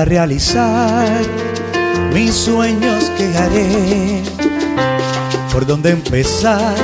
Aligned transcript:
Para 0.00 0.08
realizar 0.08 1.20
mis 2.14 2.34
sueños 2.34 3.12
que 3.18 3.36
haré, 3.36 4.22
por 5.52 5.66
dónde 5.66 5.90
empezar, 5.90 6.74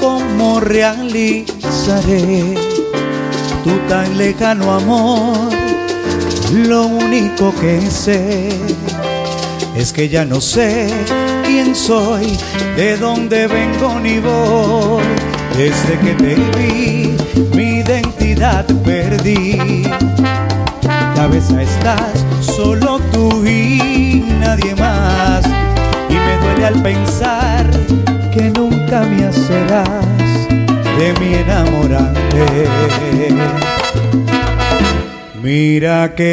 cómo 0.00 0.58
realizaré 0.58 1.44
tu 3.62 3.70
tan 3.88 4.18
lejano 4.18 4.72
amor. 4.72 5.48
Lo 6.66 6.88
único 6.88 7.54
que 7.60 7.88
sé 7.88 8.48
es 9.76 9.92
que 9.92 10.08
ya 10.08 10.24
no 10.24 10.40
sé 10.40 10.88
quién 11.46 11.76
soy, 11.76 12.36
de 12.74 12.96
dónde 12.96 13.46
vengo 13.46 14.00
ni 14.00 14.18
voy. 14.18 15.04
Desde 15.56 15.96
que 16.00 16.14
te 16.14 16.34
vi, 16.58 17.16
mi 17.54 17.78
identidad 17.78 18.66
perdí 18.82 19.84
cabeza 21.14 21.62
estás 21.62 22.29
solo 22.62 23.00
tú 23.12 23.46
y 23.46 24.22
nadie 24.38 24.74
más. 24.74 25.42
Y 26.10 26.14
me 26.14 26.36
duele 26.42 26.66
al 26.66 26.82
pensar 26.82 27.66
que 28.32 28.50
nunca 28.50 29.00
me 29.10 29.24
hacerás 29.24 29.88
de 30.98 31.06
mi 31.18 31.34
enamorante. 31.34 32.44
Mira 35.42 36.14
que 36.14 36.30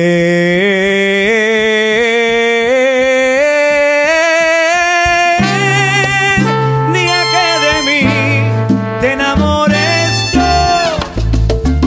día 6.93 7.21
que 7.33 7.47
de 7.65 7.75
mí 7.87 8.03
te 8.99 9.13
enamores 9.13 10.11
yo 10.33 10.51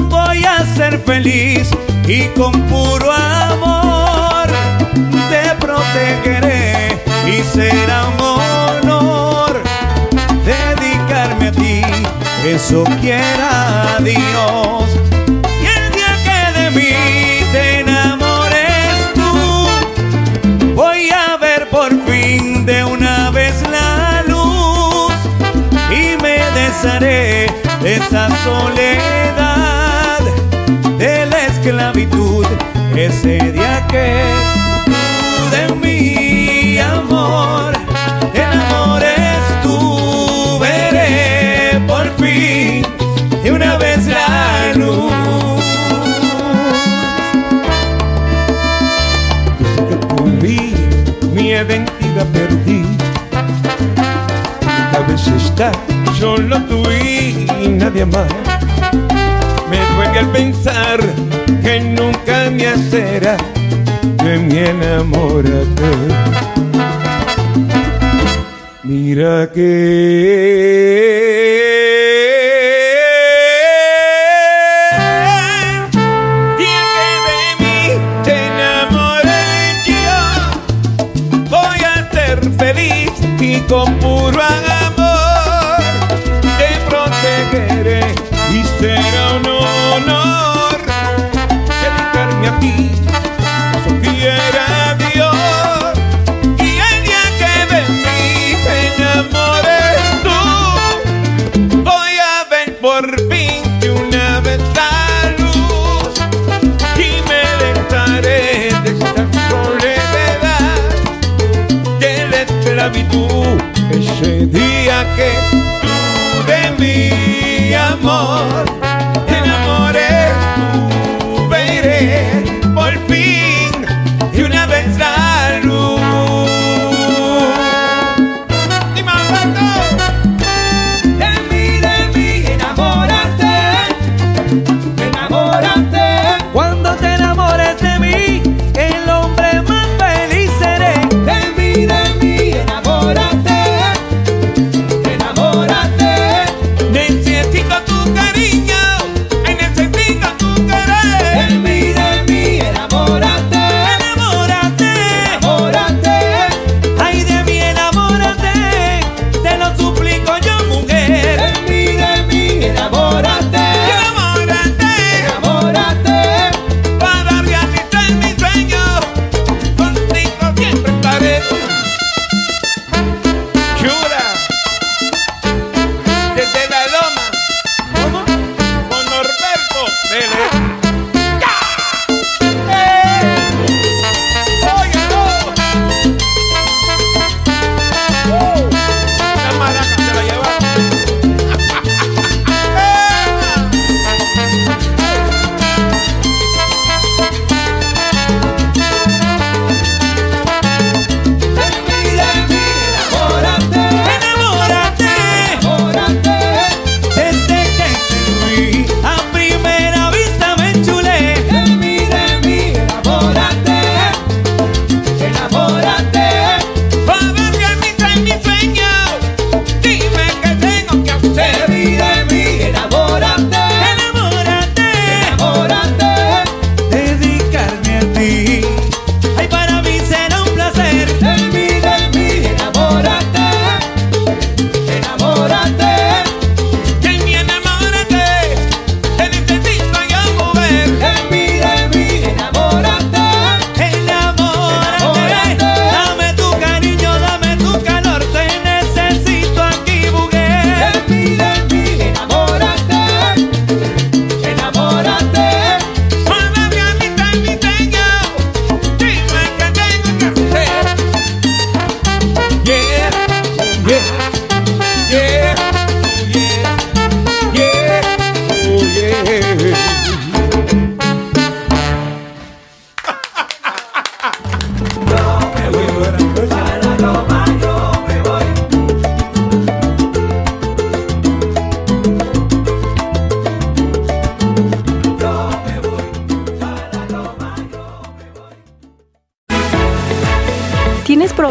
voy 0.08 0.42
a 0.44 0.64
ser 0.76 0.98
feliz 0.98 1.68
y 2.08 2.24
con 2.38 2.52
puro 2.70 3.12
amor 3.12 3.39
eso 12.44 12.84
quiera 13.00 13.98
Dios. 14.00 14.84
Y 15.62 15.66
el 15.66 15.92
día 15.92 16.12
que 16.24 16.60
de 16.60 16.70
mí 16.70 16.94
te 17.52 17.80
enamores 17.80 19.14
tú, 19.14 20.74
voy 20.74 21.10
a 21.10 21.36
ver 21.36 21.68
por 21.68 21.90
fin 22.06 22.64
de 22.64 22.84
una 22.84 23.30
vez 23.30 23.62
la 23.70 24.22
luz 24.26 25.12
y 25.90 26.16
me 26.22 26.38
desharé 26.58 27.52
de 27.82 27.96
esa 27.96 28.28
soledad 28.44 30.20
de 30.98 31.26
la 31.26 31.46
esclavitud 31.46 32.46
ese 32.96 33.38
día 33.52 33.86
que 33.88 34.59
mi 51.64 51.74
identidad 51.74 52.26
perdí 52.32 52.84
Mi 54.62 54.82
cabeza 54.92 55.36
está 55.36 55.72
solo 56.18 56.60
tú 56.62 56.82
y 56.90 57.68
nadie 57.68 58.06
más 58.06 58.26
me 59.70 59.78
duele 59.94 60.18
al 60.18 60.28
pensar 60.32 61.00
que 61.62 61.80
nunca 61.80 62.50
me 62.50 62.76
será 62.90 63.36
de 64.24 64.38
mi 64.38 64.58
enamorate. 64.58 65.90
Mira 68.82 69.48
que 69.52 71.19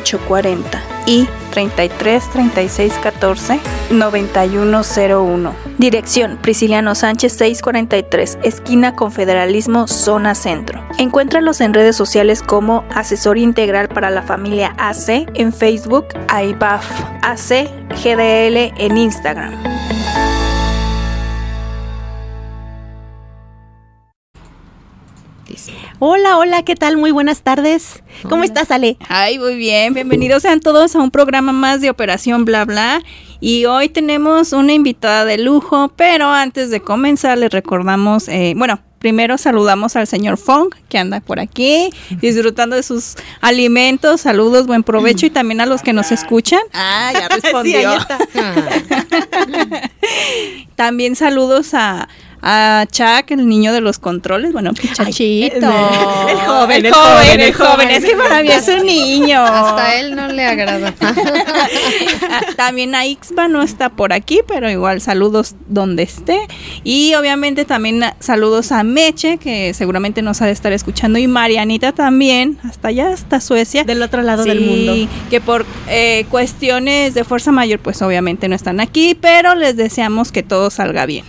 40 0.00 0.82
y 1.06 1.28
33 1.52 2.30
36 2.30 2.94
14 3.02 3.60
9101. 3.90 5.54
Dirección 5.78 6.38
Prisciliano 6.40 6.94
Sánchez 6.94 7.32
643, 7.32 8.38
esquina 8.42 8.94
Confederalismo, 8.94 9.88
zona 9.88 10.34
centro. 10.34 10.82
Encuéntralos 10.98 11.60
en 11.60 11.74
redes 11.74 11.96
sociales 11.96 12.42
como 12.42 12.84
Asesor 12.94 13.38
Integral 13.38 13.88
para 13.88 14.10
la 14.10 14.22
Familia 14.22 14.74
AC 14.78 15.26
en 15.34 15.52
Facebook, 15.52 16.06
AIBAF 16.28 16.86
AC 17.22 17.68
GDL 18.02 18.72
en 18.78 18.96
Instagram. 18.96 20.01
Hola, 26.04 26.36
hola, 26.36 26.64
¿qué 26.64 26.74
tal? 26.74 26.96
Muy 26.96 27.12
buenas 27.12 27.42
tardes. 27.42 28.02
¿Cómo 28.28 28.42
estás, 28.42 28.72
Ale? 28.72 28.96
Ay, 29.08 29.38
muy 29.38 29.54
bien. 29.54 29.94
Bienvenidos 29.94 30.42
sean 30.42 30.58
todos 30.58 30.96
a 30.96 30.98
un 30.98 31.12
programa 31.12 31.52
más 31.52 31.80
de 31.80 31.90
Operación 31.90 32.44
Bla 32.44 32.64
Bla. 32.64 33.04
Y 33.38 33.66
hoy 33.66 33.88
tenemos 33.88 34.52
una 34.52 34.72
invitada 34.72 35.24
de 35.24 35.38
lujo, 35.38 35.92
pero 35.94 36.26
antes 36.26 36.70
de 36.70 36.80
comenzar 36.80 37.38
les 37.38 37.52
recordamos, 37.52 38.26
eh, 38.26 38.54
bueno, 38.56 38.80
primero 38.98 39.38
saludamos 39.38 39.94
al 39.94 40.08
señor 40.08 40.38
Fong, 40.38 40.74
que 40.88 40.98
anda 40.98 41.20
por 41.20 41.38
aquí, 41.38 41.90
disfrutando 42.20 42.74
de 42.74 42.82
sus 42.82 43.14
alimentos. 43.40 44.22
Saludos, 44.22 44.66
buen 44.66 44.82
provecho 44.82 45.26
y 45.26 45.30
también 45.30 45.60
a 45.60 45.66
los 45.66 45.82
que 45.82 45.92
nos 45.92 46.10
escuchan. 46.10 46.62
Ah, 46.72 47.12
ya 47.12 47.28
respondió. 47.36 47.96
también 50.74 51.14
saludos 51.14 51.74
a 51.74 52.08
a 52.42 52.86
Chuck, 52.90 53.30
el 53.30 53.48
niño 53.48 53.72
de 53.72 53.80
los 53.80 54.00
controles, 54.00 54.52
bueno, 54.52 54.70
muchachito. 54.70 55.56
el, 55.56 56.36
joven, 56.38 56.86
el, 56.86 56.92
joven, 56.92 57.40
el 57.40 57.54
joven, 57.54 57.90
es 57.90 58.04
que 58.04 58.16
para 58.16 58.42
mí 58.42 58.48
es 58.50 58.66
un 58.66 58.84
niño. 58.84 59.40
Hasta 59.40 59.94
él 60.00 60.16
no 60.16 60.26
le 60.26 60.44
agrada. 60.44 60.92
también 62.56 62.96
a 62.96 63.06
Ixba 63.06 63.46
no 63.46 63.62
está 63.62 63.90
por 63.90 64.12
aquí, 64.12 64.40
pero 64.46 64.68
igual 64.68 65.00
saludos 65.00 65.54
donde 65.68 66.02
esté. 66.02 66.40
Y 66.82 67.14
obviamente 67.14 67.64
también 67.64 68.02
saludos 68.18 68.72
a 68.72 68.82
Meche, 68.82 69.38
que 69.38 69.72
seguramente 69.72 70.20
nos 70.20 70.42
ha 70.42 70.46
de 70.46 70.52
estar 70.52 70.72
escuchando, 70.72 71.20
y 71.20 71.28
Marianita 71.28 71.92
también, 71.92 72.58
hasta 72.64 72.88
allá, 72.88 73.10
hasta 73.10 73.40
Suecia. 73.40 73.84
Del 73.84 74.02
otro 74.02 74.22
lado 74.22 74.42
del 74.44 74.60
mundo. 74.60 75.08
que 75.30 75.40
por 75.40 75.64
eh, 75.88 76.26
cuestiones 76.28 77.14
de 77.14 77.22
fuerza 77.22 77.52
mayor, 77.52 77.78
pues 77.78 78.02
obviamente 78.02 78.48
no 78.48 78.56
están 78.56 78.80
aquí, 78.80 79.14
pero 79.14 79.54
les 79.54 79.76
deseamos 79.76 80.32
que 80.32 80.42
todo 80.42 80.70
salga 80.70 81.06
bien. 81.06 81.24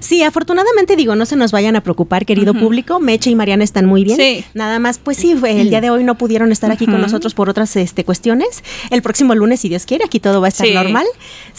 Sí, 0.00 0.22
afortunadamente 0.22 0.96
digo, 0.96 1.14
no 1.16 1.26
se 1.26 1.36
nos 1.36 1.52
vayan 1.52 1.76
a 1.76 1.82
preocupar, 1.82 2.26
querido 2.26 2.54
público. 2.54 3.00
Meche 3.00 3.30
y 3.30 3.34
Mariana 3.34 3.64
están 3.64 3.86
muy 3.86 4.04
bien. 4.04 4.16
Sí. 4.16 4.44
Nada 4.54 4.78
más, 4.78 4.98
pues 4.98 5.16
sí, 5.16 5.34
el 5.46 5.70
día 5.70 5.80
de 5.80 5.90
hoy 5.90 6.04
no 6.04 6.16
pudieron 6.16 6.52
estar 6.52 6.70
aquí 6.70 6.86
con 6.86 7.00
nosotros 7.00 7.34
por 7.34 7.48
otras 7.48 7.74
este, 7.76 8.04
cuestiones. 8.04 8.62
El 8.90 9.02
próximo 9.02 9.34
lunes, 9.34 9.60
si 9.60 9.68
Dios 9.68 9.86
quiere, 9.86 10.04
aquí 10.04 10.20
todo 10.20 10.40
va 10.40 10.48
a 10.48 10.50
estar 10.50 10.68
normal. 10.68 11.06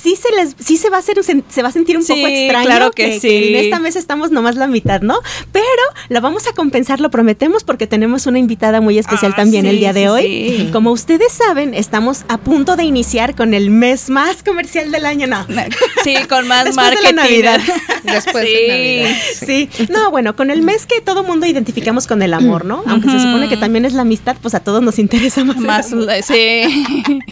Sí 0.05 0.15
se 0.15 0.31
les, 0.35 0.55
sí 0.59 0.77
se 0.77 0.91
va 0.91 0.97
a 0.97 1.00
hacer, 1.00 1.17
se 1.24 1.63
va 1.63 1.69
a 1.69 1.71
sentir 1.71 1.97
un 1.97 2.05
poco 2.05 2.27
extraño. 2.27 2.65
Claro 2.67 2.91
que, 2.91 3.19
sí. 3.19 3.27
en 3.27 3.55
esta 3.55 3.79
mesa 3.79 3.97
estamos 3.97 4.29
nomás 4.29 4.55
la 4.55 4.67
mitad, 4.67 5.01
¿no? 5.01 5.17
Pero 5.51 5.65
la 6.09 6.19
vamos 6.19 6.45
a 6.45 6.53
compensar, 6.53 7.00
lo 7.00 7.09
prometemos, 7.09 7.63
porque 7.63 7.88
tenemos 7.88 8.27
una 8.27 8.38
invitada 8.38 8.81
muy 8.81 9.00
especial 9.00 9.31
ah, 9.33 9.38
también 9.38 9.65
el 9.65 9.79
día 9.79 9.93
de 9.93 10.07
hoy. 10.07 10.69
Como 10.71 10.91
ustedes 10.91 11.33
saben, 11.33 11.74
estamos 11.74 12.24
a 12.27 12.38
punto 12.38 12.75
de 12.75 12.83
iniciar 12.83 13.33
con 13.33 13.55
el 13.55 13.71
mes 13.71 14.12
más 14.12 14.43
comercial 14.43 14.91
del 14.91 15.07
año, 15.07 15.25
¿no? 15.25 15.43
Sí, 16.03 16.13
con 16.29 16.47
más 16.47 16.75
marketing. 16.75 17.15
Navidad. 17.15 17.59
Después 18.03 18.45
sí, 18.45 19.67
Sí, 19.74 19.88
no, 19.89 20.12
bueno, 20.12 20.35
con 20.35 20.51
el 20.51 20.62
mes 20.62 20.85
que 20.85 21.01
todo 21.01 21.24
mundo 21.24 21.47
identificamos 21.47 22.05
con 22.05 22.21
el 22.21 22.35
amor, 22.35 22.63
¿no? 22.63 22.83
Aunque 22.85 23.09
se 23.09 23.19
supone 23.19 23.50
que 23.50 23.57
también 23.57 23.85
es 23.85 23.93
la 23.93 24.03
amistad, 24.03 24.35
pues 24.39 24.53
a 24.53 24.59
todos 24.59 24.83
nos 24.83 25.00
interesa 25.00 25.43
más. 25.43 25.57
Más, 25.57 25.91
sí. 26.27 26.85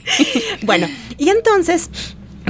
bueno, 0.63 0.87
y 1.19 1.29
entonces 1.29 1.91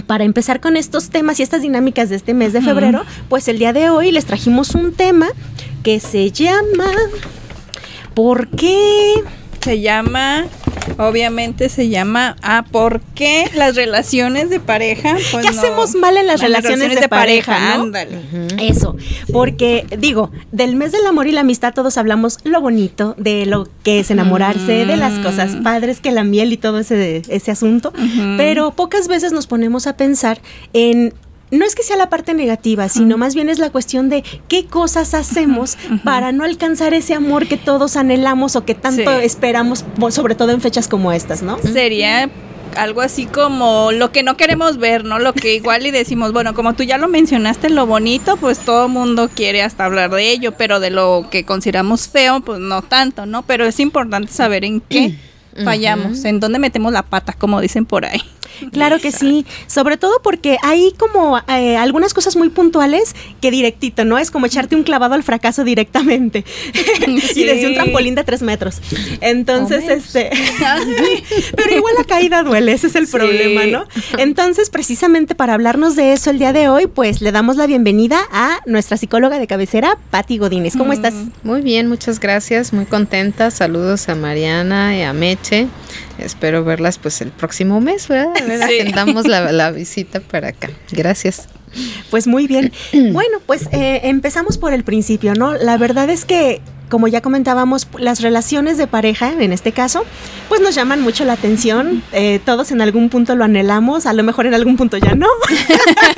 para 0.07 0.23
empezar 0.23 0.59
con 0.59 0.77
estos 0.77 1.09
temas 1.09 1.39
y 1.39 1.43
estas 1.43 1.61
dinámicas 1.61 2.09
de 2.09 2.15
este 2.15 2.33
mes 2.33 2.53
de 2.53 2.61
febrero, 2.61 3.03
pues 3.29 3.47
el 3.47 3.59
día 3.59 3.73
de 3.73 3.89
hoy 3.89 4.11
les 4.11 4.25
trajimos 4.25 4.75
un 4.75 4.93
tema 4.93 5.27
que 5.83 5.99
se 5.99 6.31
llama 6.31 6.91
¿Por 8.13 8.47
qué? 8.49 9.13
Se 9.61 9.79
llama 9.79 10.45
Obviamente 10.97 11.69
se 11.69 11.89
llama 11.89 12.35
¿A 12.41 12.63
por 12.63 13.01
qué 13.15 13.49
las 13.55 13.75
relaciones 13.75 14.49
de 14.49 14.59
pareja? 14.59 15.15
Pues 15.31 15.45
¿Qué 15.45 15.49
hacemos 15.49 15.95
mal 15.95 16.17
en 16.17 16.27
las, 16.27 16.41
relaciones, 16.41 16.99
de, 16.99 17.07
pareja? 17.07 17.73
Ándale. 17.73 18.19
Eso, 18.59 18.95
porque 19.31 19.85
digo, 19.97 20.31
del 20.51 20.75
mes 20.75 20.91
del 20.91 21.05
amor 21.05 21.27
y 21.27 21.31
la 21.31 21.41
amistad 21.41 21.73
todos 21.73 21.97
hablamos 21.97 22.39
lo 22.43 22.61
bonito, 22.61 23.15
de 23.17 23.45
lo 23.45 23.67
que 23.83 23.99
es 23.99 24.11
enamorarse, 24.11 24.85
de 24.85 24.97
las 24.97 25.19
cosas 25.19 25.55
padres, 25.63 25.99
que 25.99 26.11
la 26.11 26.23
miel 26.23 26.53
y 26.53 26.57
todo 26.57 26.79
ese, 26.79 27.21
ese 27.27 27.51
asunto, 27.51 27.93
pero 28.37 28.71
pocas 28.71 29.07
veces 29.07 29.31
nos 29.31 29.47
ponemos 29.47 29.87
a 29.87 29.97
pensar 29.97 30.39
en 30.73 31.13
no 31.53 31.65
es 31.65 31.75
que 31.75 31.83
sea 31.83 31.95
la 31.97 32.09
parte 32.09 32.33
negativa, 32.33 32.89
sino 32.89 33.17
más 33.17 33.35
bien 33.35 33.47
es 33.47 33.59
la 33.59 33.69
cuestión 33.69 34.09
de 34.09 34.23
qué 34.47 34.65
cosas 34.65 35.13
hacemos 35.13 35.77
para 36.03 36.31
no 36.31 36.43
alcanzar 36.43 36.93
ese 36.93 37.13
amor 37.13 37.47
que 37.47 37.57
todos 37.57 37.95
anhelamos 37.95 38.55
o 38.55 38.65
que 38.65 38.75
tanto 38.75 39.11
esperamos, 39.11 39.85
sobre 40.09 40.35
todo 40.35 40.51
en 40.51 40.61
fechas 40.61 40.87
como 40.87 41.11
estas, 41.11 41.43
¿no? 41.43 41.59
Sería 41.59 42.29
algo 42.75 43.01
así 43.01 43.27
como 43.27 43.91
lo 43.91 44.11
que 44.11 44.23
no 44.23 44.35
queremos 44.35 44.77
ver, 44.77 45.05
¿no? 45.05 45.19
Lo 45.19 45.33
que 45.33 45.53
igual 45.53 45.85
y 45.85 45.91
decimos, 45.91 46.33
bueno, 46.33 46.55
como 46.55 46.73
tú 46.73 46.83
ya 46.83 46.97
lo 46.97 47.07
mencionaste, 47.07 47.69
lo 47.69 47.85
bonito, 47.85 48.37
pues 48.37 48.59
todo 48.59 48.89
mundo 48.89 49.29
quiere 49.33 49.61
hasta 49.61 49.85
hablar 49.85 50.09
de 50.09 50.31
ello, 50.31 50.53
pero 50.57 50.79
de 50.79 50.89
lo 50.89 51.27
que 51.29 51.45
consideramos 51.45 52.07
feo, 52.07 52.41
pues 52.41 52.59
no 52.59 52.81
tanto, 52.81 53.27
¿no? 53.27 53.43
Pero 53.43 53.65
es 53.65 53.79
importante 53.79 54.31
saber 54.31 54.65
en 54.65 54.81
qué 54.81 55.15
fallamos, 55.63 56.23
en 56.25 56.39
dónde 56.39 56.59
metemos 56.59 56.93
la 56.93 57.03
pata, 57.03 57.33
como 57.33 57.61
dicen 57.61 57.85
por 57.85 58.05
ahí. 58.05 58.21
Claro 58.71 58.99
que 58.99 59.11
sí, 59.11 59.45
sobre 59.67 59.97
todo 59.97 60.21
porque 60.23 60.57
hay 60.61 60.93
como 60.97 61.39
eh, 61.47 61.77
algunas 61.77 62.13
cosas 62.13 62.35
muy 62.35 62.49
puntuales 62.49 63.15
que 63.41 63.51
directito, 63.51 64.05
¿no? 64.05 64.17
Es 64.17 64.31
como 64.31 64.45
echarte 64.45 64.75
un 64.75 64.83
clavado 64.83 65.15
al 65.15 65.23
fracaso 65.23 65.63
directamente 65.63 66.45
y 67.35 67.43
desde 67.43 67.67
un 67.67 67.73
trampolín 67.73 68.15
de 68.15 68.23
tres 68.23 68.41
metros. 68.41 68.81
Entonces, 69.21 69.89
este, 69.89 70.29
pero 71.55 71.75
igual 71.75 71.95
la 71.97 72.03
caída 72.03 72.43
duele, 72.43 72.73
ese 72.73 72.87
es 72.87 72.95
el 72.95 73.07
problema, 73.07 73.65
¿no? 73.65 73.85
Entonces, 74.17 74.69
precisamente 74.69 75.35
para 75.35 75.53
hablarnos 75.53 75.95
de 75.95 76.13
eso 76.13 76.29
el 76.29 76.39
día 76.39 76.53
de 76.53 76.69
hoy, 76.69 76.87
pues 76.87 77.21
le 77.21 77.31
damos 77.31 77.57
la 77.57 77.67
bienvenida 77.67 78.19
a 78.31 78.59
nuestra 78.65 78.97
psicóloga 78.97 79.39
de 79.39 79.47
cabecera, 79.47 79.97
Patti 80.09 80.37
Godínez. 80.37 80.75
¿Cómo 80.77 80.93
estás? 80.93 81.13
Muy 81.43 81.61
bien, 81.61 81.87
muchas 81.87 82.19
gracias, 82.19 82.73
muy 82.73 82.85
contenta. 82.85 83.51
Saludos 83.51 84.09
a 84.09 84.15
Mariana 84.15 84.97
y 84.97 85.01
a 85.01 85.13
Meche. 85.13 85.42
Espero 86.17 86.63
verlas 86.63 86.97
pues 86.97 87.21
el 87.21 87.31
próximo 87.31 87.81
mes, 87.81 88.07
¿verdad? 88.07 88.33
A 88.41 88.45
ver, 88.45 88.63
agendamos 88.63 89.27
la, 89.27 89.71
visita 89.71 90.19
para 90.19 90.49
acá. 90.49 90.69
Gracias. 90.91 91.47
Pues 92.09 92.27
muy 92.27 92.47
bien. 92.47 92.71
Bueno, 93.11 93.39
pues 93.45 93.67
eh, 93.71 94.01
empezamos 94.03 94.57
por 94.57 94.73
el 94.73 94.83
principio, 94.83 95.33
¿no? 95.33 95.53
La 95.53 95.77
verdad 95.77 96.09
es 96.09 96.25
que 96.25 96.61
como 96.93 97.07
ya 97.07 97.21
comentábamos, 97.21 97.87
las 97.97 98.21
relaciones 98.21 98.77
de 98.77 98.85
pareja, 98.85 99.31
en 99.31 99.51
este 99.51 99.71
caso, 99.71 100.05
pues 100.47 100.61
nos 100.61 100.75
llaman 100.75 101.01
mucho 101.01 101.25
la 101.25 101.33
atención. 101.33 102.03
Eh, 102.11 102.39
todos 102.45 102.69
en 102.69 102.81
algún 102.81 103.09
punto 103.09 103.35
lo 103.35 103.43
anhelamos, 103.43 104.05
a 104.05 104.13
lo 104.13 104.21
mejor 104.21 104.45
en 104.45 104.53
algún 104.53 104.77
punto 104.77 104.97
ya 104.97 105.15
no. 105.15 105.25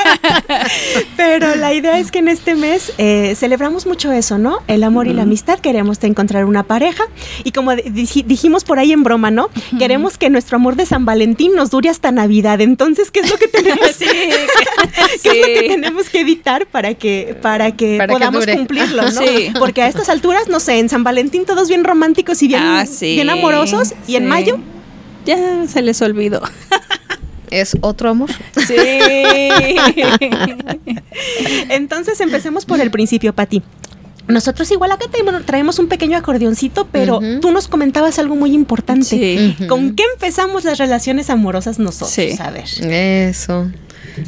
Pero 1.16 1.56
la 1.56 1.74
idea 1.74 1.98
es 1.98 2.12
que 2.12 2.20
en 2.20 2.28
este 2.28 2.56
mes 2.56 2.92
eh, 2.98 3.36
celebramos 3.38 3.86
mucho 3.86 4.12
eso, 4.12 4.38
¿no? 4.38 4.64
El 4.68 4.84
amor 4.84 5.08
y 5.08 5.14
la 5.14 5.22
amistad. 5.22 5.60
Queremos 5.60 6.04
encontrar 6.04 6.44
una 6.44 6.64
pareja. 6.64 7.06
Y 7.46 7.54
como 7.54 7.74
dijimos 7.74 8.66
por 8.66 8.78
ahí 8.78 8.92
en 8.92 9.04
broma, 9.04 9.32
¿no? 9.32 9.48
Queremos 9.80 10.18
que 10.18 10.30
nuestro 10.30 10.58
amor 10.58 10.76
de 10.76 10.86
San 10.86 11.06
Valentín 11.06 11.56
nos 11.56 11.70
dure 11.70 11.88
hasta 11.88 12.12
Navidad. 12.12 12.60
Entonces, 12.60 13.12
¿qué 13.12 13.22
es 13.22 13.32
lo 13.32 13.38
que 13.38 13.48
tenemos? 13.48 13.92
¿Qué 13.98 14.42
es 15.14 15.26
lo 15.26 15.32
que 15.32 15.68
tenemos 15.70 16.10
que 16.10 16.20
evitar 16.20 16.68
para 16.68 16.96
que, 16.96 17.38
para 17.42 17.72
que 17.72 18.06
podamos 18.10 18.46
cumplirlo, 18.46 19.04
¿no? 19.04 19.22
Porque 19.58 19.82
a 19.82 19.88
estas 19.88 20.10
alturas 20.10 20.50
nos 20.50 20.65
en 20.68 20.90
San 20.90 21.04
Valentín 21.04 21.46
todos 21.46 21.68
bien 21.68 21.84
románticos 21.84 22.42
y 22.44 22.48
bien, 22.48 22.62
ah, 22.64 22.86
bien 23.00 23.30
amorosos. 23.30 23.94
Y 24.08 24.16
en 24.16 24.28
mayo 24.28 24.60
ya 25.26 25.68
se 25.68 25.82
les 25.82 26.02
olvidó. 26.02 26.42
es 27.52 27.78
otro 27.82 28.10
amor. 28.10 28.30
Sí. 28.68 28.76
Entonces 31.70 32.20
empecemos 32.22 32.66
por 32.66 32.80
el 32.80 32.92
principio, 32.92 33.34
Pati. 33.34 33.62
nosotros 34.28 34.70
igual 34.72 34.92
acá 34.92 35.06
traemos 35.46 35.80
un 35.80 35.88
pequeño 35.88 36.18
acordeoncito, 36.18 36.88
pero 36.92 37.20
tú 37.42 37.52
nos 37.52 37.68
comentabas 37.68 38.20
algo 38.20 38.36
muy 38.36 38.54
importante. 38.54 39.56
¿Con 39.68 39.96
qué 39.96 40.04
empezamos 40.14 40.64
las 40.64 40.78
relaciones 40.78 41.30
amorosas 41.30 41.80
nosotros? 41.80 42.40
A 42.40 42.52
ver. 42.52 42.66
Eso. 42.82 43.70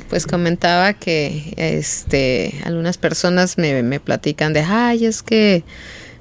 Pues 0.09 0.27
comentaba 0.27 0.93
que 0.93 1.53
este 1.55 2.59
algunas 2.65 2.97
personas 2.97 3.57
me, 3.57 3.83
me 3.83 4.01
platican 4.01 4.51
de, 4.51 4.61
ay, 4.61 5.05
es 5.05 5.23
que 5.23 5.63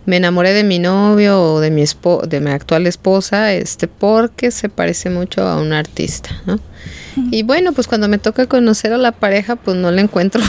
me 0.07 0.17
enamoré 0.17 0.53
de 0.53 0.65
mi 0.65 0.79
novio 0.79 1.41
o 1.43 1.61
de 1.61 1.71
mi 1.71 1.85
de 2.29 2.41
mi 2.41 2.51
actual 2.51 2.87
esposa, 2.87 3.53
este, 3.53 3.89
porque 3.89 4.51
se 4.51 4.69
parece 4.69 5.11
mucho 5.11 5.47
a 5.47 5.61
un 5.61 5.73
artista, 5.73 6.31
¿no? 6.47 6.59
Y 7.31 7.43
bueno, 7.43 7.73
pues 7.73 7.87
cuando 7.87 8.09
me 8.09 8.19
toca 8.19 8.47
conocer 8.47 8.93
a 8.93 8.99
la 8.99 9.13
pareja, 9.13 9.57
pues 9.57 9.77
no 9.77 9.91
le 9.91 10.03
encuentro 10.03 10.43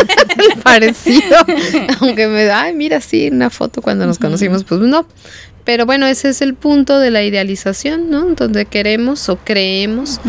parecido. 0.64 1.36
Aunque 2.00 2.26
me 2.26 2.44
da, 2.44 2.62
ay, 2.62 2.74
mira, 2.74 3.00
sí, 3.00 3.28
una 3.30 3.50
foto 3.50 3.82
cuando 3.82 4.06
nos 4.06 4.18
conocimos, 4.18 4.64
pues 4.64 4.80
no. 4.80 5.06
Pero 5.66 5.84
bueno, 5.84 6.06
ese 6.06 6.28
es 6.28 6.42
el 6.42 6.54
punto 6.54 7.00
de 7.00 7.10
la 7.10 7.24
idealización, 7.24 8.08
¿no? 8.08 8.24
Donde 8.36 8.66
queremos 8.66 9.28
o 9.28 9.36
creemos 9.36 10.20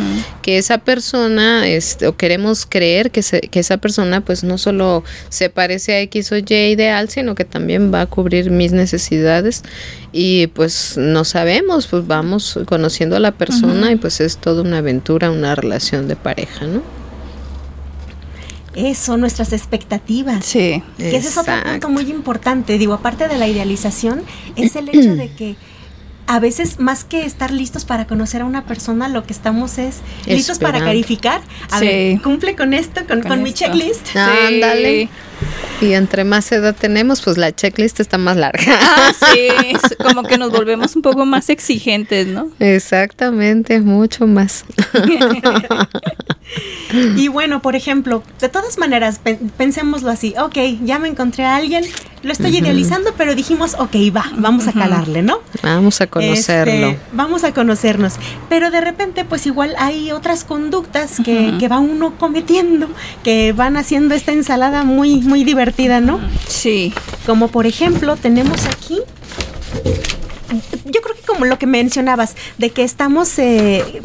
que 0.42 0.58
esa 0.58 0.80
persona, 0.80 1.68
este, 1.68 2.08
o 2.08 2.18
queremos 2.18 2.66
creer 2.66 3.12
que, 3.12 3.22
que 3.22 3.60
esa 3.60 3.78
persona 3.78 4.22
pues 4.22 4.44
no 4.44 4.58
solo 4.58 5.04
se 5.30 5.52
parece 5.52 5.94
a 5.94 6.02
X 6.02 6.32
o 6.32 6.38
Y 6.38 6.72
ideal, 6.72 7.10
sino 7.10 7.36
que 7.36 7.46
también 7.46 7.94
va 7.94 8.02
a 8.02 8.06
cubrir 8.08 8.50
mis 8.50 8.72
necesidades 8.72 9.62
y 10.12 10.48
pues 10.48 10.98
no 10.98 11.24
sabemos, 11.24 11.86
pues 11.86 12.08
vamos 12.08 12.60
conociendo 12.66 13.16
a 13.16 13.20
la 13.20 13.32
persona 13.32 13.92
y 13.92 13.96
pues 13.96 14.20
es 14.22 14.38
toda 14.38 14.64
una 14.64 14.80
aventura, 14.80 15.30
una 15.30 15.54
relación 15.54 16.08
de 16.08 16.16
pareja, 16.16 16.66
¿no? 16.66 16.97
Eso, 18.78 19.18
nuestras 19.18 19.54
expectativas. 19.54 20.46
Sí. 20.46 20.84
Que 20.98 21.18
ese 21.18 21.30
es 21.30 21.38
otro 21.38 21.54
punto 21.64 21.90
muy 21.90 22.10
importante. 22.12 22.78
Digo, 22.78 22.94
aparte 22.94 23.28
de 23.28 23.38
la 23.38 23.48
idealización, 23.48 24.24
es 24.56 24.76
el 24.76 24.90
hecho 24.90 25.16
de 25.16 25.30
que 25.32 25.56
a 26.28 26.40
veces 26.40 26.80
más 26.80 27.04
que 27.04 27.26
estar 27.26 27.52
listos 27.52 27.86
para 27.86 28.06
conocer 28.06 28.42
a 28.42 28.46
una 28.46 28.66
persona, 28.66 29.08
lo 29.08 29.24
que 29.24 29.34
estamos 29.34 29.78
es 29.78 30.02
listos 30.28 30.60
para 30.60 30.80
calificar. 30.80 31.42
A 31.72 31.80
ver, 31.80 32.22
cumple 32.22 32.56
con 32.56 32.74
esto, 32.74 33.02
con, 33.08 33.42
mi 33.42 33.54
checklist. 33.54 34.16
Ándale. 34.16 35.10
Y 35.82 35.94
entre 35.94 36.24
más 36.24 36.52
edad 36.52 36.76
tenemos, 36.76 37.22
pues 37.22 37.38
la 37.38 37.56
checklist 37.56 38.00
está 38.00 38.18
más 38.18 38.36
larga. 38.36 38.62
Ah, 38.68 39.12
sí, 39.34 39.50
como 40.04 40.24
que 40.24 40.38
nos 40.38 40.52
volvemos 40.52 40.96
un 40.96 41.02
poco 41.02 41.26
más 41.26 41.50
exigentes, 41.50 42.28
¿no? 42.28 42.50
Exactamente, 42.60 43.80
mucho 43.80 44.28
más. 44.28 44.66
y 47.16 47.28
bueno, 47.28 47.62
por 47.62 47.76
ejemplo, 47.76 48.24
de 48.40 48.50
todas 48.50 48.78
maneras, 48.78 49.20
pensémoslo 49.58 50.10
así, 50.10 50.34
ok, 50.40 50.58
ya 50.84 51.00
me 51.00 51.08
encontré 51.08 51.44
a 51.46 51.56
alguien, 51.56 51.84
lo 52.24 52.32
estoy 52.32 52.58
idealizando, 52.58 53.14
pero 53.18 53.36
dijimos, 53.36 53.76
ok, 53.78 53.96
va, 54.16 54.26
vamos 54.38 54.68
a 54.68 54.74
calarle, 54.74 55.22
¿no? 55.22 55.40
Vamos 55.62 56.02
a 56.02 56.08
conocerlo. 56.08 56.88
Este, 56.88 57.00
vamos 57.12 57.44
a 57.44 57.54
conocernos. 57.54 58.14
Pero 58.50 58.72
de 58.72 58.82
repente, 58.82 59.26
pues 59.26 59.46
igual 59.46 59.76
hay 59.78 60.12
otras 60.12 60.44
conductas 60.44 61.18
que, 61.24 61.56
que 61.60 61.68
va 61.68 61.80
uno 61.80 62.18
cometiendo, 62.18 62.90
que 63.24 63.52
van 63.52 63.78
haciendo 63.78 64.16
esta 64.16 64.32
ensalada 64.32 64.84
muy, 64.84 65.22
muy 65.22 65.44
divertida, 65.44 66.00
¿no? 66.00 66.20
Sí. 66.48 66.94
Como 67.26 67.50
por 67.50 67.66
ejemplo, 67.66 68.16
tenemos 68.16 68.66
aquí 68.66 69.02
yo 70.92 71.02
creo 71.02 71.16
que 71.16 71.22
como 71.24 71.46
lo 71.46 71.60
que 71.60 71.68
mencionabas, 71.68 72.36
de 72.58 72.70
que 72.72 72.84
estamos 72.84 73.38
eh, 73.40 74.02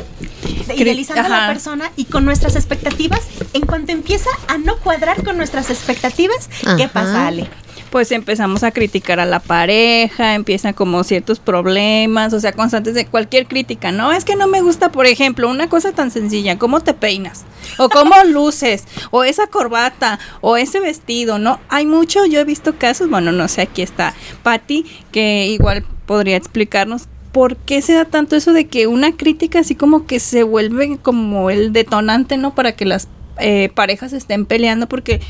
idealizando 0.76 1.26
a 1.26 1.28
la 1.28 1.46
persona 1.48 1.90
y 1.96 2.06
con 2.06 2.24
nuestras 2.24 2.56
expectativas, 2.56 3.20
en 3.52 3.62
cuanto 3.62 3.92
empieza 3.92 4.30
a 4.48 4.58
no 4.58 4.76
cuadrar 4.78 5.22
con 5.24 5.36
nuestras 5.36 5.70
expectativas, 5.70 6.48
¿qué 6.76 6.88
pasa, 6.88 7.26
Ale? 7.26 7.48
pues 7.92 8.10
empezamos 8.10 8.62
a 8.62 8.70
criticar 8.70 9.20
a 9.20 9.26
la 9.26 9.38
pareja, 9.38 10.34
empiezan 10.34 10.72
como 10.72 11.04
ciertos 11.04 11.40
problemas, 11.40 12.32
o 12.32 12.40
sea, 12.40 12.52
constantes 12.52 12.94
de 12.94 13.04
cualquier 13.04 13.46
crítica, 13.46 13.92
¿no? 13.92 14.12
Es 14.12 14.24
que 14.24 14.34
no 14.34 14.48
me 14.48 14.62
gusta, 14.62 14.90
por 14.90 15.04
ejemplo, 15.04 15.46
una 15.50 15.68
cosa 15.68 15.92
tan 15.92 16.10
sencilla, 16.10 16.58
cómo 16.58 16.80
te 16.80 16.94
peinas, 16.94 17.44
o 17.76 17.90
cómo 17.90 18.14
luces, 18.26 18.84
o 19.10 19.24
esa 19.24 19.46
corbata, 19.46 20.18
o 20.40 20.56
ese 20.56 20.80
vestido, 20.80 21.38
¿no? 21.38 21.60
Hay 21.68 21.84
mucho, 21.84 22.24
yo 22.24 22.40
he 22.40 22.44
visto 22.44 22.78
casos, 22.78 23.10
bueno, 23.10 23.30
no 23.30 23.46
sé, 23.46 23.60
aquí 23.60 23.82
está 23.82 24.14
Patti, 24.42 24.86
que 25.12 25.48
igual 25.48 25.84
podría 26.06 26.36
explicarnos 26.36 27.08
¿por 27.32 27.56
qué 27.56 27.82
se 27.82 27.94
da 27.94 28.04
tanto 28.04 28.36
eso 28.36 28.52
de 28.52 28.66
que 28.66 28.86
una 28.86 29.16
crítica 29.16 29.60
así 29.60 29.74
como 29.74 30.06
que 30.06 30.20
se 30.20 30.42
vuelve 30.42 30.98
como 30.98 31.50
el 31.50 31.72
detonante, 31.72 32.36
¿no? 32.36 32.54
Para 32.54 32.72
que 32.72 32.84
las 32.84 33.08
eh, 33.38 33.70
parejas 33.74 34.12
estén 34.12 34.44
peleando, 34.44 34.86
porque 34.86 35.20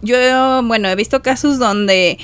yo, 0.00 0.16
bueno, 0.62 0.88
he 0.88 0.94
visto 0.94 1.22
casos 1.22 1.58
donde 1.58 2.18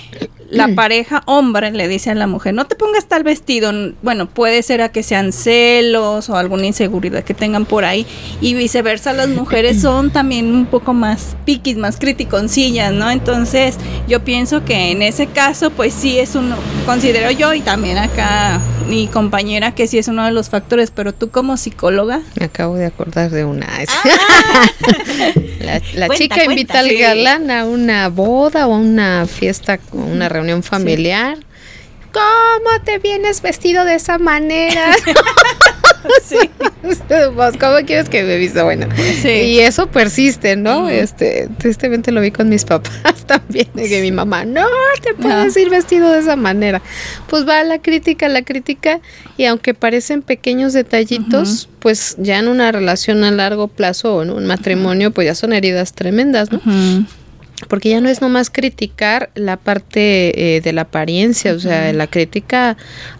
la 0.55 0.75
pareja 0.75 1.23
hombre 1.27 1.71
le 1.71 1.89
dice 1.89 2.11
a 2.11 2.15
la 2.15 2.27
mujer, 2.27 2.55
no 2.55 2.67
te 2.67 2.75
pongas 2.75 3.07
tal 3.07 3.23
vestido. 3.23 3.73
Bueno, 4.03 4.27
puede 4.27 4.63
ser 4.63 4.83
a 4.83 4.91
que 4.91 5.03
sean 5.03 5.33
celos 5.33 6.29
o 6.29 6.37
alguna 6.37 6.67
inseguridad 6.67 7.25
que 7.25 7.35
tengan 7.35 7.65
por 7.65 7.85
ahí. 7.85 8.07
Y 8.41 8.55
viceversa, 8.55 9.13
las 9.13 9.29
mujeres 9.29 9.81
son 9.83 10.11
también 10.11 10.55
un 10.55 10.67
poco 10.67 10.95
más 10.95 11.37
piquis, 11.45 11.77
más 11.77 11.99
criticoncillas, 11.99 12.93
¿no? 12.93 13.11
Entonces, 13.11 13.77
yo 14.09 14.25
pienso 14.25 14.65
que 14.65 14.91
en 14.91 15.03
ese 15.03 15.27
caso, 15.27 15.71
pues 15.71 15.93
sí 15.95 16.19
es 16.19 16.35
uno, 16.35 16.57
considero 16.87 17.31
yo 17.31 17.55
y 17.55 17.61
también 17.61 17.99
acá 17.99 18.61
mi 18.89 19.07
compañera 19.07 19.75
que 19.75 19.87
sí 19.87 19.99
es 19.99 20.09
uno 20.09 20.25
de 20.25 20.31
los 20.31 20.49
factores, 20.51 20.91
pero 20.91 21.13
tú 21.13 21.31
como 21.31 21.57
psicóloga. 21.57 22.21
Me 22.39 22.47
acabo 22.47 22.77
de 22.77 22.87
acordar 22.87 23.31
de 23.31 23.45
una. 23.45 23.67
Ah. 23.89 24.71
la, 25.95 26.09
chica 26.11 26.45
invita 26.45 26.81
al 26.81 26.95
galán 26.95 27.51
a 27.51 27.65
una 27.65 28.09
boda 28.09 28.67
o 28.67 28.75
a 28.75 28.79
una 28.79 29.27
fiesta, 29.27 29.79
una 29.93 30.29
reunión 30.29 30.44
familiar. 30.63 31.39
¿Cómo 32.15 32.71
te 32.85 32.99
vienes 32.99 33.43
vestido 33.43 33.85
de 33.85 33.97
esa 33.97 34.19
manera? 34.19 34.95
sí. 36.23 36.39
¿Cómo 37.59 37.77
quieres 37.85 38.09
que 38.09 38.23
me 38.23 38.37
vista? 38.37 38.63
Bueno, 38.63 38.87
y 39.25 39.59
eso 39.59 39.89
persiste, 39.89 40.55
¿no? 40.55 40.89
Este, 40.89 41.49
tristemente 41.59 42.13
lo 42.13 42.21
vi 42.21 42.31
con 42.31 42.49
mis 42.49 42.65
papás 42.65 43.25
también, 43.27 43.67
de 43.75 43.89
que 43.89 44.01
mi 44.01 44.13
mamá, 44.13 44.45
no 44.45 44.65
te 45.03 45.15
puedes 45.15 45.57
ir 45.57 45.71
vestido 45.71 46.13
de 46.13 46.21
esa 46.21 46.37
manera. 46.37 46.83
Pues 47.27 47.49
va 47.49 47.65
la 47.65 47.81
crítica, 47.81 48.29
la 48.29 48.43
crítica, 48.43 49.01
y 49.37 49.47
aunque 49.47 49.75
parecen 49.75 50.23
pequeños 50.23 50.73
detallitos, 50.73 51.69
pues 51.81 52.15
ya 52.19 52.39
en 52.39 52.47
una 52.47 52.71
relación 52.71 53.25
a 53.25 53.33
largo 53.33 53.67
plazo 53.67 54.17
o 54.17 54.23
en 54.23 54.31
un 54.31 54.47
matrimonio, 54.47 55.11
pues 55.11 55.27
ya 55.27 55.35
son 55.35 55.53
heridas 55.53 55.95
tremendas, 55.95 56.53
¿no? 56.53 56.61
Porque 57.67 57.91
ya 57.91 58.01
no 58.01 58.09
es 58.09 58.21
nomás 58.21 58.51
criticar 58.51 59.31
la 59.35 59.57
parte 59.57 60.57
eh, 60.57 60.61
de 60.61 60.73
la 60.73 60.83
apariencia, 60.83 61.53
o 61.53 61.59
sea, 61.59 61.93
la 61.93 62.07
crítica 62.07 62.77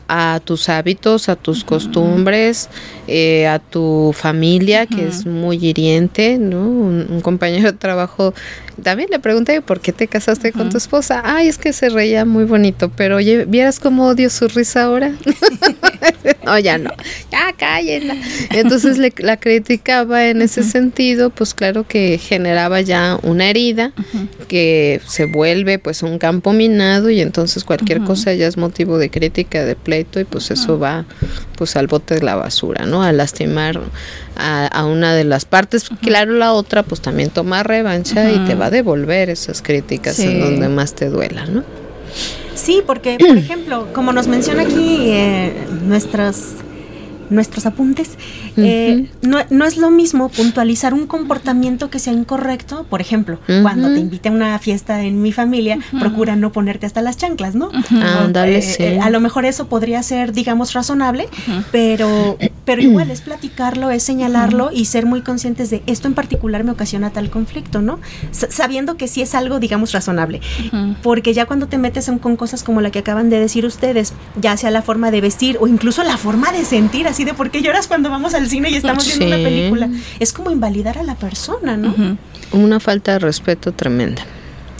a 0.09 0.41
tus 0.45 0.69
hábitos, 0.69 1.29
a 1.29 1.37
tus 1.37 1.65
costumbres, 1.65 2.69
eh, 3.07 3.47
a 3.47 3.59
tu 3.59 4.15
familia, 4.17 4.87
que 4.87 5.07
es 5.07 5.27
muy 5.27 5.57
hiriente, 5.57 6.39
¿no? 6.39 6.61
Un, 6.61 7.21
compañero 7.23 7.73
de 7.73 7.79
trabajo 7.79 8.35
también 8.83 9.09
le 9.11 9.19
pregunté 9.19 9.61
por 9.61 9.81
qué 9.81 9.93
te 9.93 10.09
casaste 10.09 10.53
con 10.53 10.69
tu 10.69 10.79
esposa. 10.79 11.23
Ay, 11.25 11.49
es 11.49 11.59
que 11.59 11.73
se 11.73 11.91
reía 11.91 12.25
muy 12.25 12.45
bonito, 12.45 12.91
pero 12.91 13.17
oye, 13.17 13.45
¿vieras 13.45 13.79
cómo 13.79 14.07
odio 14.09 14.29
su 14.31 14.49
risa 14.49 14.85
ahora? 14.85 15.13
no, 16.45 16.59
ya 16.59 16.79
no, 16.79 16.91
ya 17.31 17.53
cállenla. 17.57 18.17
Entonces 18.51 18.99
le, 18.99 19.13
la 19.19 19.37
criticaba 19.37 20.27
en 20.27 20.43
ese 20.43 20.65
sentido, 20.65 21.31
pues 21.31 21.55
claro 21.55 21.87
que 21.87 22.19
generaba 22.19 22.81
ya 22.81 23.19
una 23.23 23.49
herida 23.49 23.93
que 24.49 25.01
se 25.07 25.27
vuelve 25.27 25.79
pues 25.79 26.03
un 26.03 26.19
campo 26.19 26.53
minado 26.53 27.11
y 27.11 27.21
entonces 27.21 27.65
cualquier 27.65 28.01
cosa 28.03 28.35
ya 28.35 28.47
es 28.47 28.57
motivo 28.57 28.99
de 28.99 29.11
crítica, 29.11 29.65
de 29.65 29.77
y 29.87 30.25
pues 30.25 30.51
eso 30.51 30.79
va 30.79 31.05
pues 31.57 31.77
al 31.77 31.87
bote 31.87 32.17
de 32.17 32.23
la 32.23 32.37
basura, 32.37 32.87
¿no? 32.87 33.03
A 33.03 33.13
lastimar 33.13 33.81
a, 34.37 34.85
una 34.85 35.15
de 35.15 35.25
las 35.25 35.45
partes. 35.45 35.89
Claro, 36.01 36.33
la 36.33 36.53
otra 36.53 36.83
pues 36.83 37.01
también 37.01 37.31
toma 37.31 37.63
revancha 37.63 38.31
y 38.31 38.39
te 38.41 38.55
va 38.55 38.67
a 38.67 38.71
devolver 38.71 39.31
esas 39.31 39.63
críticas 39.63 40.19
en 40.19 40.41
donde 40.41 40.69
más 40.69 40.95
te 40.95 41.09
duela, 41.09 41.47
¿no? 41.47 41.65
Sí, 42.55 42.83
porque, 42.87 43.17
por 43.19 43.37
ejemplo, 43.37 43.89
como 43.93 44.13
nos 44.13 44.29
menciona 44.29 44.63
aquí 44.63 45.11
eh, 45.11 45.67
nuestras 45.83 46.55
nuestros 47.31 47.67
apuntes, 47.67 48.17
eh, 48.57 49.09
no, 49.23 49.39
no, 49.51 49.65
es 49.65 49.77
lo 49.77 49.91
mismo 49.91 50.29
puntualizar 50.29 50.95
un 50.95 51.07
comportamiento 51.07 51.91
que 51.91 51.99
sea 51.99 52.13
incorrecto. 52.13 52.85
Por 52.89 53.01
ejemplo, 53.01 53.39
cuando 53.63 53.93
te 53.93 54.01
invite 54.01 54.29
a 54.29 54.33
una 54.33 54.59
fiesta 54.59 55.03
en 55.03 55.23
mi 55.23 55.33
familia, 55.33 55.79
procura 55.99 56.37
no 56.37 56.53
ponerte 56.53 56.87
hasta 56.87 57.03
las 57.03 57.17
chanclas, 57.17 57.55
¿no? 57.55 57.71
Eh, 57.73 58.77
eh, 58.79 59.01
a 59.01 59.11
lo 59.11 59.21
mejor 59.21 59.45
eso 59.45 59.69
podría 59.69 60.03
ser, 60.03 60.33
digamos, 60.33 60.73
razonable, 60.73 61.29
pero, 61.73 62.39
pero 62.65 62.83
igual 62.83 63.11
es 63.11 63.21
platicarlo, 63.21 63.91
es 63.91 64.03
señalarlo 64.03 64.71
y 64.73 64.85
ser 64.85 65.07
muy 65.07 65.23
conscientes 65.23 65.71
de 65.71 65.83
esto 65.87 66.09
en 66.09 66.15
particular 66.15 66.65
me 66.65 66.71
ocasiona 66.71 67.11
tal 67.11 67.31
conflicto, 67.31 67.81
¿no? 67.81 67.99
sabiendo 68.31 68.97
que 68.97 69.09
sí 69.09 69.23
es 69.23 69.35
algo, 69.35 69.59
digamos, 69.61 69.93
razonable. 69.93 70.41
Porque 71.03 71.35
ya 71.35 71.47
cuando 71.47 71.67
te 71.67 71.79
metes 71.79 72.11
con 72.21 72.37
cosas 72.37 72.63
como 72.63 72.81
la 72.81 72.91
que 72.91 73.01
acaban 73.01 73.31
de 73.31 73.41
decir 73.41 73.65
ustedes, 73.65 74.13
ya 74.41 74.57
sea 74.57 74.71
la 74.71 74.83
forma 74.83 75.11
de 75.11 75.21
vestir 75.21 75.57
o 75.61 75.67
incluso 75.67 76.03
la 76.03 76.17
forma 76.17 76.53
de 76.53 76.65
sentir, 76.65 77.09
así 77.09 77.24
de 77.25 77.35
por 77.35 77.51
qué 77.51 77.63
lloras 77.63 77.87
cuando 77.87 78.11
vamos 78.11 78.35
al 78.35 78.49
cine 78.49 78.71
y 78.71 78.77
estamos 78.77 79.07
viendo 79.07 79.27
una 79.27 79.37
película. 79.37 79.89
Es 80.21 80.33
como 80.33 80.51
invalidar 80.51 80.99
a 80.99 81.03
la 81.03 81.15
persona, 81.15 81.77
¿no? 81.77 81.95
Una 82.53 82.81
falta 82.81 83.13
de 83.13 83.19
respeto 83.19 83.73
tremenda. 83.73 84.25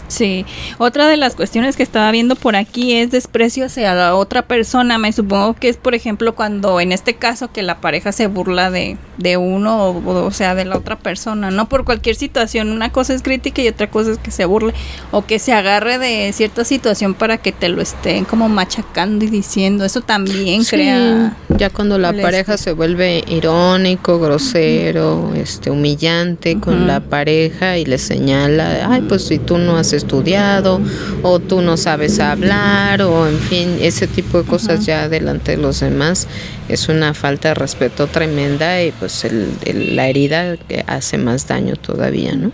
Sí, 0.07 0.45
otra 0.77 1.07
de 1.07 1.17
las 1.17 1.35
cuestiones 1.35 1.75
que 1.75 1.83
estaba 1.83 2.11
viendo 2.11 2.35
por 2.35 2.55
aquí 2.55 2.93
es 2.93 3.11
desprecio 3.11 3.65
hacia 3.65 3.93
la 3.93 4.15
otra 4.15 4.43
persona. 4.43 4.97
Me 4.97 5.11
supongo 5.11 5.53
que 5.53 5.69
es, 5.69 5.77
por 5.77 5.95
ejemplo, 5.95 6.35
cuando 6.35 6.79
en 6.79 6.91
este 6.91 7.15
caso 7.15 7.51
que 7.51 7.63
la 7.63 7.81
pareja 7.81 8.11
se 8.11 8.27
burla 8.27 8.69
de, 8.69 8.97
de 9.17 9.37
uno 9.37 9.89
o, 9.89 10.25
o, 10.25 10.31
sea, 10.31 10.55
de 10.55 10.65
la 10.65 10.77
otra 10.77 10.97
persona, 10.97 11.51
no 11.51 11.67
por 11.67 11.85
cualquier 11.85 12.15
situación. 12.15 12.71
Una 12.71 12.91
cosa 12.91 13.13
es 13.13 13.21
crítica 13.21 13.61
y 13.61 13.67
otra 13.67 13.89
cosa 13.89 14.11
es 14.11 14.17
que 14.17 14.31
se 14.31 14.45
burle 14.45 14.73
o 15.11 15.25
que 15.25 15.39
se 15.39 15.53
agarre 15.53 15.97
de 15.97 16.31
cierta 16.33 16.63
situación 16.63 17.13
para 17.13 17.37
que 17.37 17.51
te 17.51 17.69
lo 17.69 17.81
estén 17.81 18.25
como 18.25 18.49
machacando 18.49 19.25
y 19.25 19.29
diciendo. 19.29 19.85
Eso 19.85 20.01
también 20.01 20.63
crea. 20.63 21.35
Ya 21.57 21.69
cuando 21.69 21.97
la 21.97 22.13
pareja 22.13 22.57
se 22.57 22.73
vuelve 22.73 23.23
irónico, 23.27 24.19
grosero, 24.19 25.33
este, 25.35 25.71
humillante 25.71 26.59
con 26.59 26.87
la 26.87 26.99
pareja 26.99 27.77
y 27.77 27.85
le 27.85 27.97
señala, 27.97 28.89
ay, 28.89 29.01
pues 29.07 29.25
si 29.25 29.39
tú 29.39 29.57
no 29.57 29.77
haces 29.77 30.04
estudiado 30.05 30.79
o 31.23 31.39
tú 31.39 31.61
no 31.61 31.77
sabes 31.77 32.19
hablar 32.19 33.01
o 33.01 33.27
en 33.27 33.39
fin, 33.39 33.77
ese 33.81 34.07
tipo 34.07 34.41
de 34.41 34.47
cosas 34.47 34.85
ya 34.85 35.09
delante 35.09 35.55
de 35.55 35.57
los 35.57 35.79
demás 35.79 36.27
es 36.69 36.87
una 36.89 37.13
falta 37.13 37.49
de 37.49 37.55
respeto 37.55 38.07
tremenda 38.07 38.81
y 38.83 38.91
pues 38.91 39.25
el, 39.25 39.95
la 39.95 40.07
herida 40.07 40.57
hace 40.87 41.17
más 41.17 41.47
daño 41.47 41.75
todavía, 41.75 42.35
¿no? 42.35 42.51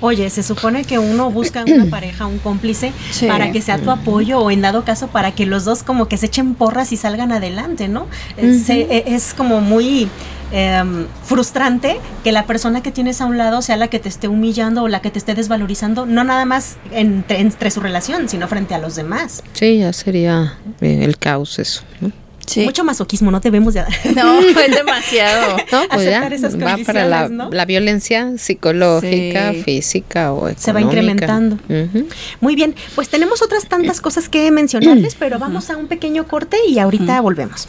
Oye, 0.00 0.28
se 0.28 0.42
supone 0.42 0.84
que 0.84 0.98
uno 0.98 1.30
busca 1.30 1.64
una 1.66 1.86
pareja, 1.90 2.26
un 2.26 2.38
cómplice, 2.38 2.92
para 3.26 3.52
que 3.52 3.62
sea 3.62 3.78
tu 3.78 3.90
apoyo 3.90 4.38
o 4.40 4.50
en 4.50 4.60
dado 4.60 4.84
caso 4.84 5.06
para 5.06 5.32
que 5.32 5.46
los 5.46 5.64
dos 5.64 5.82
como 5.82 6.08
que 6.08 6.18
se 6.18 6.26
echen 6.26 6.54
porras 6.54 6.92
y 6.92 6.98
salgan 6.98 7.32
adelante, 7.32 7.88
¿no? 7.88 8.06
E, 8.36 9.04
es 9.06 9.32
como 9.32 9.62
muy 9.62 10.08
Em, 10.52 11.06
frustrante 11.24 11.98
que 12.22 12.32
la 12.32 12.46
persona 12.46 12.82
que 12.82 12.92
tienes 12.92 13.20
a 13.20 13.26
un 13.26 13.38
lado 13.38 13.62
sea 13.62 13.76
la 13.76 13.88
que 13.88 13.98
te 13.98 14.08
esté 14.08 14.28
humillando 14.28 14.84
o 14.84 14.88
la 14.88 15.00
que 15.00 15.10
te 15.10 15.18
esté 15.18 15.34
desvalorizando, 15.34 16.06
no 16.06 16.24
nada 16.24 16.44
más 16.44 16.76
entre, 16.92 17.70
su 17.70 17.80
relación, 17.80 18.28
sino 18.28 18.46
frente 18.48 18.74
a 18.74 18.78
los 18.78 18.94
demás. 18.94 19.42
Sí, 19.52 19.78
ya 19.78 19.92
sería 19.92 20.58
eh, 20.80 21.00
el 21.02 21.18
caos 21.18 21.58
eso, 21.58 21.82
Mucho 22.56 22.84
masoquismo, 22.84 23.30
no 23.30 23.40
debemos 23.40 23.74
de 23.74 23.80
No, 24.14 24.40
es 24.40 24.74
demasiado. 24.74 25.56
No, 25.72 25.82
pues 25.90 26.04
ya, 26.04 26.28
va 26.64 26.76
para 26.84 27.28
la, 27.28 27.64
violencia 27.64 28.32
psicológica, 28.36 29.54
física 29.64 30.32
o 30.32 30.48
económica. 30.48 30.60
Se 30.60 30.72
va 30.72 30.80
incrementando. 30.80 31.58
Muy 32.40 32.54
bien, 32.54 32.74
pues 32.94 33.08
tenemos 33.08 33.42
otras 33.42 33.66
tantas 33.66 34.00
cosas 34.00 34.28
que 34.28 34.50
mencionarles, 34.50 35.16
pero 35.16 35.38
vamos 35.38 35.70
a 35.70 35.76
un 35.76 35.88
pequeño 35.88 36.28
corte 36.28 36.58
y 36.68 36.78
ahorita 36.78 37.20
volvemos. 37.20 37.68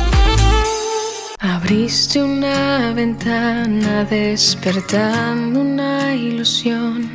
Abriste 1.43 2.21
una 2.21 2.93
ventana 2.93 4.03
despertando 4.03 5.61
una 5.61 6.13
ilusión, 6.13 7.09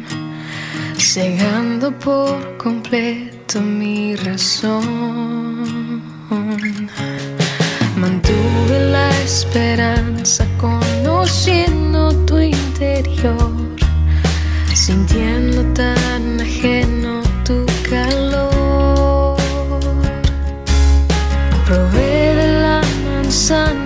cegando 0.98 1.92
por 1.92 2.56
completo 2.56 3.60
mi 3.60 4.16
razón. 4.16 6.02
Mantuve 7.96 8.90
la 8.90 9.16
esperanza 9.22 10.44
conociendo 10.58 12.12
tu 12.26 12.40
interior, 12.40 13.76
sintiendo 14.74 15.62
tan 15.72 16.40
ajeno 16.40 17.22
tu 17.44 17.64
calor. 17.88 19.36
Probé 21.64 22.34
de 22.34 22.60
la 22.60 22.80
manzana 23.04 23.85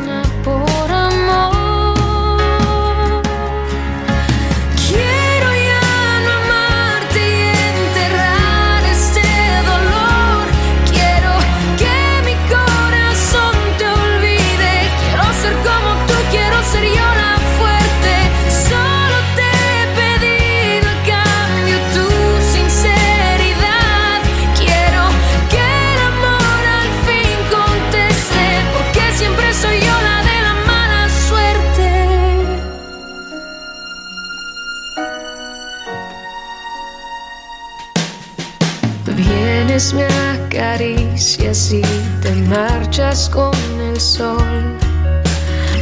me 39.94 40.04
acaricias 40.04 41.72
y 41.72 41.80
te 42.20 42.34
marchas 42.48 43.30
con 43.30 43.54
el 43.80 43.98
sol. 43.98 44.76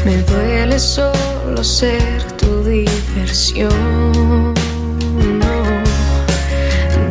Me 0.04 0.18
duele 0.22 0.78
solo 0.78 1.64
ser 1.64 2.22
tu 2.37 2.62
diversión. 2.62 4.54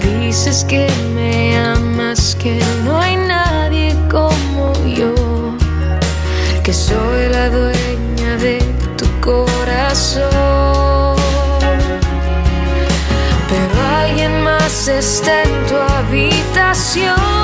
Dices 0.01 0.63
que 0.63 0.87
me 1.13 1.57
amas, 1.57 2.37
que 2.41 2.61
no 2.85 3.01
hay 3.01 3.17
nadie 3.17 3.93
como 4.09 4.71
yo, 4.85 5.13
que 6.63 6.71
soy 6.71 7.27
la 7.29 7.49
dueña 7.49 8.37
de 8.37 8.59
tu 8.97 9.05
corazón. 9.19 11.17
Pero 13.49 13.87
alguien 14.01 14.41
más 14.41 14.87
está 14.87 15.43
en 15.43 15.65
tu 15.67 15.75
habitación. 16.57 17.36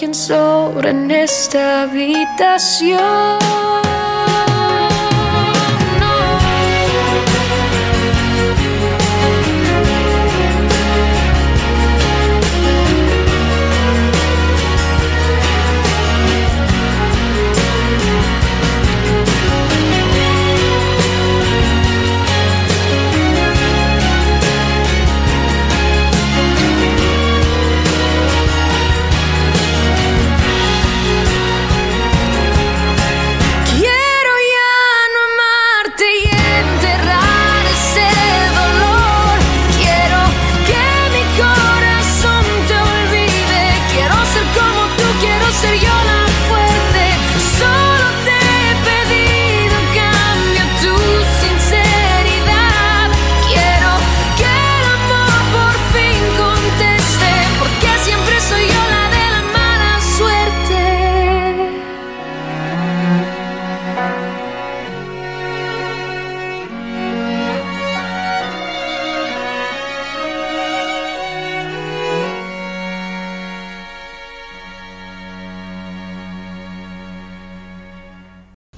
Quien 0.00 0.14
sobra 0.14 0.88
en 0.88 1.10
esta 1.10 1.82
habitación. 1.82 3.59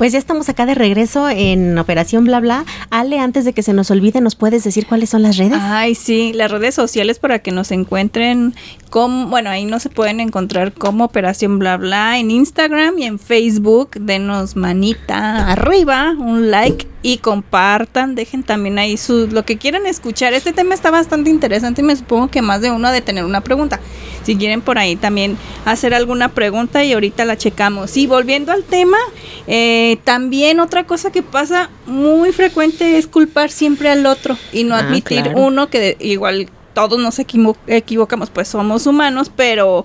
Pues 0.02 0.10
ya 0.10 0.18
estamos 0.18 0.48
acá 0.48 0.66
de 0.66 0.74
regreso 0.74 1.28
en 1.28 1.78
Operación 1.78 2.24
Bla 2.24 2.40
Bla. 2.40 2.64
Ale, 2.90 3.20
antes 3.20 3.44
de 3.44 3.52
que 3.52 3.62
se 3.62 3.72
nos 3.72 3.88
olvide, 3.92 4.20
¿nos 4.20 4.34
puedes 4.34 4.64
decir 4.64 4.84
cuáles 4.84 5.10
son 5.10 5.22
las 5.22 5.36
redes? 5.36 5.60
Ay, 5.60 5.94
sí, 5.94 6.32
las 6.32 6.50
redes 6.50 6.74
sociales 6.74 7.20
para 7.20 7.38
que 7.38 7.52
nos 7.52 7.70
encuentren 7.70 8.52
como, 8.90 9.28
bueno, 9.28 9.48
ahí 9.48 9.64
no 9.64 9.78
se 9.78 9.90
pueden 9.90 10.18
encontrar 10.18 10.72
como 10.72 11.04
Operación 11.04 11.60
Bla 11.60 11.76
Bla 11.76 12.18
en 12.18 12.32
Instagram 12.32 12.98
y 12.98 13.04
en 13.04 13.20
Facebook. 13.20 13.90
Denos 13.94 14.56
manita 14.56 15.52
arriba, 15.52 16.16
un 16.18 16.50
like 16.50 16.88
y 17.02 17.18
compartan, 17.18 18.16
dejen 18.16 18.42
también 18.42 18.78
ahí 18.78 18.96
su, 18.96 19.28
lo 19.28 19.44
que 19.44 19.56
quieran 19.56 19.86
escuchar. 19.86 20.34
Este 20.34 20.52
tema 20.52 20.74
está 20.74 20.90
bastante 20.90 21.30
interesante 21.30 21.80
y 21.80 21.84
me 21.84 21.94
supongo 21.94 22.26
que 22.26 22.42
más 22.42 22.60
de 22.60 22.72
uno 22.72 22.88
ha 22.88 22.92
de 22.92 23.02
tener 23.02 23.24
una 23.24 23.40
pregunta. 23.40 23.78
Si 24.24 24.36
quieren 24.36 24.62
por 24.62 24.78
ahí 24.78 24.96
también 24.96 25.36
hacer 25.64 25.94
alguna 25.94 26.28
pregunta 26.28 26.84
y 26.84 26.92
ahorita 26.92 27.24
la 27.24 27.36
checamos. 27.36 27.96
Y 27.96 28.06
volviendo 28.06 28.52
al 28.52 28.62
tema, 28.62 28.98
eh, 29.46 29.98
también 30.04 30.60
otra 30.60 30.84
cosa 30.86 31.10
que 31.12 31.22
pasa 31.22 31.70
muy 31.86 32.32
frecuente 32.32 32.98
es 32.98 33.06
culpar 33.06 33.50
siempre 33.50 33.88
al 33.90 34.06
otro 34.06 34.36
y 34.52 34.64
no 34.64 34.74
Ah, 34.74 34.80
admitir 34.80 35.22
claro. 35.22 35.38
uno 35.40 35.68
que 35.68 35.96
igual 36.00 36.48
todos 36.74 36.98
nos 37.00 37.18
equivo- 37.18 37.56
equivocamos, 37.66 38.30
pues 38.30 38.48
somos 38.48 38.86
humanos, 38.86 39.30
pero 39.34 39.84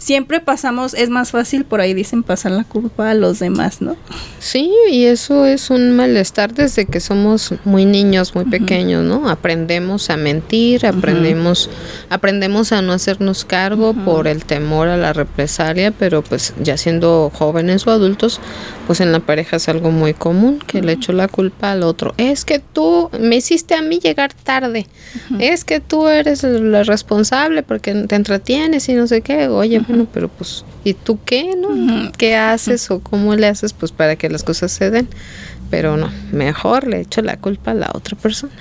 siempre 0.00 0.40
pasamos, 0.40 0.94
es 0.94 1.10
más 1.10 1.30
fácil, 1.30 1.64
por 1.64 1.80
ahí 1.80 1.94
dicen, 1.94 2.22
pasar 2.22 2.52
la 2.52 2.64
culpa 2.64 3.10
a 3.10 3.14
los 3.14 3.38
demás, 3.38 3.82
¿no? 3.82 3.96
Sí, 4.38 4.72
y 4.90 5.04
eso 5.04 5.44
es 5.44 5.70
un 5.70 5.94
malestar 5.94 6.54
desde 6.54 6.86
que 6.86 7.00
somos 7.00 7.54
muy 7.64 7.84
niños, 7.84 8.34
muy 8.34 8.46
pequeños, 8.46 9.04
¿no? 9.04 9.28
Aprendemos 9.28 10.08
a 10.10 10.16
mentir, 10.16 10.86
aprendemos, 10.86 11.68
aprendemos 12.08 12.72
a 12.72 12.80
no 12.80 12.92
hacernos 12.92 13.44
cargo 13.44 13.92
por 13.92 14.26
el 14.26 14.44
temor 14.46 14.88
a 14.88 14.96
la 14.96 15.12
represalia, 15.12 15.90
pero 15.92 16.22
pues 16.22 16.54
ya 16.60 16.78
siendo 16.78 17.30
jóvenes 17.34 17.86
o 17.86 17.90
adultos, 17.90 18.40
pues 18.86 19.00
en 19.00 19.12
la 19.12 19.20
pareja 19.20 19.56
es 19.56 19.68
algo 19.68 19.90
muy 19.90 20.14
común 20.14 20.58
que 20.66 20.80
le 20.80 20.92
echo 20.92 21.12
la 21.12 21.28
culpa 21.28 21.72
al 21.72 21.82
otro. 21.82 22.14
Es 22.16 22.46
que 22.46 22.58
tú 22.58 23.10
me 23.20 23.36
hiciste 23.36 23.74
a 23.74 23.82
mí 23.82 23.98
llegar 23.98 24.32
tarde. 24.32 24.86
Es 25.38 25.64
que 25.64 25.80
tú 25.80 26.08
eres 26.08 26.42
la 26.42 26.84
responsable 26.84 27.62
porque 27.62 27.92
te 27.92 28.14
entretienes 28.14 28.88
y 28.88 28.94
no 28.94 29.06
sé 29.06 29.20
qué. 29.20 29.48
Oye, 29.48 29.82
bueno, 29.90 30.06
pero 30.12 30.28
pues 30.28 30.64
¿y 30.84 30.94
tú 30.94 31.18
qué, 31.24 31.54
no? 31.56 32.12
¿Qué 32.16 32.36
haces 32.36 32.90
o 32.90 33.00
cómo 33.00 33.34
le 33.34 33.46
haces 33.46 33.72
pues 33.72 33.92
para 33.92 34.16
que 34.16 34.28
las 34.28 34.42
cosas 34.42 34.72
se 34.72 34.90
den? 34.90 35.08
Pero 35.70 35.96
no, 35.96 36.10
mejor 36.32 36.86
le 36.86 37.00
echo 37.00 37.22
la 37.22 37.36
culpa 37.36 37.72
a 37.72 37.74
la 37.74 37.90
otra 37.94 38.16
persona. 38.16 38.52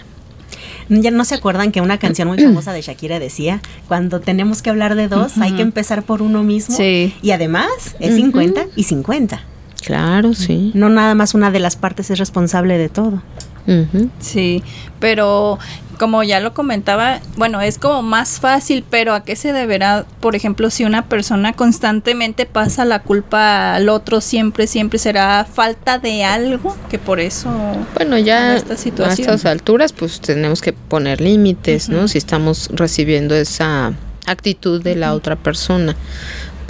Ya 0.90 1.12
no 1.12 1.24
se 1.24 1.36
acuerdan 1.36 1.72
que 1.72 1.82
una 1.82 2.00
canción 2.00 2.28
muy 2.28 2.40
famosa 2.40 2.74
de 2.74 2.82
Shakira 2.82 3.20
decía, 3.20 3.62
cuando 3.88 4.20
tenemos 4.20 4.62
que 4.62 4.72
hablar 4.72 4.96
de 4.96 5.08
dos, 5.08 5.38
hay 5.38 5.54
que 5.54 5.62
empezar 5.62 6.04
por 6.04 6.22
uno 6.22 6.44
mismo. 6.44 6.76
Sí. 6.76 7.14
Y 7.22 7.32
además 7.32 7.70
es 8.00 8.16
50 8.16 8.68
y 8.76 8.84
50. 8.84 9.42
Claro, 9.86 10.34
sí. 10.34 10.72
No 10.74 10.90
nada 10.90 11.16
más 11.16 11.34
una 11.34 11.52
de 11.52 11.60
las 11.60 11.76
partes 11.76 12.10
es 12.10 12.20
responsable 12.20 12.78
de 12.78 12.90
todo. 12.90 13.22
Ujú. 13.70 14.10
Sí, 14.20 14.64
pero 15.00 15.60
como 16.00 16.24
ya 16.24 16.40
lo 16.40 16.54
comentaba, 16.54 17.20
bueno, 17.36 17.60
es 17.62 17.78
como 17.78 18.02
más 18.02 18.40
fácil, 18.40 18.86
pero 18.90 19.14
¿a 19.14 19.24
qué 19.26 19.36
se 19.36 19.52
deberá, 19.52 20.06
por 20.22 20.34
ejemplo, 20.36 20.70
si 20.70 20.86
una 20.86 21.06
persona 21.06 21.52
constantemente 21.54 22.46
pasa 22.46 22.86
la 22.86 23.00
culpa 23.00 23.76
al 23.76 23.90
otro 23.90 24.22
siempre, 24.22 24.66
siempre 24.66 24.98
será 24.98 25.46
falta 25.46 26.00
de 26.00 26.24
algo, 26.24 26.76
que 26.90 26.98
por 26.98 27.20
eso... 27.20 27.52
Bueno, 27.96 28.18
ya 28.18 28.56
esta 28.56 28.76
a 29.04 29.14
estas 29.14 29.46
alturas 29.46 29.92
pues 29.92 30.22
tenemos 30.22 30.62
que 30.62 30.72
poner 30.72 31.20
límites, 31.20 31.90
¿no? 31.90 32.08
Si 32.08 32.18
estamos 32.18 32.70
recibiendo 32.72 33.36
esa 33.36 33.94
actitud 34.26 34.82
de 34.82 34.96
la 34.96 35.14
otra 35.14 35.36
persona. 35.36 35.96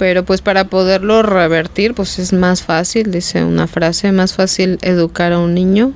Pero 0.00 0.24
pues 0.24 0.40
para 0.40 0.64
poderlo 0.64 1.22
revertir 1.22 1.92
pues 1.92 2.18
es 2.18 2.32
más 2.32 2.62
fácil, 2.62 3.10
dice 3.10 3.44
una 3.44 3.66
frase, 3.66 4.12
más 4.12 4.32
fácil 4.32 4.78
educar 4.80 5.34
a 5.34 5.38
un 5.38 5.52
niño 5.52 5.92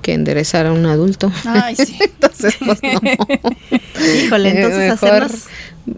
que 0.00 0.14
enderezar 0.14 0.66
a 0.66 0.72
un 0.72 0.86
adulto. 0.86 1.32
Ay, 1.44 1.74
sí. 1.74 1.98
Entonces 2.00 2.54
pues 2.64 2.78
no. 2.80 3.00
Híjole, 4.24 4.48
entonces 4.50 4.90
mejor 4.92 5.24
hacernos... 5.24 5.46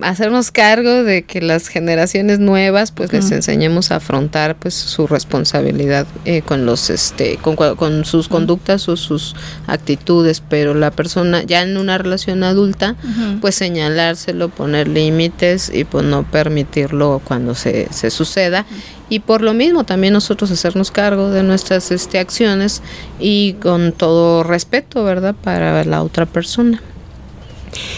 hacernos 0.01 0.51
cargo 0.51 1.05
de 1.05 1.25
que 1.25 1.43
las 1.43 1.69
generaciones 1.69 2.39
nuevas 2.39 2.91
pues 2.91 3.13
les 3.13 3.31
enseñemos 3.31 3.91
a 3.91 3.97
afrontar 3.97 4.57
pues 4.57 4.73
su 4.73 5.07
responsabilidad 5.07 6.07
eh, 6.25 6.41
con 6.41 6.65
los 6.65 6.89
este 6.89 7.37
con, 7.37 7.55
con 7.55 8.05
sus 8.07 8.29
conductas 8.29 8.89
o 8.89 8.97
sus 8.97 9.37
actitudes 9.67 10.41
pero 10.41 10.73
la 10.73 10.91
persona 10.91 11.43
ya 11.43 11.61
en 11.61 11.77
una 11.77 11.99
relación 11.99 12.45
adulta 12.45 12.97
pues 13.43 13.57
señalárselo 13.57 14.49
poner 14.49 14.89
límites 14.89 15.71
y 15.73 15.85
pues 15.85 16.05
no 16.05 16.23
permitirlo 16.25 17.21
cuando 17.25 17.55
se, 17.55 17.89
se 17.93 18.11
suceda. 18.11 18.65
Y 19.11 19.21
por 19.21 19.43
lo 19.43 19.53
mismo 19.53 19.85
también 19.85 20.15
nosotros 20.15 20.51
hacernos 20.51 20.91
cargo 20.91 21.31
de 21.31 21.43
nuestras 21.43 21.91
este 21.91 22.19
acciones 22.19 22.83
y 23.21 23.55
con 23.55 23.93
todo 23.93 24.43
respeto 24.43 25.05
verdad 25.05 25.35
para 25.35 25.85
la 25.85 26.03
otra 26.03 26.25
persona 26.27 26.81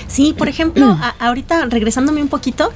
Sí, 0.08 0.34
por 0.36 0.48
ejemplo, 0.48 0.86
a- 1.00 1.14
ahorita 1.18 1.66
regresándome 1.66 2.22
un 2.22 2.28
poquito, 2.28 2.72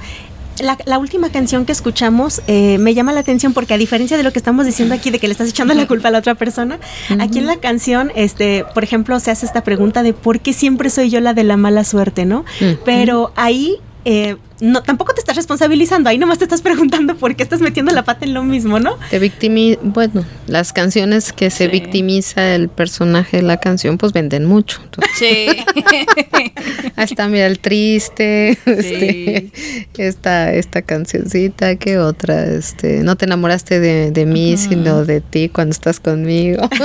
la, 0.59 0.77
la 0.85 0.99
última 0.99 1.29
canción 1.31 1.65
que 1.65 1.71
escuchamos 1.71 2.41
eh, 2.47 2.77
me 2.77 2.93
llama 2.93 3.13
la 3.13 3.21
atención 3.21 3.53
porque 3.53 3.73
a 3.73 3.77
diferencia 3.77 4.17
de 4.17 4.23
lo 4.23 4.31
que 4.31 4.37
estamos 4.37 4.65
diciendo 4.65 4.93
aquí 4.93 5.09
de 5.09 5.17
que 5.17 5.27
le 5.27 5.31
estás 5.31 5.49
echando 5.49 5.73
la 5.73 5.87
culpa 5.87 6.09
a 6.09 6.11
la 6.11 6.19
otra 6.19 6.35
persona, 6.35 6.77
aquí 7.19 7.39
en 7.39 7.45
la 7.47 7.57
canción, 7.57 8.11
este, 8.15 8.65
por 8.73 8.83
ejemplo, 8.83 9.19
se 9.19 9.31
hace 9.31 9.45
esta 9.45 9.63
pregunta 9.63 10.03
de 10.03 10.13
por 10.13 10.39
qué 10.41 10.53
siempre 10.53 10.89
soy 10.89 11.09
yo 11.09 11.19
la 11.21 11.33
de 11.33 11.43
la 11.45 11.57
mala 11.57 11.83
suerte, 11.83 12.25
¿no? 12.25 12.45
Pero 12.85 13.31
ahí 13.35 13.77
eh, 14.05 14.35
no, 14.61 14.81
tampoco 14.83 15.13
te 15.13 15.19
estás 15.19 15.35
responsabilizando, 15.35 16.09
ahí 16.09 16.17
nomás 16.17 16.37
te 16.37 16.45
estás 16.45 16.61
preguntando 16.61 17.15
por 17.17 17.35
qué 17.35 17.43
estás 17.43 17.59
metiendo 17.61 17.91
la 17.91 18.03
pata 18.03 18.25
en 18.25 18.33
lo 18.33 18.43
mismo, 18.43 18.79
¿no? 18.79 18.97
Te 19.09 19.19
victimi 19.19 19.77
bueno, 19.81 20.23
las 20.47 20.71
canciones 20.71 21.33
que 21.33 21.49
se 21.49 21.65
Sí. 21.65 21.71
victimiza 21.71 22.55
el 22.55 22.69
personaje 22.69 23.37
de 23.37 23.43
la 23.43 23.57
canción, 23.57 23.97
pues 23.97 24.13
venden 24.13 24.45
mucho. 24.45 24.79
Entonces, 24.83 25.11
Sí. 25.17 25.47
hasta 26.95 27.27
mira 27.27 27.47
el 27.47 27.59
triste, 27.59 28.57
este, 28.65 29.51
esta, 29.97 30.53
esta 30.53 30.81
cancioncita, 30.81 31.75
¿qué 31.75 31.97
otra? 31.97 32.45
Este, 32.45 33.01
no 33.03 33.15
te 33.17 33.25
enamoraste 33.25 33.79
de, 33.79 34.11
de 34.11 34.25
mí, 34.25 34.57
sino 34.57 35.05
de 35.05 35.21
ti 35.21 35.49
cuando 35.49 35.71
estás 35.71 35.99
conmigo. 35.99 36.69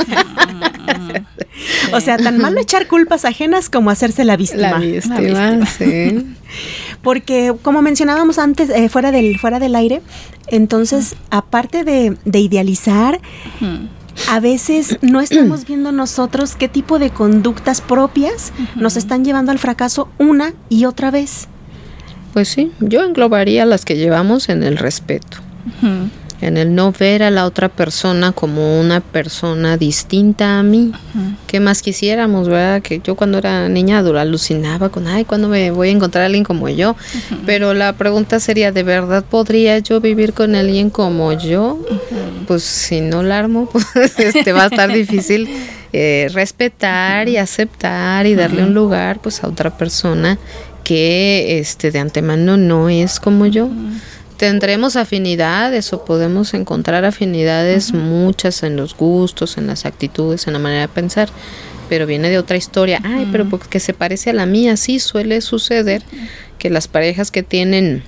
O 1.92 2.00
sea, 2.00 2.16
tan 2.18 2.38
malo 2.38 2.60
echar 2.60 2.86
culpas 2.86 3.24
ajenas 3.24 3.70
como 3.70 3.90
hacerse 3.90 4.24
la 4.24 4.36
víctima. 4.36 4.72
La 4.72 4.78
víctima, 4.78 5.66
sí. 5.66 6.26
Porque 7.02 7.52
como 7.66 7.82
mencionábamos 7.82 8.38
antes, 8.38 8.70
eh, 8.70 8.88
fuera, 8.88 9.10
del, 9.10 9.40
fuera 9.40 9.58
del 9.58 9.74
aire, 9.74 10.00
entonces, 10.46 11.16
aparte 11.30 11.82
de, 11.82 12.16
de 12.24 12.38
idealizar, 12.38 13.20
a 14.30 14.38
veces 14.38 14.98
no 15.02 15.20
estamos 15.20 15.66
viendo 15.66 15.90
nosotros 15.90 16.54
qué 16.54 16.68
tipo 16.68 17.00
de 17.00 17.10
conductas 17.10 17.80
propias 17.80 18.52
nos 18.76 18.96
están 18.96 19.24
llevando 19.24 19.50
al 19.50 19.58
fracaso 19.58 20.08
una 20.18 20.54
y 20.68 20.84
otra 20.84 21.10
vez. 21.10 21.48
Pues 22.32 22.46
sí, 22.46 22.70
yo 22.78 23.02
englobaría 23.02 23.64
las 23.64 23.84
que 23.84 23.96
llevamos 23.96 24.48
en 24.48 24.62
el 24.62 24.76
respeto. 24.76 25.38
En 26.40 26.58
el 26.58 26.74
no 26.74 26.92
ver 26.92 27.22
a 27.22 27.30
la 27.30 27.46
otra 27.46 27.68
persona 27.68 28.32
como 28.32 28.78
una 28.78 29.00
persona 29.00 29.76
distinta 29.76 30.58
a 30.58 30.62
mí. 30.62 30.92
¿Qué 31.46 31.60
más 31.60 31.80
quisiéramos, 31.80 32.48
verdad? 32.48 32.82
Que 32.82 33.00
yo 33.02 33.14
cuando 33.14 33.38
era 33.38 33.68
niña 33.68 33.98
alucinaba 34.00 34.90
con, 34.90 35.06
ay, 35.06 35.24
¿cuándo 35.24 35.48
me 35.48 35.70
voy 35.70 35.88
a 35.88 35.92
encontrar 35.92 36.22
a 36.22 36.26
alguien 36.26 36.44
como 36.44 36.68
yo? 36.68 36.94
Pero 37.46 37.72
la 37.72 37.94
pregunta 37.94 38.38
sería, 38.38 38.70
¿de 38.70 38.82
verdad 38.82 39.24
podría 39.24 39.78
yo 39.78 40.00
vivir 40.00 40.34
con 40.34 40.54
alguien 40.54 40.90
como 40.90 41.32
yo? 41.32 41.78
Pues 42.46 42.62
si 42.62 43.00
no 43.00 43.22
la 43.22 43.38
armo, 43.38 43.68
pues 43.72 43.86
este, 44.18 44.52
va 44.52 44.64
a 44.64 44.66
estar 44.66 44.92
difícil 44.92 45.48
eh, 45.92 46.28
respetar 46.32 47.28
y 47.28 47.38
aceptar 47.38 48.26
y 48.26 48.34
darle 48.34 48.62
un 48.64 48.74
lugar 48.74 49.20
pues 49.20 49.42
a 49.42 49.48
otra 49.48 49.76
persona 49.76 50.38
que 50.84 51.58
este 51.58 51.90
de 51.90 51.98
antemano 51.98 52.56
no 52.56 52.88
es 52.88 53.18
como 53.18 53.46
yo. 53.46 53.68
Tendremos 54.36 54.96
afinidades 54.96 55.92
o 55.92 56.04
podemos 56.04 56.54
encontrar 56.54 57.04
afinidades 57.04 57.92
muchas 57.92 58.62
en 58.62 58.76
los 58.76 58.96
gustos, 58.96 59.56
en 59.56 59.66
las 59.66 59.86
actitudes, 59.86 60.46
en 60.46 60.52
la 60.52 60.58
manera 60.58 60.82
de 60.82 60.88
pensar, 60.88 61.28
pero 61.88 62.06
viene 62.06 62.28
de 62.28 62.38
otra 62.38 62.56
historia. 62.56 63.00
Ay, 63.02 63.28
pero 63.32 63.48
porque 63.48 63.80
se 63.80 63.94
parece 63.94 64.30
a 64.30 64.34
la 64.34 64.46
mía, 64.46 64.76
sí 64.76 65.00
suele 65.00 65.40
suceder 65.40 66.02
que 66.58 66.70
las 66.70 66.88
parejas 66.88 67.30
que 67.30 67.42
tienen 67.42 68.02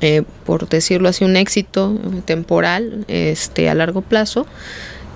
eh, 0.00 0.22
por 0.44 0.68
decirlo 0.68 1.08
así, 1.08 1.24
un 1.24 1.36
éxito 1.36 1.98
temporal 2.24 3.04
este, 3.08 3.68
a 3.68 3.74
largo 3.74 4.00
plazo, 4.00 4.46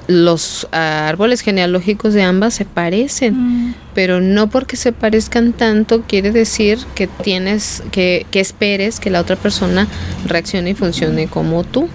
los 0.06 0.68
ah, 0.72 1.08
árboles 1.08 1.40
genealógicos 1.40 2.14
de 2.14 2.22
ambas 2.22 2.54
se 2.54 2.64
parecen, 2.64 3.74
pero 3.94 4.20
no 4.20 4.48
porque 4.48 4.76
se 4.76 4.92
parezcan 4.92 5.52
tanto 5.52 6.02
quiere 6.02 6.30
decir 6.30 6.78
que 6.94 7.06
tienes 7.06 7.82
que, 7.92 8.26
que 8.30 8.40
esperes 8.40 9.00
que 9.00 9.10
la 9.10 9.20
otra 9.20 9.36
persona 9.36 9.86
reaccione 10.26 10.70
y 10.70 10.74
funcione 10.74 11.26
como 11.28 11.64
tú. 11.64 11.88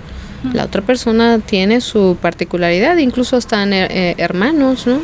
La 0.54 0.66
otra 0.66 0.82
persona 0.82 1.40
tiene 1.40 1.82
su 1.82 2.16
particularidad, 2.22 2.98
incluso 2.98 3.38
están 3.38 3.74
hermanos, 3.74 4.88
¿no? 4.88 5.00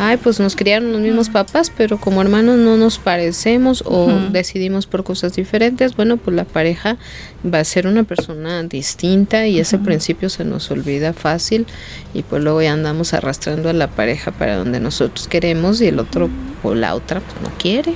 Ay, 0.00 0.16
pues 0.16 0.40
nos 0.40 0.56
criaron 0.56 0.92
los 0.92 1.00
mismos 1.02 1.28
papás, 1.28 1.70
pero 1.76 2.00
como 2.00 2.22
hermanos 2.22 2.56
no 2.56 2.78
nos 2.78 2.98
parecemos 2.98 3.84
o 3.86 4.10
decidimos 4.32 4.86
por 4.86 5.04
cosas 5.04 5.34
diferentes, 5.34 5.94
bueno, 5.94 6.16
pues 6.16 6.34
la 6.34 6.44
pareja 6.44 6.96
va 7.44 7.58
a 7.58 7.64
ser 7.64 7.86
una 7.86 8.04
persona 8.04 8.62
distinta 8.62 9.46
y 9.46 9.60
ese 9.60 9.76
principio 9.78 10.30
se 10.30 10.46
nos 10.46 10.70
olvida 10.70 11.12
fácil 11.12 11.66
y 12.14 12.22
pues 12.22 12.42
luego 12.42 12.62
ya 12.62 12.72
andamos 12.72 13.12
arrastrando 13.12 13.68
a 13.68 13.74
la 13.74 13.88
pareja 13.88 14.32
para 14.32 14.56
donde 14.56 14.80
nosotros 14.80 15.28
queremos 15.28 15.82
y 15.82 15.88
el 15.88 15.98
otro 15.98 16.30
o 16.62 16.74
la 16.74 16.94
otra 16.94 17.20
pues 17.20 17.42
no 17.42 17.50
quiere. 17.58 17.94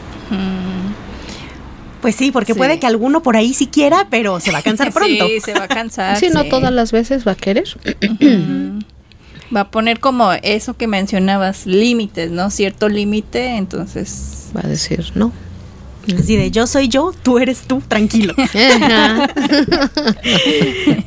Pues 2.02 2.16
sí, 2.16 2.32
porque 2.32 2.54
puede 2.54 2.78
que 2.78 2.86
alguno 2.86 3.22
por 3.22 3.34
ahí 3.34 3.54
sí 3.54 3.66
quiera, 3.66 4.08
pero 4.10 4.40
se 4.40 4.50
va 4.50 4.58
a 4.58 4.62
cansar 4.62 4.92
pronto. 4.92 5.26
sí, 5.26 5.40
se 5.40 5.54
va 5.54 5.64
a 5.64 5.68
cansar. 5.68 6.18
Sí, 6.18 6.28
no 6.28 6.44
todas 6.44 6.70
las 6.70 6.92
veces 6.92 7.26
va 7.26 7.32
a 7.32 7.36
querer. 7.36 7.64
va 9.54 9.60
a 9.60 9.70
poner 9.70 10.00
como 10.00 10.32
eso 10.42 10.74
que 10.74 10.86
mencionabas, 10.86 11.66
límites, 11.66 12.30
¿no? 12.30 12.50
Cierto 12.50 12.88
límite, 12.88 13.56
entonces... 13.56 14.50
Va 14.56 14.62
a 14.64 14.68
decir 14.68 15.04
no. 15.14 15.32
Así 16.18 16.36
de 16.36 16.50
yo 16.50 16.66
soy 16.66 16.88
yo, 16.88 17.12
tú 17.22 17.38
eres 17.38 17.62
tú, 17.62 17.82
tranquilo. 17.86 18.34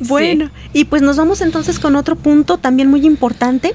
bueno, 0.00 0.50
y 0.72 0.84
pues 0.84 1.02
nos 1.02 1.16
vamos 1.16 1.40
entonces 1.40 1.78
con 1.78 1.96
otro 1.96 2.16
punto 2.16 2.58
también 2.58 2.90
muy 2.90 3.06
importante 3.06 3.74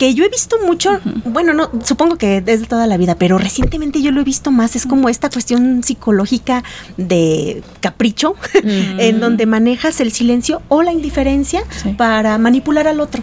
que 0.00 0.14
yo 0.14 0.24
he 0.24 0.30
visto 0.30 0.56
mucho, 0.64 0.98
bueno, 1.26 1.52
no, 1.52 1.70
supongo 1.84 2.16
que 2.16 2.40
desde 2.40 2.64
toda 2.64 2.86
la 2.86 2.96
vida, 2.96 3.16
pero 3.16 3.36
recientemente 3.36 4.00
yo 4.00 4.12
lo 4.12 4.22
he 4.22 4.24
visto 4.24 4.50
más, 4.50 4.74
es 4.74 4.86
como 4.86 5.10
esta 5.10 5.28
cuestión 5.28 5.82
psicológica 5.82 6.64
de 6.96 7.62
capricho, 7.80 8.34
en 8.64 9.20
donde 9.20 9.44
manejas 9.44 10.00
el 10.00 10.10
silencio 10.10 10.62
o 10.68 10.82
la 10.82 10.92
indiferencia 10.92 11.64
para 11.98 12.38
manipular 12.38 12.88
al 12.88 13.00
otro. 13.00 13.22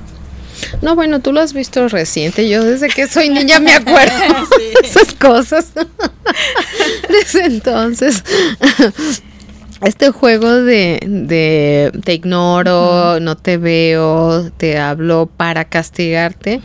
No, 0.82 0.96
bueno, 0.96 1.22
tú 1.22 1.34
lo 1.34 1.42
has 1.42 1.54
visto 1.54 1.88
reciente. 1.88 2.48
Yo 2.50 2.64
desde 2.64 2.90
que 2.90 3.08
soy 3.08 3.30
niña 3.30 3.60
me 3.60 3.74
acuerdo 3.74 4.18
de 4.58 4.88
esas 4.88 5.14
cosas. 5.14 5.68
desde 7.10 7.46
entonces 7.46 8.24
este 9.82 10.10
juego 10.10 10.52
de, 10.54 11.00
de 11.06 11.92
te 12.04 12.14
ignoro, 12.16 13.20
no 13.20 13.38
te 13.38 13.58
veo, 13.58 14.50
te 14.58 14.80
hablo 14.80 15.30
para 15.38 15.66
castigarte, 15.66 16.62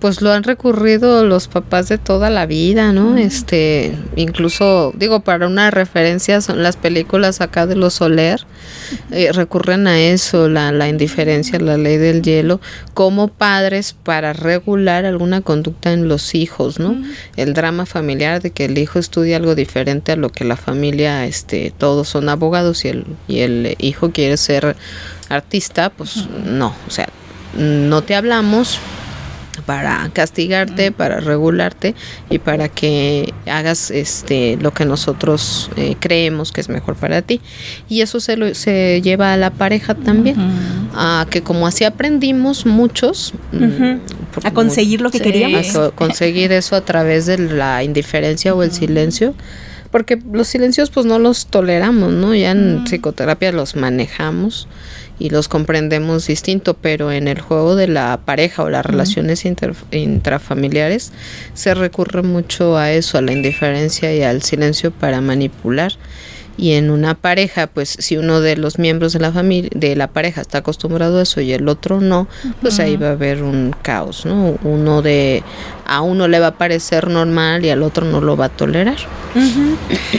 pues 0.00 0.20
lo 0.20 0.32
han 0.32 0.42
recurrido 0.42 1.24
los 1.24 1.46
papás 1.46 1.88
de 1.88 1.98
toda 1.98 2.28
la 2.28 2.46
vida, 2.46 2.92
¿no? 2.92 3.16
Este, 3.16 3.94
incluso, 4.16 4.92
digo, 4.96 5.20
para 5.20 5.46
una 5.46 5.70
referencia 5.70 6.40
son 6.40 6.62
las 6.62 6.76
películas 6.76 7.40
acá 7.40 7.66
de 7.66 7.76
los 7.76 7.94
Soler, 7.94 8.44
eh, 9.12 9.30
recurren 9.32 9.86
a 9.86 10.00
eso, 10.00 10.48
la, 10.48 10.72
la 10.72 10.88
indiferencia, 10.88 11.60
la 11.60 11.76
ley 11.76 11.98
del 11.98 12.22
hielo, 12.22 12.60
como 12.94 13.28
padres 13.28 13.94
para 14.02 14.32
regular 14.32 15.04
alguna 15.04 15.40
conducta 15.40 15.92
en 15.92 16.08
los 16.08 16.34
hijos, 16.34 16.80
¿no? 16.80 16.96
El 17.36 17.54
drama 17.54 17.86
familiar 17.86 18.42
de 18.42 18.50
que 18.50 18.64
el 18.64 18.76
hijo 18.76 18.98
estudia 18.98 19.36
algo 19.36 19.54
diferente 19.54 20.12
a 20.12 20.16
lo 20.16 20.30
que 20.30 20.44
la 20.44 20.56
familia, 20.56 21.26
este, 21.26 21.72
todos 21.76 22.08
son 22.08 22.28
abogados 22.28 22.55
y 22.84 22.88
el, 22.88 23.06
y 23.28 23.40
el 23.40 23.76
hijo 23.78 24.10
quiere 24.10 24.36
ser 24.36 24.76
artista, 25.28 25.90
pues 25.90 26.28
no, 26.44 26.74
o 26.86 26.90
sea, 26.90 27.08
no 27.56 28.02
te 28.02 28.14
hablamos 28.14 28.78
para 29.64 30.08
castigarte, 30.12 30.92
para 30.92 31.20
regularte 31.20 31.94
y 32.30 32.38
para 32.38 32.68
que 32.68 33.32
hagas 33.46 33.90
este 33.90 34.58
lo 34.60 34.72
que 34.72 34.84
nosotros 34.84 35.70
eh, 35.76 35.96
creemos 35.98 36.52
que 36.52 36.60
es 36.60 36.68
mejor 36.68 36.94
para 36.94 37.22
ti. 37.22 37.40
Y 37.88 38.00
eso 38.02 38.20
se, 38.20 38.36
lo, 38.36 38.54
se 38.54 39.00
lleva 39.02 39.32
a 39.32 39.36
la 39.36 39.50
pareja 39.50 39.94
también, 39.94 40.36
a 40.94 41.26
que 41.30 41.42
como 41.42 41.66
así 41.66 41.84
aprendimos 41.84 42.66
muchos 42.66 43.32
mm, 43.52 44.44
a 44.44 44.50
conseguir 44.52 45.00
lo 45.00 45.10
que 45.10 45.20
queríamos, 45.20 45.74
a 45.74 45.90
conseguir 45.90 46.52
eso 46.52 46.76
a 46.76 46.82
través 46.82 47.26
de 47.26 47.38
la 47.38 47.82
indiferencia 47.82 48.54
o 48.54 48.62
el 48.62 48.72
silencio 48.72 49.34
porque 49.96 50.18
los 50.30 50.46
silencios 50.48 50.90
pues 50.90 51.06
no 51.06 51.18
los 51.18 51.46
toleramos, 51.46 52.12
¿no? 52.12 52.34
Ya 52.34 52.50
en 52.50 52.84
psicoterapia 52.84 53.50
los 53.50 53.76
manejamos 53.76 54.68
y 55.18 55.30
los 55.30 55.48
comprendemos 55.48 56.26
distinto, 56.26 56.74
pero 56.74 57.12
en 57.12 57.28
el 57.28 57.40
juego 57.40 57.76
de 57.76 57.88
la 57.88 58.20
pareja 58.22 58.62
o 58.62 58.68
las 58.68 58.84
relaciones 58.84 59.46
intrafamiliares 59.90 61.12
se 61.54 61.72
recurre 61.72 62.20
mucho 62.20 62.76
a 62.76 62.92
eso, 62.92 63.16
a 63.16 63.22
la 63.22 63.32
indiferencia 63.32 64.14
y 64.14 64.22
al 64.22 64.42
silencio 64.42 64.90
para 64.90 65.22
manipular 65.22 65.94
y 66.56 66.72
en 66.72 66.90
una 66.90 67.14
pareja 67.14 67.66
pues 67.66 67.96
si 67.98 68.16
uno 68.16 68.40
de 68.40 68.56
los 68.56 68.78
miembros 68.78 69.12
de 69.12 69.20
la 69.20 69.32
familia 69.32 69.70
de 69.74 69.96
la 69.96 70.08
pareja 70.08 70.40
está 70.40 70.58
acostumbrado 70.58 71.18
a 71.18 71.22
eso 71.22 71.40
y 71.40 71.52
el 71.52 71.68
otro 71.68 72.00
no 72.00 72.28
pues 72.60 72.80
ahí 72.80 72.96
va 72.96 73.08
a 73.08 73.12
haber 73.12 73.42
un 73.42 73.74
caos 73.82 74.24
no 74.26 74.58
uno 74.62 75.02
de 75.02 75.42
a 75.86 76.00
uno 76.02 76.28
le 76.28 76.40
va 76.40 76.48
a 76.48 76.58
parecer 76.58 77.08
normal 77.08 77.64
y 77.64 77.70
al 77.70 77.82
otro 77.82 78.04
no 78.04 78.20
lo 78.20 78.36
va 78.36 78.46
a 78.46 78.48
tolerar. 78.48 78.96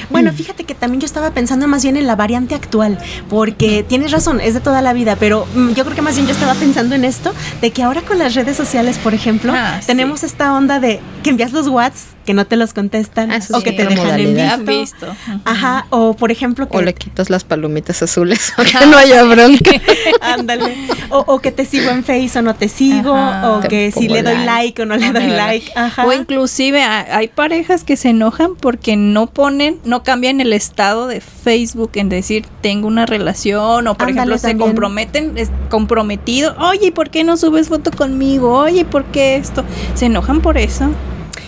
Bueno 0.09 0.31
fíjate 0.31 0.63
que 0.63 0.75
también 0.75 1.01
yo 1.01 1.05
estaba 1.05 1.31
pensando 1.31 1.67
más 1.67 1.83
bien 1.83 1.97
en 1.97 2.07
la 2.07 2.15
variante 2.15 2.55
actual 2.55 2.97
porque 3.29 3.83
tienes 3.87 4.11
razón 4.11 4.39
es 4.39 4.53
de 4.53 4.59
toda 4.59 4.81
la 4.81 4.93
vida 4.93 5.15
pero 5.15 5.45
mm, 5.55 5.71
yo 5.71 5.83
creo 5.83 5.95
que 5.95 6.01
más 6.01 6.15
bien 6.15 6.27
yo 6.27 6.33
estaba 6.33 6.53
pensando 6.53 6.95
en 6.95 7.03
esto 7.03 7.33
de 7.61 7.71
que 7.71 7.83
ahora 7.83 8.01
con 8.01 8.19
las 8.19 8.35
redes 8.35 8.55
sociales 8.55 8.97
por 8.97 9.13
ejemplo 9.13 9.53
ah, 9.55 9.79
tenemos 9.85 10.23
esta 10.23 10.53
onda 10.53 10.79
de 10.79 10.99
que 11.23 11.31
envías 11.31 11.51
los 11.51 11.67
WhatsApp 11.67 12.16
que 12.27 12.33
no 12.33 12.45
te 12.45 12.57
los 12.57 12.73
contestan 12.73 13.31
ah, 13.31 13.39
o 13.53 13.61
que 13.61 13.71
te 13.71 13.85
dejan 13.85 14.19
en 14.19 14.65
visto. 14.65 15.07
Ajá, 15.45 15.87
o 15.91 16.13
por 16.13 16.29
ejemplo 16.29 16.67
que... 16.67 16.77
O 16.77 16.81
le 16.81 16.93
quitas 16.93 17.29
las 17.29 17.45
palomitas 17.45 18.03
azules 18.03 18.51
o 18.57 18.63
que 18.63 18.85
no 18.85 18.97
haya 18.97 19.23
bronca. 19.23 19.71
Ándale. 20.21 20.75
O, 21.09 21.39
que 21.39 21.53
te 21.53 21.63
sigo 21.63 21.89
en 21.89 22.03
Face 22.03 22.37
o 22.37 22.41
no 22.41 22.53
te 22.53 22.67
sigo, 22.67 23.13
o 23.13 23.61
que 23.61 23.93
si 23.93 24.09
le 24.09 24.23
doy 24.23 24.43
like. 24.43 24.81
o 24.81 24.85
no 24.85 24.97
le 24.97 25.13
doy 25.13 25.27
like. 25.27 25.71
Ajá. 25.73 26.05
O 26.05 26.11
inclusive 26.11 26.83
hay 26.83 27.29
parejas 27.29 27.85
que 27.85 27.95
se 27.95 28.09
enojan 28.09 28.57
porque 28.57 28.97
no 28.97 29.27
ponen, 29.27 29.79
no 29.85 30.03
cambian 30.03 30.41
el 30.41 30.51
estado 30.51 31.07
de 31.07 31.21
Facebook 31.21 31.91
en 31.93 32.09
decir 32.09 32.45
tengo 32.59 32.89
una 32.89 33.05
relación 33.05 33.87
o 33.87 33.95
por 33.95 34.09
ejemplo 34.09 34.37
se 34.37 34.57
comprometen, 34.57 35.37
es 35.37 35.49
comprometido, 35.69 36.57
oye, 36.59 36.91
¿por 36.91 37.09
qué 37.09 37.23
no 37.23 37.37
subes 37.37 37.69
foto 37.69 37.89
conmigo? 37.91 38.51
Oye, 38.51 38.83
¿por 38.83 39.05
qué 39.05 39.37
esto? 39.37 39.63
Se 39.95 40.07
enojan 40.07 40.41
por 40.41 40.57
eso. 40.57 40.89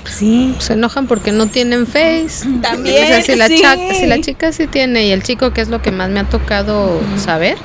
Sí. 0.05 0.55
Se 0.59 0.73
enojan 0.73 1.07
porque 1.07 1.31
no 1.31 1.47
tienen 1.47 1.87
face. 1.87 2.47
También. 2.61 3.03
O 3.03 3.07
sea, 3.07 3.21
si 3.21 3.35
la, 3.35 3.47
si 3.47 4.05
la 4.05 4.21
chica 4.21 4.51
sí 4.51 4.67
tiene 4.67 5.07
y 5.07 5.11
el 5.11 5.23
chico, 5.23 5.51
que 5.51 5.61
es 5.61 5.69
lo 5.69 5.81
que 5.81 5.91
más 5.91 6.09
me 6.09 6.19
ha 6.19 6.23
tocado 6.25 6.99
saber, 7.17 7.57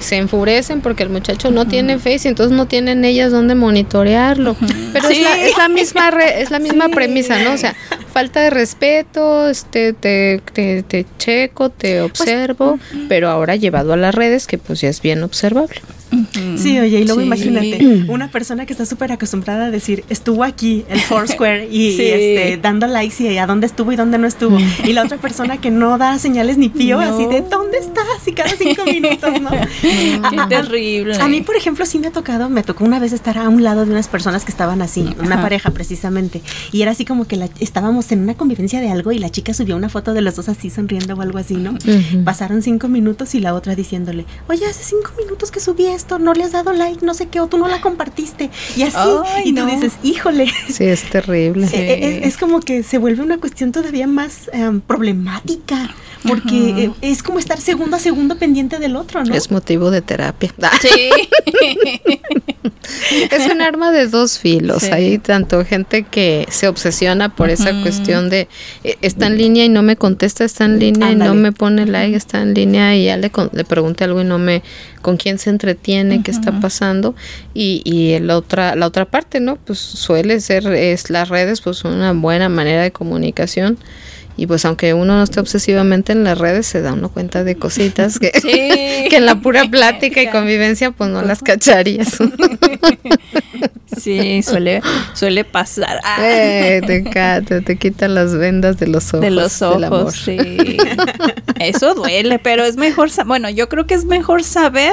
se 0.00 0.16
enfurecen 0.16 0.80
porque 0.80 1.02
el 1.02 1.08
muchacho 1.08 1.50
no 1.50 1.66
tiene 1.66 1.98
face 1.98 2.22
y 2.24 2.28
entonces 2.28 2.56
no 2.56 2.66
tienen 2.66 3.04
ellas 3.04 3.32
donde 3.32 3.54
monitorearlo. 3.54 4.56
Pero 4.92 5.08
es, 5.08 5.20
la, 5.20 5.36
es, 5.40 5.56
la, 5.56 5.68
misma 5.68 6.08
es 6.08 6.50
la 6.50 6.58
misma 6.58 6.88
premisa, 6.90 7.42
¿no? 7.42 7.52
O 7.52 7.58
sea, 7.58 7.74
falta 8.12 8.40
de 8.40 8.50
respeto, 8.50 9.48
este, 9.48 9.92
te, 9.92 10.40
te, 10.52 11.06
checo, 11.18 11.70
te 11.70 12.00
pues, 12.00 12.20
observo, 12.20 12.78
pero 13.08 13.28
ahora 13.28 13.56
llevado 13.56 13.94
a 13.94 13.96
las 13.96 14.14
redes 14.14 14.46
que 14.46 14.58
pues 14.58 14.80
ya 14.80 14.88
es 14.88 15.00
bien 15.00 15.22
observable. 15.22 15.80
Sí, 16.56 16.78
oye, 16.78 17.00
y 17.00 17.04
luego 17.04 17.20
imagínate, 17.20 18.04
una 18.08 18.28
persona 18.28 18.66
que 18.66 18.72
está 18.72 18.86
súper 18.86 19.12
acostumbrada 19.12 19.66
a 19.66 19.70
decir, 19.70 20.04
estuvo 20.08 20.44
aquí, 20.44 20.84
el 20.88 21.00
Foursquare, 21.00 21.68
y 21.70 21.88
este, 22.00 22.58
dando 22.60 22.86
likes 22.86 23.22
y 23.22 23.38
a 23.38 23.46
dónde 23.46 23.66
estuvo 23.66 23.92
y 23.92 23.96
dónde 23.96 24.18
no 24.18 24.26
estuvo. 24.26 24.58
Y 24.84 24.92
la 24.92 25.04
otra 25.04 25.18
persona 25.18 25.60
que 25.60 25.70
no 25.70 25.98
da 25.98 26.18
señales 26.18 26.58
ni 26.58 26.68
pío, 26.68 27.00
así 27.00 27.26
de, 27.26 27.42
¿dónde 27.42 27.78
estás? 27.78 28.04
Y 28.26 28.32
cada 28.32 28.50
cinco 28.50 28.84
minutos, 28.86 29.40
¿no? 29.40 29.50
Qué 29.50 30.20
terrible. 30.48 31.16
A, 31.16 31.28
mí, 31.28 31.42
por 31.42 31.56
ejemplo, 31.56 31.86
sí 31.86 31.98
me 31.98 32.08
ha 32.08 32.12
tocado, 32.12 32.48
me 32.48 32.62
tocó 32.62 32.84
una 32.84 32.98
vez 32.98 33.12
estar 33.12 33.38
a 33.38 33.48
un 33.48 33.62
lado 33.62 33.84
de 33.84 33.92
unas 33.92 34.08
personas 34.08 34.44
que 34.44 34.50
estaban 34.50 34.82
así, 34.82 35.14
una 35.18 35.40
pareja 35.40 35.70
precisamente, 35.70 36.42
y 36.72 36.82
era 36.82 36.92
así 36.92 37.04
como 37.04 37.26
que 37.26 37.36
la, 37.36 37.48
estábamos 37.60 38.10
en 38.12 38.20
una 38.20 38.34
convivencia 38.34 38.80
de 38.80 38.90
algo 38.90 39.12
y 39.12 39.18
la 39.18 39.30
chica 39.30 39.54
subió 39.54 39.76
una 39.76 39.88
foto 39.88 40.14
de 40.14 40.20
los 40.20 40.36
dos 40.36 40.48
así 40.48 40.70
sonriendo 40.70 41.14
o 41.14 41.20
algo 41.20 41.38
así, 41.38 41.54
¿no? 41.54 41.76
Pasaron 42.24 42.62
cinco 42.62 42.88
minutos 42.88 43.34
y 43.34 43.40
la 43.40 43.54
otra 43.54 43.74
diciéndole, 43.74 44.26
oye, 44.48 44.66
hace 44.66 44.84
cinco 44.84 45.12
minutos 45.16 45.50
que 45.50 45.60
subí 45.60 45.86
esto, 45.86 46.03
no 46.18 46.34
le 46.34 46.44
has 46.44 46.52
dado 46.52 46.72
like, 46.72 47.04
no 47.04 47.14
sé 47.14 47.26
qué, 47.28 47.40
o 47.40 47.46
tú 47.46 47.58
no 47.58 47.68
la 47.68 47.80
compartiste. 47.80 48.50
Y 48.76 48.82
así, 48.82 48.98
y 49.44 49.54
tú 49.54 49.66
dices, 49.66 49.94
híjole. 50.02 50.52
Sí, 50.68 50.84
es 50.84 51.08
terrible. 51.10 51.68
Es, 52.22 52.36
como 52.36 52.60
que 52.60 52.82
se 52.82 52.98
vuelve 52.98 53.22
una 53.22 53.38
cuestión 53.38 53.72
todavía 53.72 54.06
más 54.06 54.50
em, 54.52 54.80
problemática 54.80 55.94
porque 56.26 56.84
eh, 56.84 56.90
es 57.02 57.22
como 57.22 57.38
estar 57.38 57.60
segundo 57.60 57.96
a 57.96 57.98
segundo 57.98 58.36
pendiente 58.36 58.78
del 58.78 58.96
otro, 58.96 59.22
¿no? 59.24 59.34
Es 59.34 59.50
motivo 59.50 59.90
de 59.90 60.02
terapia. 60.02 60.52
Sí. 60.80 61.10
es 63.30 63.50
un 63.50 63.62
arma 63.62 63.90
de 63.90 64.06
dos 64.06 64.38
filos. 64.38 64.84
Hay 64.84 65.18
tanto 65.18 65.64
gente 65.64 66.02
que 66.02 66.46
se 66.50 66.68
obsesiona 66.68 67.34
por 67.34 67.50
esa 67.50 67.70
cuestión 67.82 68.28
de 68.28 68.48
eh, 68.82 68.96
está 69.00 69.26
en 69.26 69.38
línea 69.38 69.64
y 69.64 69.68
no 69.68 69.82
me 69.82 69.96
contesta, 69.96 70.44
está 70.44 70.64
en 70.64 70.78
línea 70.78 71.12
y 71.12 71.16
no 71.16 71.34
me 71.34 71.52
pone 71.52 71.86
like, 71.86 72.16
está 72.16 72.42
en 72.42 72.54
línea 72.54 72.96
y 72.96 73.04
ya 73.06 73.16
le, 73.16 73.30
le 73.52 73.64
pregunté 73.64 74.04
algo 74.04 74.20
y 74.20 74.24
no 74.24 74.38
me 74.38 74.62
con 75.04 75.18
quién 75.18 75.38
se 75.38 75.50
entretiene, 75.50 76.22
qué 76.22 76.30
está 76.30 76.60
pasando 76.60 77.14
y, 77.52 77.82
y 77.84 78.18
la 78.20 78.38
otra 78.38 78.74
la 78.74 78.86
otra 78.86 79.04
parte, 79.04 79.38
¿no? 79.38 79.56
Pues 79.56 79.78
suele 79.78 80.40
ser 80.40 80.66
es 80.72 81.10
las 81.10 81.28
redes 81.28 81.60
pues 81.60 81.84
una 81.84 82.14
buena 82.14 82.48
manera 82.48 82.82
de 82.82 82.90
comunicación 82.90 83.76
y 84.36 84.46
pues 84.46 84.64
aunque 84.64 84.94
uno 84.94 85.16
no 85.16 85.22
esté 85.22 85.40
obsesivamente 85.40 86.12
en 86.12 86.24
las 86.24 86.38
redes, 86.38 86.66
se 86.66 86.82
da 86.82 86.92
uno 86.92 87.08
cuenta 87.08 87.44
de 87.44 87.56
cositas 87.56 88.18
que, 88.18 88.30
que 88.42 89.16
en 89.16 89.26
la 89.26 89.36
pura 89.36 89.64
plática 89.70 90.22
y 90.22 90.28
convivencia 90.28 90.90
pues 90.90 91.10
no 91.10 91.22
las 91.22 91.42
cacharías. 91.42 92.18
Sí, 93.96 94.42
suele, 94.42 94.82
suele 95.14 95.44
pasar. 95.44 96.00
Ah. 96.02 96.16
Eh, 96.20 96.80
te, 96.84 97.60
te 97.60 97.76
quita 97.76 98.08
las 98.08 98.34
vendas 98.34 98.78
de 98.78 98.88
los 98.88 99.08
ojos. 99.14 99.20
De 99.20 99.30
los 99.30 99.62
ojos, 99.62 100.14
sí. 100.14 100.36
Eso 101.60 101.94
duele, 101.94 102.40
pero 102.40 102.64
es 102.64 102.76
mejor, 102.76 103.10
bueno, 103.26 103.48
yo 103.50 103.68
creo 103.68 103.86
que 103.86 103.94
es 103.94 104.04
mejor 104.04 104.42
saber 104.42 104.92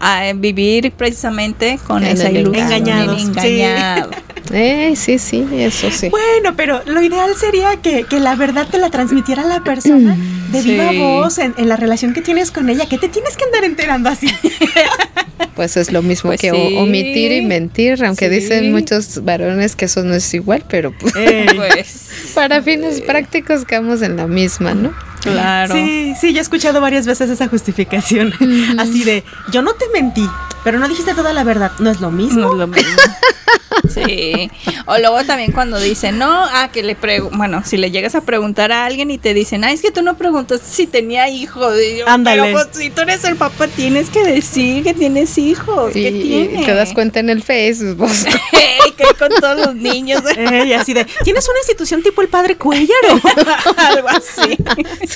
a 0.00 0.32
vivir 0.34 0.92
precisamente 0.92 1.78
con 1.86 2.04
esa 2.04 2.30
ilusión. 2.30 2.66
Engañado. 2.66 3.16
Engañado. 3.16 4.10
Eh, 4.52 4.94
sí, 4.96 5.18
sí, 5.18 5.46
eso 5.52 5.90
sí. 5.90 6.08
Bueno, 6.08 6.54
pero 6.56 6.82
lo 6.86 7.02
ideal 7.02 7.34
sería 7.36 7.76
que, 7.76 8.04
que 8.04 8.20
la 8.20 8.34
verdad 8.34 8.66
te 8.70 8.78
la 8.78 8.90
transmitiera 8.90 9.44
la 9.44 9.62
persona 9.62 10.16
de 10.52 10.62
viva 10.62 10.92
voz 10.92 11.38
en, 11.38 11.54
en, 11.58 11.68
la 11.68 11.76
relación 11.76 12.14
que 12.14 12.22
tienes 12.22 12.50
con 12.50 12.68
ella, 12.68 12.86
que 12.86 12.98
te 12.98 13.08
tienes 13.08 13.36
que 13.36 13.44
andar 13.44 13.64
enterando 13.64 14.08
así. 14.08 14.28
Pues 15.54 15.76
es 15.76 15.90
lo 15.90 16.02
mismo 16.02 16.30
pues 16.30 16.40
que 16.40 16.52
omitir 16.52 17.32
y 17.32 17.42
mentir, 17.42 18.04
aunque 18.04 18.28
dicen 18.28 18.70
muchos 18.70 19.24
varones 19.24 19.74
que 19.74 19.86
eso 19.86 20.04
no 20.04 20.14
es 20.14 20.32
igual, 20.32 20.64
pero 20.68 20.92
pues, 20.96 21.14
pues. 21.56 22.30
para 22.32 22.62
fines 22.62 23.00
prácticos 23.00 23.64
quedamos 23.64 24.02
en 24.02 24.16
la 24.16 24.28
misma, 24.28 24.74
¿no? 24.74 24.94
Claro. 25.20 25.74
Sí, 25.74 26.14
sí, 26.20 26.32
yo 26.32 26.38
he 26.38 26.42
escuchado 26.42 26.80
varias 26.80 27.06
veces 27.06 27.28
esa 27.28 27.48
justificación. 27.48 28.32
Así 28.78 29.02
de, 29.02 29.24
yo 29.50 29.62
no 29.62 29.74
te 29.74 29.86
mentí, 29.92 30.28
pero 30.62 30.78
no 30.78 30.88
dijiste 30.88 31.12
toda 31.14 31.32
la 31.32 31.42
verdad. 31.42 31.72
No 31.80 31.90
es 31.90 32.00
lo 32.00 32.12
mismo. 32.12 32.40
No 32.40 32.52
es 32.52 32.58
lo 32.58 32.66
mismo. 32.68 32.92
Sí. 33.88 34.50
O 34.86 34.98
luego 34.98 35.24
también 35.24 35.52
cuando 35.52 35.78
dicen, 35.78 36.18
no, 36.18 36.30
ah, 36.30 36.70
que 36.72 36.82
le 36.82 36.94
pregunto, 36.94 37.36
bueno, 37.36 37.62
si 37.64 37.76
le 37.76 37.90
llegas 37.90 38.14
a 38.14 38.20
preguntar 38.20 38.70
a 38.70 38.84
alguien 38.84 39.10
y 39.10 39.18
te 39.18 39.34
dicen, 39.34 39.64
ah, 39.64 39.72
es 39.72 39.82
que 39.82 39.90
tú 39.90 40.02
no 40.02 40.16
preguntas 40.16 40.60
si 40.62 40.86
tenía 40.86 41.28
hijos. 41.28 41.74
Ándale. 42.06 42.42
Pero 42.42 42.52
pues, 42.54 42.68
si 42.72 42.90
tú 42.90 43.02
eres 43.02 43.24
el 43.24 43.36
papá, 43.36 43.66
tienes 43.68 44.10
que 44.10 44.24
decir 44.24 44.84
que 44.84 44.94
tienes 44.94 45.36
hijos. 45.38 45.92
¿Qué 45.92 46.10
Y 46.10 46.64
te 46.64 46.74
das 46.74 46.92
cuenta 46.92 47.20
en 47.20 47.30
el 47.30 47.42
Facebook. 47.42 48.10
que 48.98 49.04
con 49.18 49.30
todos 49.40 49.66
los 49.66 49.74
niños. 49.74 50.22
y 50.66 50.72
así 50.72 50.92
de, 50.92 51.06
¿tienes 51.24 51.48
una 51.48 51.58
institución 51.58 52.02
tipo 52.02 52.20
el 52.20 52.28
padre 52.28 52.56
Cuellar 52.56 52.88
algo 53.76 54.08
así? 54.08 54.58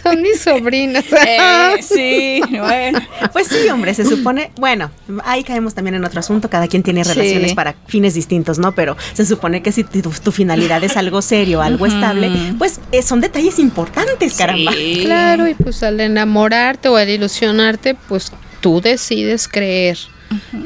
Son 0.03 0.23
mis 0.23 0.41
sobrinos. 0.41 1.05
Eh, 1.13 1.83
sí, 1.83 2.41
bueno. 2.49 3.01
Pues 3.33 3.49
sí, 3.49 3.69
hombre, 3.69 3.95
se 3.95 4.05
supone, 4.05 4.53
bueno, 4.57 4.91
ahí 5.25 5.45
caemos 5.45 5.75
también 5.75 5.97
en 5.97 6.05
otro 6.05 6.21
asunto, 6.21 6.49
cada 6.49 6.69
quien 6.69 6.83
tiene 6.83 7.05
relaciones 7.05 7.55
para 7.55 7.75
fines 7.87 8.15
distintos, 8.15 8.52
¿no? 8.59 8.73
Pero 8.73 8.97
se 9.13 9.25
supone 9.25 9.63
que 9.63 9.73
si 9.73 9.85
tu, 9.85 10.33
finalidad 10.33 10.83
es 10.85 10.97
algo 10.97 11.23
serio, 11.23 11.63
algo 11.63 11.87
estable, 11.87 12.31
pues 12.59 12.81
eh, 12.93 13.03
son 13.03 13.21
detalles 13.21 13.59
importantes, 13.59 14.35
caramba. 14.35 14.73
Claro, 15.03 15.49
y 15.49 15.55
pues 15.55 15.83
al 15.83 16.01
enamorarte 16.01 16.89
o 16.89 16.97
al 16.97 17.09
ilusionarte, 17.09 17.95
pues 18.09 18.33
tú 18.61 18.81
decides 18.81 19.49
creer 19.49 19.99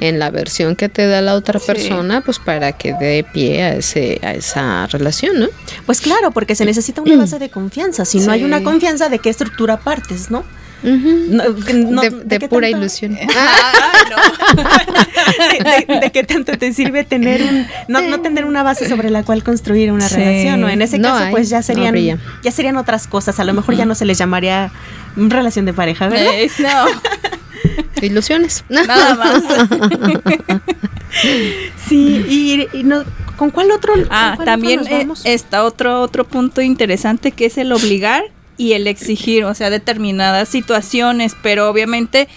en 0.01 0.18
la 0.18 0.31
versión 0.31 0.77
que 0.77 0.88
te 0.88 1.07
da 1.07 1.20
la 1.20 1.35
otra 1.35 1.59
persona, 1.59 2.20
pues 2.20 2.38
para 2.38 2.72
que 2.72 2.94
dé 2.94 3.25
pie 3.33 3.62
a 3.62 3.75
ese 3.75 4.20
a 4.22 4.33
esa 4.33 4.87
relación, 4.87 5.40
¿no? 5.40 5.49
Pues 5.87 6.01
claro, 6.01 6.31
porque 6.31 6.55
se 6.55 6.64
necesita 6.64 7.03
una 7.03 7.16
base 7.16 7.38
de 7.38 7.51
confianza. 7.51 8.05
Si 8.05 8.20
no 8.20 8.33
hay 8.33 8.44
una 8.44 8.62
confianza, 8.62 9.09
¿de 9.09 9.18
qué 9.18 9.31
estructura 9.31 9.79
partes, 9.79 10.30
no? 10.30 10.45
De, 10.83 12.49
pura 12.49 12.68
ilusión. 12.68 13.16
Ah, 13.37 13.72
de, 16.01 16.11
qué 16.12 16.22
tanto 16.22 16.57
te 16.57 16.72
sirve 16.72 17.05
tener 17.05 17.43
un, 17.43 17.66
no, 17.89 18.20
tener 18.20 18.45
una 18.45 18.62
base 18.62 18.89
sobre 18.89 19.11
la 19.11 19.24
cual 19.24 19.43
construir 19.43 19.91
una 19.91 20.09
relación, 20.09 20.61
¿no? 20.61 20.68
En 20.68 20.81
ese 20.81 21.01
caso, 21.01 21.24
pues 21.31 21.49
ya 21.49 21.62
serían, 21.62 22.20
ya 22.43 22.51
serían 22.51 22.77
otras 22.77 23.07
cosas. 23.07 23.41
A 23.41 23.45
lo 23.45 23.53
mejor 23.53 23.74
ya 23.74 23.85
no 23.85 23.95
se 23.95 24.05
les 24.05 24.18
llamaría 24.18 24.70
relación 25.16 25.64
de 25.64 25.72
pareja, 25.72 26.09
¿verdad? 26.09 26.33
no. 26.59 26.87
Ilusiones. 28.03 28.64
Nada 28.68 29.14
más. 29.14 29.43
sí, 31.89 32.68
y, 32.72 32.83
no, 32.85 33.05
¿con 33.37 33.51
cuál 33.51 33.70
otro? 33.70 33.95
ah, 34.11 34.39
también 34.45 34.87
eh, 34.87 35.09
está 35.24 35.64
otro, 35.64 36.03
otro 36.03 36.24
punto 36.24 36.61
interesante 36.61 37.33
que 37.33 37.47
es 37.47 37.59
el 37.59 37.72
obligar 37.72 38.24
y 38.57 38.73
el 38.73 38.87
exigir, 38.87 39.45
o 39.45 39.55
sea, 39.55 39.71
determinadas 39.71 40.49
situaciones, 40.49 41.37
pero 41.43 41.69
obviamente 41.69 42.29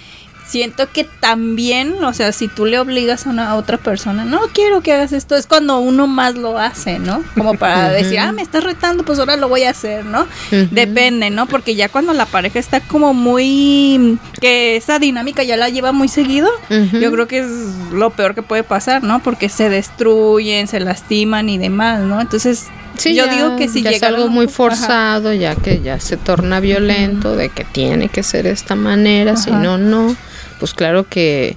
siento 0.49 0.91
que 0.91 1.03
también, 1.03 2.03
o 2.03 2.11
sea, 2.11 2.31
si 2.31 2.47
tú 2.47 2.65
le 2.65 2.79
obligas 2.79 3.27
a 3.27 3.29
una 3.29 3.55
otra 3.55 3.77
persona, 3.77 4.25
no 4.25 4.39
quiero 4.51 4.81
que 4.81 4.91
hagas 4.91 5.13
esto, 5.13 5.35
es 5.35 5.45
cuando 5.45 5.77
uno 5.79 6.07
más 6.07 6.35
lo 6.35 6.57
hace, 6.57 6.97
¿no? 6.97 7.23
Como 7.37 7.53
para 7.53 7.89
decir, 7.89 8.17
ah, 8.19 8.31
me 8.31 8.41
estás 8.41 8.63
retando, 8.63 9.05
pues 9.05 9.19
ahora 9.19 9.37
lo 9.37 9.47
voy 9.47 9.63
a 9.63 9.69
hacer, 9.69 10.05
¿no? 10.05 10.27
Depende, 10.71 11.29
¿no? 11.29 11.45
Porque 11.45 11.75
ya 11.75 11.87
cuando 11.87 12.13
la 12.13 12.25
pareja 12.25 12.57
está 12.57 12.79
como 12.81 13.13
muy, 13.13 14.17
que 14.41 14.75
esa 14.75 14.97
dinámica 14.97 15.43
ya 15.43 15.55
la 15.55 15.69
lleva 15.69 15.91
muy 15.91 16.07
seguido, 16.07 16.49
yo 16.69 17.11
creo 17.11 17.27
que 17.27 17.39
es 17.39 17.49
lo 17.91 18.09
peor 18.09 18.33
que 18.33 18.41
puede 18.41 18.63
pasar, 18.63 19.03
¿no? 19.03 19.21
Porque 19.21 19.49
se 19.49 19.69
destruyen, 19.69 20.67
se 20.67 20.79
lastiman 20.79 21.47
y 21.49 21.59
demás, 21.59 22.01
¿no? 22.01 22.19
Entonces, 22.19 22.67
Sí, 22.99 23.15
yo 23.15 23.27
digo 23.27 23.55
que 23.55 23.67
si 23.67 23.81
ya 23.81 23.91
llega 23.91 24.07
es 24.07 24.13
algo 24.13 24.27
muy 24.27 24.47
forzado, 24.47 25.33
ya 25.33 25.55
que 25.55 25.81
ya 25.81 25.99
se 25.99 26.17
torna 26.17 26.59
violento, 26.59 27.35
de 27.35 27.49
que 27.49 27.63
tiene 27.63 28.09
que 28.09 28.23
ser 28.23 28.43
de 28.43 28.51
esta 28.51 28.75
manera, 28.75 29.35
si 29.37 29.51
no, 29.51 29.77
no 29.77 30.15
pues 30.59 30.73
claro 30.73 31.07
que, 31.07 31.55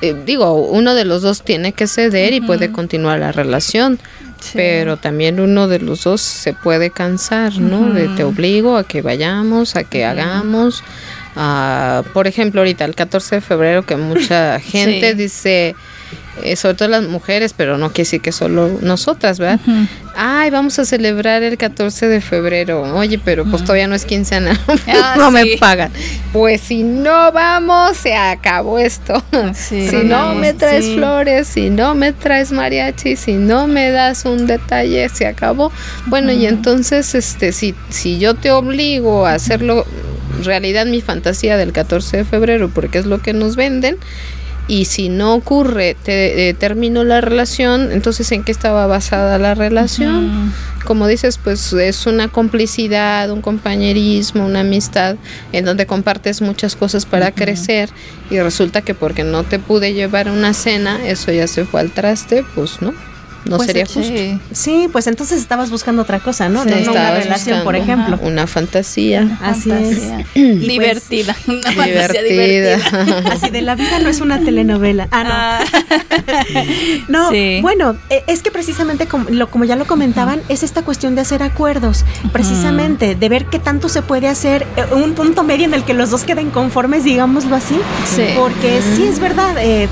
eh, 0.00 0.14
digo, 0.24 0.54
uno 0.54 0.94
de 0.94 1.04
los 1.04 1.22
dos 1.22 1.42
tiene 1.42 1.72
que 1.72 1.86
ceder 1.86 2.32
y 2.32 2.40
puede 2.40 2.70
continuar 2.72 3.18
la 3.18 3.32
relación. 3.32 3.98
Pero 4.52 4.98
también 4.98 5.40
uno 5.40 5.68
de 5.68 5.78
los 5.78 6.04
dos 6.04 6.20
se 6.20 6.52
puede 6.52 6.90
cansar, 6.90 7.56
¿no? 7.58 7.94
De 7.94 8.08
te 8.08 8.24
obligo 8.24 8.76
a 8.76 8.84
que 8.84 9.00
vayamos, 9.00 9.74
a 9.74 9.84
que 9.84 10.04
hagamos. 10.04 10.84
por 12.12 12.26
ejemplo, 12.26 12.60
ahorita 12.60 12.84
el 12.84 12.94
14 12.94 13.36
de 13.36 13.40
febrero 13.40 13.86
que 13.86 13.96
mucha 13.96 14.60
gente 14.60 15.14
dice, 15.14 15.74
eh, 16.42 16.56
sobre 16.56 16.74
todo 16.74 16.88
las 16.88 17.04
mujeres, 17.04 17.54
pero 17.56 17.78
no 17.78 17.88
quiere 17.88 18.06
decir 18.06 18.20
que 18.20 18.32
solo 18.32 18.78
nosotras, 18.80 19.38
¿verdad? 19.38 19.60
Ay, 20.16 20.50
vamos 20.50 20.78
a 20.78 20.84
celebrar 20.84 21.42
el 21.42 21.56
14 21.56 22.08
de 22.08 22.20
febrero. 22.20 22.82
Oye, 22.94 23.18
pero 23.18 23.44
pues 23.44 23.62
todavía 23.62 23.86
no 23.86 23.94
es 23.94 24.04
quincena, 24.04 24.58
ah, 24.88 25.14
no 25.18 25.30
me 25.30 25.56
pagan. 25.58 25.92
Pues 26.32 26.60
si 26.60 26.82
no 26.82 27.32
vamos, 27.32 27.96
se 27.96 28.14
acabó 28.14 28.78
esto. 28.78 29.22
si 29.54 29.86
no 30.04 30.34
me 30.34 30.52
traes 30.52 30.86
flores, 30.86 31.48
si 31.48 31.70
no 31.70 31.94
me 31.94 32.12
traes 32.12 32.52
mariachi, 32.52 33.16
si 33.16 33.34
no 33.34 33.66
me 33.66 33.90
das 33.90 34.24
un 34.24 34.46
detalle, 34.46 35.08
se 35.08 35.26
acabó. 35.26 35.72
Bueno, 36.06 36.32
y 36.32 36.46
entonces, 36.46 37.14
este, 37.14 37.52
si, 37.52 37.74
si 37.90 38.18
yo 38.18 38.34
te 38.34 38.50
obligo 38.50 39.26
a 39.26 39.34
hacerlo 39.34 39.84
realidad 40.42 40.86
mi 40.86 41.00
fantasía 41.00 41.56
del 41.56 41.72
14 41.72 42.18
de 42.18 42.24
febrero, 42.24 42.68
porque 42.68 42.98
es 42.98 43.06
lo 43.06 43.20
que 43.20 43.32
nos 43.32 43.56
venden, 43.56 43.96
y 44.66 44.86
si 44.86 45.08
no 45.08 45.34
ocurre, 45.34 45.96
te, 46.02 46.48
eh, 46.48 46.54
termino 46.54 47.04
la 47.04 47.20
relación, 47.20 47.92
entonces 47.92 48.30
¿en 48.32 48.44
qué 48.44 48.52
estaba 48.52 48.86
basada 48.86 49.38
la 49.38 49.54
relación? 49.54 50.52
Como 50.84 51.06
dices, 51.06 51.38
pues 51.42 51.72
es 51.72 52.06
una 52.06 52.28
complicidad, 52.28 53.30
un 53.30 53.40
compañerismo, 53.40 54.44
una 54.44 54.60
amistad 54.60 55.16
en 55.52 55.64
donde 55.64 55.86
compartes 55.86 56.42
muchas 56.42 56.76
cosas 56.76 57.06
para 57.06 57.32
crecer 57.32 57.88
y 58.30 58.38
resulta 58.40 58.82
que 58.82 58.94
porque 58.94 59.24
no 59.24 59.44
te 59.44 59.58
pude 59.58 59.94
llevar 59.94 60.28
a 60.28 60.32
una 60.32 60.52
cena, 60.52 61.06
eso 61.06 61.32
ya 61.32 61.46
se 61.46 61.64
fue 61.64 61.80
al 61.80 61.90
traste, 61.90 62.44
pues 62.54 62.82
no 62.82 62.92
no 63.44 63.56
pues 63.56 63.66
sería 63.66 63.86
justo. 63.86 64.40
Sí, 64.52 64.88
pues 64.90 65.06
entonces 65.06 65.40
estabas 65.40 65.70
buscando 65.70 66.02
otra 66.02 66.20
cosa, 66.20 66.48
¿no? 66.48 66.64
no 66.64 66.90
una 66.90 67.14
relación, 67.14 67.64
por 67.64 67.76
ejemplo. 67.76 68.18
Una 68.22 68.46
fantasía. 68.46 69.38
Así 69.42 69.70
es. 69.70 70.00
divertida. 70.34 71.36
Una 71.46 71.72
fantasía 71.72 72.22
divertida. 72.22 72.78
Así 73.30 73.50
de 73.50 73.62
la 73.62 73.74
vida 73.74 73.98
no 74.00 74.08
es 74.08 74.20
una 74.20 74.40
telenovela. 74.40 75.08
Ah, 75.10 75.24
no. 75.24 75.30
Ah. 75.32 75.64
no, 77.08 77.30
bueno, 77.60 77.96
e, 78.10 78.24
es 78.26 78.42
que 78.42 78.50
precisamente 78.50 79.06
como, 79.06 79.28
lo, 79.30 79.50
como 79.50 79.64
ya 79.64 79.76
lo 79.76 79.86
comentaban, 79.86 80.40
es 80.48 80.62
esta 80.62 80.82
cuestión 80.82 81.14
de 81.14 81.22
hacer 81.22 81.42
acuerdos. 81.42 82.04
Precisamente, 82.32 83.14
de 83.14 83.28
ver 83.28 83.46
qué 83.46 83.58
tanto 83.58 83.88
se 83.88 84.02
puede 84.02 84.28
hacer, 84.28 84.66
eh, 84.76 84.94
un 84.94 85.14
punto 85.14 85.42
medio 85.42 85.66
en 85.66 85.74
el 85.74 85.84
que 85.84 85.94
los 85.94 86.10
dos 86.10 86.24
queden 86.24 86.50
conformes, 86.50 87.04
digámoslo 87.04 87.56
así. 87.56 87.78
Sí. 88.14 88.28
Porque 88.36 88.80
sí 88.94 89.04
es 89.04 89.18
verdad, 89.18 89.56
eh, 89.58 89.88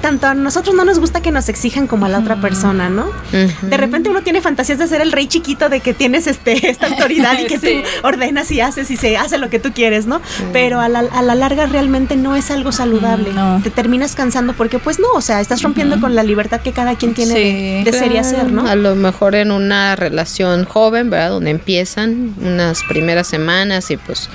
tanto 0.00 0.26
a 0.26 0.34
nosotros 0.34 0.74
no 0.74 0.84
nos 0.84 0.98
gusta 0.98 1.22
que 1.22 1.30
nos 1.30 1.48
exijan 1.48 1.86
como 1.86 2.06
a 2.06 2.08
la 2.08 2.18
otra 2.18 2.40
persona, 2.40 2.89
¿no? 2.96 3.10
De 3.32 3.76
repente 3.76 4.10
uno 4.10 4.22
tiene 4.22 4.40
fantasías 4.40 4.78
de 4.78 4.86
ser 4.86 5.00
el 5.00 5.12
rey 5.12 5.26
chiquito, 5.26 5.68
de 5.68 5.80
que 5.80 5.94
tienes 5.94 6.26
este, 6.26 6.70
esta 6.70 6.86
autoridad 6.86 7.38
y 7.38 7.46
que 7.46 7.58
tú 7.58 7.68
ordenas 8.02 8.50
y 8.50 8.60
haces 8.60 8.90
y 8.90 8.96
se 8.96 9.16
hace 9.16 9.38
lo 9.38 9.50
que 9.50 9.58
tú 9.58 9.72
quieres, 9.72 10.06
¿no? 10.06 10.20
Pero 10.52 10.80
a 10.80 10.88
la, 10.88 11.00
a 11.00 11.22
la, 11.22 11.34
larga 11.34 11.66
realmente 11.66 12.16
no 12.16 12.36
es 12.36 12.50
algo 12.50 12.72
saludable. 12.72 13.30
Te 13.62 13.70
terminas 13.70 14.14
cansando 14.14 14.52
porque 14.52 14.78
pues 14.78 14.98
no, 14.98 15.08
o 15.14 15.20
sea, 15.20 15.40
estás 15.40 15.62
rompiendo 15.62 16.00
con 16.00 16.14
la 16.14 16.22
libertad 16.22 16.60
que 16.60 16.72
cada 16.72 16.96
quien 16.96 17.14
tiene 17.14 17.82
de, 17.84 17.92
ser 17.92 18.12
y 18.12 18.18
hacer, 18.18 18.52
¿no? 18.52 18.66
A 18.66 18.74
lo 18.74 18.94
mejor 18.94 19.34
en 19.34 19.50
una 19.50 19.96
relación 19.96 20.64
joven, 20.64 21.10
¿verdad? 21.10 21.30
Donde 21.30 21.50
empiezan 21.50 22.34
unas 22.40 22.82
primeras 22.84 23.26
semanas 23.26 23.90
y 23.90 23.96
pues 23.96 24.28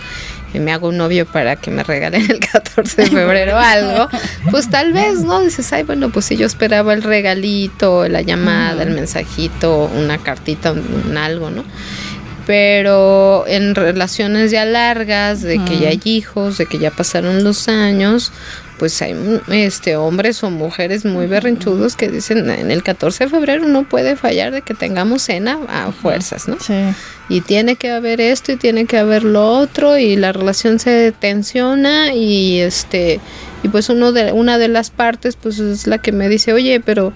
me 0.59 0.71
hago 0.71 0.89
un 0.89 0.97
novio 0.97 1.25
para 1.25 1.55
que 1.55 1.71
me 1.71 1.83
regalen 1.83 2.29
el 2.29 2.39
14 2.51 3.03
de 3.03 3.07
febrero 3.09 3.57
algo, 3.57 4.09
pues 4.51 4.69
tal 4.69 4.93
vez, 4.93 5.21
¿no? 5.21 5.41
Dices, 5.41 5.71
ay, 5.73 5.83
bueno, 5.83 6.09
pues 6.09 6.25
si 6.25 6.37
yo 6.37 6.45
esperaba 6.45 6.93
el 6.93 7.03
regalito, 7.03 8.07
la 8.07 8.21
llamada, 8.21 8.83
el 8.83 8.91
mensajito, 8.91 9.89
una 9.95 10.17
cartita, 10.17 10.71
un, 10.71 11.17
algo, 11.17 11.49
¿no? 11.49 11.63
Pero 12.45 13.45
en 13.47 13.73
relaciones 13.73 14.51
ya 14.51 14.65
largas, 14.65 15.41
de 15.41 15.63
que 15.65 15.79
ya 15.79 15.89
hay 15.89 15.99
hijos, 16.03 16.59
de 16.59 16.67
que 16.67 16.77
ya 16.77 16.91
pasaron 16.91 17.43
los 17.43 17.67
años, 17.67 18.31
pues 18.77 19.01
hay 19.01 19.15
este 19.49 19.95
hombres 19.95 20.43
o 20.43 20.49
mujeres 20.49 21.05
muy 21.05 21.27
berrinchudos 21.27 21.95
que 21.95 22.09
dicen 22.09 22.49
en 22.49 22.71
el 22.71 22.83
14 22.83 23.25
de 23.25 23.29
febrero 23.29 23.65
no 23.65 23.83
puede 23.83 24.15
fallar 24.15 24.51
de 24.51 24.61
que 24.61 24.73
tengamos 24.73 25.23
cena 25.23 25.59
a 25.67 25.91
fuerzas, 25.91 26.47
¿no? 26.47 26.57
Sí. 26.59 26.73
Y 27.29 27.41
tiene 27.41 27.75
que 27.75 27.91
haber 27.91 28.21
esto 28.21 28.51
y 28.51 28.57
tiene 28.57 28.85
que 28.85 28.97
haber 28.97 29.23
lo 29.23 29.47
otro 29.49 29.97
y 29.97 30.15
la 30.15 30.31
relación 30.31 30.79
se 30.79 31.11
tensiona 31.11 32.13
y 32.13 32.59
este 32.59 33.19
y 33.63 33.69
pues 33.69 33.89
uno 33.89 34.11
de 34.11 34.31
una 34.31 34.57
de 34.57 34.67
las 34.67 34.89
partes 34.89 35.35
pues 35.35 35.59
es 35.59 35.87
la 35.87 35.97
que 35.97 36.11
me 36.11 36.29
dice, 36.29 36.53
"Oye, 36.53 36.79
pero 36.79 37.13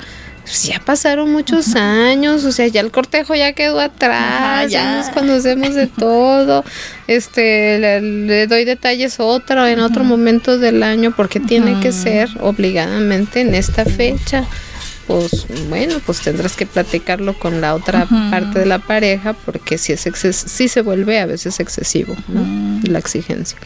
pues 0.49 0.63
ya 0.63 0.79
pasaron 0.79 1.31
muchos 1.31 1.75
años, 1.75 2.43
o 2.43 2.51
sea, 2.51 2.65
ya 2.65 2.81
el 2.81 2.89
cortejo 2.89 3.35
ya 3.35 3.53
quedó 3.53 3.79
atrás, 3.79 4.71
ya. 4.71 4.97
nos 4.97 5.09
conocemos 5.09 5.75
de 5.75 5.85
todo, 5.85 6.65
este, 7.05 8.01
le, 8.01 8.47
doy 8.47 8.65
detalles 8.65 9.19
otra, 9.19 9.71
en 9.71 9.79
otro 9.79 10.03
momento 10.03 10.57
del 10.57 10.81
año, 10.81 11.13
porque 11.15 11.39
tiene 11.39 11.79
que 11.81 11.91
ser 11.91 12.29
obligadamente 12.41 13.41
en 13.41 13.53
esta 13.53 13.85
fecha. 13.85 14.43
Pues 15.05 15.45
bueno, 15.69 16.01
pues 16.03 16.21
tendrás 16.21 16.55
que 16.55 16.65
platicarlo 16.65 17.37
con 17.37 17.61
la 17.61 17.75
otra 17.75 18.07
parte 18.31 18.57
de 18.57 18.65
la 18.65 18.79
pareja, 18.79 19.33
porque 19.33 19.77
si 19.77 19.93
es 19.93 20.07
si 20.47 20.67
se 20.67 20.81
vuelve 20.81 21.19
a 21.19 21.27
veces 21.27 21.59
excesivo 21.59 22.15
la 22.83 22.97
exigencia. 22.97 23.59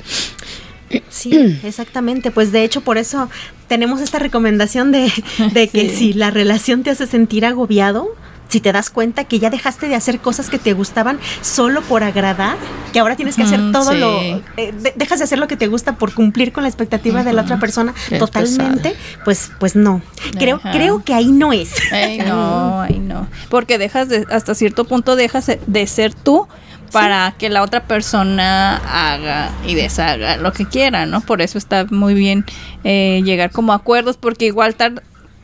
Sí, 1.09 1.59
exactamente. 1.63 2.31
Pues 2.31 2.51
de 2.51 2.63
hecho, 2.63 2.81
por 2.81 2.97
eso 2.97 3.29
tenemos 3.67 4.01
esta 4.01 4.19
recomendación 4.19 4.91
de, 4.91 5.11
que 5.71 5.89
si 5.89 6.13
la 6.13 6.31
relación 6.31 6.83
te 6.83 6.89
hace 6.89 7.07
sentir 7.07 7.45
agobiado, 7.45 8.09
si 8.49 8.59
te 8.59 8.71
das 8.71 8.91
cuenta 8.91 9.23
que 9.23 9.39
ya 9.39 9.49
dejaste 9.49 9.87
de 9.87 9.95
hacer 9.95 10.19
cosas 10.19 10.49
que 10.49 10.59
te 10.59 10.73
gustaban 10.73 11.17
solo 11.41 11.81
por 11.81 12.03
agradar, 12.03 12.55
que 12.91 12.99
ahora 12.99 13.15
tienes 13.15 13.35
que 13.35 13.41
hacer 13.41 13.71
todo 13.71 13.95
lo, 13.95 14.21
eh, 14.57 14.73
dejas 14.95 15.17
de 15.17 15.23
hacer 15.23 15.39
lo 15.39 15.47
que 15.47 15.57
te 15.57 15.65
gusta 15.65 15.95
por 15.95 16.13
cumplir 16.13 16.51
con 16.51 16.61
la 16.61 16.69
expectativa 16.69 17.23
de 17.23 17.33
la 17.33 17.41
otra 17.41 17.59
persona 17.59 17.95
totalmente, 18.19 18.95
pues, 19.25 19.51
pues 19.59 19.75
no. 19.75 20.03
Creo, 20.37 20.59
creo 20.59 21.03
que 21.03 21.15
ahí 21.15 21.31
no 21.31 21.51
es. 21.51 21.71
no, 22.27 22.81
ahí 22.83 22.99
no. 22.99 23.27
Porque 23.49 23.79
dejas 23.79 24.09
de, 24.09 24.27
hasta 24.29 24.53
cierto 24.53 24.85
punto 24.85 25.15
dejas 25.15 25.49
de 25.65 25.87
ser 25.87 26.13
tú 26.13 26.47
para 26.93 27.33
que 27.37 27.49
la 27.49 27.63
otra 27.63 27.83
persona 27.83 28.77
haga 28.77 29.49
y 29.67 29.73
deshaga 29.75 30.37
lo 30.37 30.53
que 30.53 30.65
quiera, 30.65 31.05
¿no? 31.05 31.21
Por 31.21 31.41
eso 31.41 31.57
está 31.57 31.85
muy 31.89 32.13
bien 32.13 32.45
eh, 32.83 33.21
llegar 33.25 33.51
como 33.51 33.73
acuerdos, 33.73 34.15
porque 34.15 34.45
igual 34.45 34.75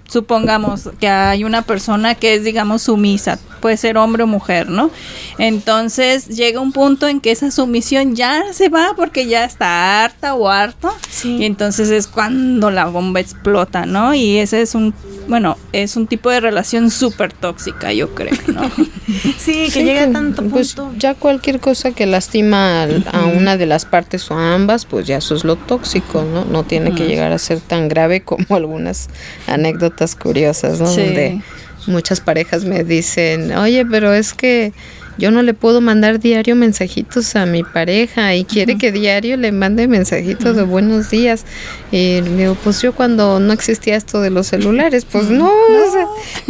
supongamos 0.07 0.89
que 0.99 1.07
hay 1.07 1.43
una 1.43 1.63
persona 1.63 2.15
que 2.15 2.35
es, 2.35 2.43
digamos, 2.43 2.83
sumisa, 2.83 3.39
puede 3.59 3.77
ser 3.77 3.97
hombre 3.97 4.23
o 4.23 4.27
mujer, 4.27 4.69
¿no? 4.69 4.91
Entonces 5.37 6.27
llega 6.27 6.59
un 6.59 6.71
punto 6.71 7.07
en 7.07 7.21
que 7.21 7.31
esa 7.31 7.51
sumisión 7.51 8.15
ya 8.15 8.53
se 8.53 8.69
va 8.69 8.93
porque 8.95 9.27
ya 9.27 9.45
está 9.45 10.03
harta 10.03 10.35
o 10.35 10.49
harto. 10.49 10.93
Y 11.23 11.45
entonces 11.45 11.89
es 11.89 12.07
cuando 12.07 12.71
la 12.71 12.85
bomba 12.85 13.19
explota, 13.19 13.85
¿no? 13.85 14.13
Y 14.13 14.37
ese 14.37 14.61
es 14.61 14.75
un, 14.75 14.93
bueno, 15.27 15.57
es 15.73 15.95
un 15.95 16.07
tipo 16.07 16.29
de 16.29 16.39
relación 16.39 16.89
súper 16.89 17.33
tóxica, 17.33 17.93
yo 17.93 18.13
creo, 18.15 18.37
¿no? 18.47 18.61
sí, 19.37 19.69
que 19.71 19.83
llega 19.83 20.03
a 20.03 20.11
tanto 20.11 20.43
pues, 20.43 20.73
punto. 20.73 20.93
ya 20.97 21.13
cualquier 21.13 21.59
cosa 21.59 21.91
que 21.91 22.05
lastima 22.05 22.83
a, 22.83 23.25
una 23.25 23.57
de 23.57 23.65
las 23.65 23.85
partes 23.85 24.29
o 24.31 24.35
a 24.35 24.55
ambas, 24.55 24.85
pues 24.85 25.07
ya 25.07 25.17
eso 25.17 25.35
es 25.35 25.43
lo 25.43 25.55
tóxico, 25.55 26.23
¿no? 26.23 26.45
No 26.45 26.63
tiene 26.63 26.95
que 26.95 27.07
llegar 27.07 27.31
a 27.31 27.37
ser 27.37 27.59
tan 27.59 27.87
grave 27.87 28.21
como 28.21 28.55
algunas 28.55 29.09
anécdotas 29.47 30.15
curiosas, 30.15 30.79
¿no? 30.79 30.87
Sí 30.87 31.41
muchas 31.87 32.21
parejas 32.21 32.65
me 32.65 32.83
dicen, 32.83 33.51
oye, 33.55 33.85
pero 33.85 34.13
es 34.13 34.33
que 34.33 34.73
yo 35.19 35.31
no 35.31 35.43
le 35.43 35.53
puedo 35.53 35.81
mandar 35.81 36.19
diario 36.19 36.55
mensajitos 36.55 37.35
a 37.35 37.45
mi 37.45 37.63
pareja 37.63 38.35
y 38.35 38.45
quiere 38.45 38.77
que 38.77 38.93
diario 38.93 39.35
le 39.35 39.51
mande 39.51 39.87
mensajitos 39.89 40.55
de 40.55 40.63
buenos 40.63 41.09
días. 41.09 41.43
Y 41.91 42.21
digo, 42.21 42.55
pues 42.63 42.81
yo 42.81 42.93
cuando 42.93 43.39
no 43.41 43.51
existía 43.51 43.97
esto 43.97 44.21
de 44.21 44.29
los 44.29 44.47
celulares, 44.47 45.03
pues 45.03 45.29
no, 45.29 45.51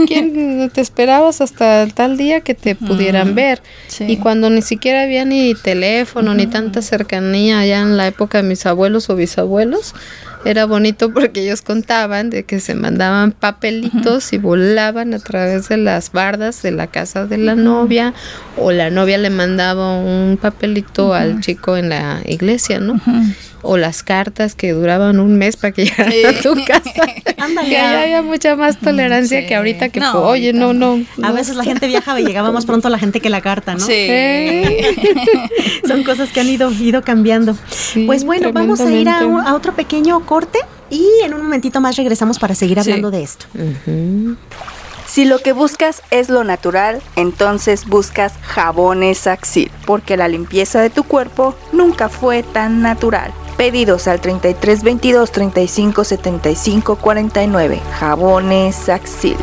¿quién 0.07 0.69
te 0.73 0.81
esperabas 0.81 1.41
hasta 1.41 1.87
tal 1.87 2.15
día 2.15 2.41
que 2.41 2.53
te 2.53 2.75
pudieran 2.75 3.33
ver? 3.33 3.59
Y 4.01 4.17
cuando 4.17 4.51
ni 4.51 4.61
siquiera 4.61 5.01
había 5.01 5.25
ni 5.25 5.55
teléfono, 5.55 6.35
ni 6.35 6.45
tanta 6.45 6.83
cercanía 6.83 7.59
allá 7.59 7.81
en 7.81 7.97
la 7.97 8.05
época 8.05 8.43
de 8.43 8.47
mis 8.47 8.67
abuelos 8.67 9.09
o 9.09 9.15
bisabuelos, 9.15 9.95
era 10.45 10.65
bonito 10.65 11.13
porque 11.13 11.43
ellos 11.43 11.61
contaban 11.61 12.29
de 12.29 12.43
que 12.43 12.59
se 12.59 12.75
mandaban 12.75 13.31
papelitos 13.31 14.31
y 14.33 14.37
volaban 14.37 15.13
a 15.13 15.19
través 15.19 15.69
de 15.69 15.77
las 15.77 16.11
bardas 16.11 16.61
de 16.61 16.71
la 16.71 16.87
casa 16.87 17.25
de 17.25 17.37
la 17.37 17.55
novia 17.55 18.13
o 18.57 18.71
la 18.71 18.89
novia 18.89 19.17
le 19.17 19.29
mandaba 19.29 19.97
un 19.99 20.37
papelito 20.41 21.13
al 21.13 21.41
chico 21.41 21.75
en 21.77 21.89
la 21.89 22.21
iglesia, 22.25 22.79
¿no? 22.79 23.01
O 23.61 23.77
las 23.77 24.03
cartas 24.03 24.55
que 24.55 24.71
duraban 24.71 25.19
un 25.19 25.37
mes 25.37 25.57
para 25.57 25.71
que 25.71 25.85
llegaran 25.85 26.13
a 26.25 26.41
tu 26.41 26.55
casa. 26.65 26.91
que 27.67 27.77
allá 27.77 28.03
había 28.03 28.21
mucha 28.21 28.55
más 28.55 28.79
tolerancia 28.79 29.45
que 29.47 29.55
ahorita 29.55 29.89
que, 29.89 30.01
oye, 30.01 30.53
no, 30.53 30.73
no. 30.73 30.99
A 31.21 31.31
veces 31.31 31.55
la 31.55 31.63
gente 31.63 31.87
viajaba 31.87 32.19
y 32.19 32.25
llegaba 32.25 32.51
más 32.51 32.65
pronto 32.65 32.89
la 32.89 32.99
gente 32.99 33.19
que 33.19 33.29
la 33.29 33.41
carta, 33.41 33.73
¿no? 33.73 33.85
Sí. 33.85 34.07
Son 35.87 36.03
cosas 36.03 36.29
que 36.31 36.39
han 36.39 36.49
ido, 36.49 36.71
ido 36.71 37.01
cambiando. 37.01 37.55
pues 38.05 38.23
bueno, 38.23 38.51
vamos 38.53 38.79
a 38.79 38.91
ir 38.91 39.09
a, 39.09 39.19
a, 39.19 39.55
otro 39.55 39.73
pequeño 39.73 40.25
corte 40.25 40.59
y 40.89 41.05
en 41.23 41.33
un 41.33 41.43
momentito 41.43 41.81
más 41.81 41.95
regresamos 41.95 42.39
para 42.39 42.55
seguir 42.55 42.79
hablando 42.79 43.11
de 43.11 43.23
esto. 43.23 43.45
Si 45.09 45.25
lo 45.25 45.39
que 45.39 45.53
buscas 45.53 46.03
es 46.11 46.29
lo 46.29 46.43
natural, 46.43 47.01
entonces 47.15 47.87
buscas 47.87 48.33
jabones 48.43 49.25
Axil, 49.25 49.71
porque 49.87 50.17
la 50.17 50.27
limpieza 50.27 50.81
de 50.81 50.91
tu 50.91 51.03
cuerpo 51.03 51.55
nunca 51.71 52.09
fue 52.09 52.43
tan 52.43 52.83
natural. 52.83 53.33
Pedidos 53.59 54.07
al 54.07 54.21
33 54.21 54.83
22 54.83 55.33
35 55.33 56.05
75 56.05 56.95
49. 56.95 57.81
Jabones 57.99 58.87
Axil. 58.87 59.35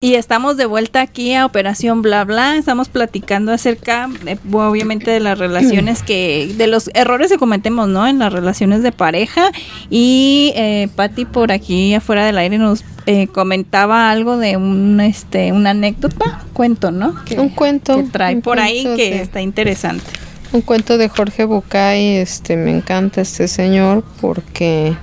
Y 0.00 0.14
estamos 0.14 0.56
de 0.56 0.66
vuelta 0.66 1.00
aquí 1.00 1.34
a 1.34 1.46
Operación 1.46 2.02
Bla 2.02 2.24
Bla. 2.24 2.56
Estamos 2.56 2.88
platicando 2.88 3.52
acerca, 3.52 4.10
obviamente, 4.52 5.12
de 5.12 5.20
las 5.20 5.38
relaciones 5.38 6.02
que, 6.02 6.52
de 6.56 6.66
los 6.66 6.90
errores 6.94 7.30
que 7.30 7.38
cometemos, 7.38 7.86
¿no? 7.86 8.08
En 8.08 8.18
las 8.18 8.32
relaciones 8.32 8.82
de 8.82 8.90
pareja. 8.90 9.52
Y 9.88 10.52
eh, 10.56 10.88
Patti 10.96 11.26
por 11.26 11.52
aquí 11.52 11.94
afuera 11.94 12.26
del 12.26 12.38
aire 12.38 12.58
nos 12.58 12.82
eh, 13.06 13.28
comentaba 13.28 14.10
algo 14.10 14.36
de 14.36 14.56
un, 14.56 14.98
este, 15.00 15.52
una 15.52 15.70
anécdota, 15.70 16.42
cuento, 16.54 16.90
¿no? 16.90 17.14
un 17.36 17.50
cuento. 17.50 17.98
Que 17.98 18.02
trae 18.02 18.36
por 18.38 18.58
ahí 18.58 18.82
que 18.96 19.20
está 19.20 19.40
interesante. 19.40 20.10
Un 20.50 20.62
cuento 20.62 20.96
de 20.96 21.08
Jorge 21.08 21.44
Bucay, 21.44 22.16
este, 22.16 22.56
me 22.56 22.70
encanta 22.70 23.20
este 23.20 23.48
señor 23.48 24.02
porque, 24.20 24.96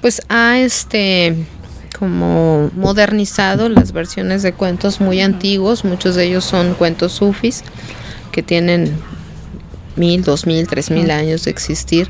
pues, 0.00 0.22
ha, 0.28 0.58
este 0.58 1.36
como 1.98 2.70
modernizado 2.76 3.68
las 3.68 3.92
versiones 3.92 4.42
de 4.42 4.54
cuentos 4.54 5.02
muy 5.02 5.20
antiguos, 5.20 5.84
muchos 5.84 6.14
de 6.14 6.24
ellos 6.24 6.46
son 6.46 6.72
cuentos 6.72 7.12
sufis 7.12 7.62
que 8.32 8.42
tienen 8.42 8.96
mil, 9.96 10.24
dos 10.24 10.46
mil, 10.46 10.66
tres 10.66 10.90
mil 10.90 11.10
años 11.10 11.44
de 11.44 11.50
existir. 11.50 12.08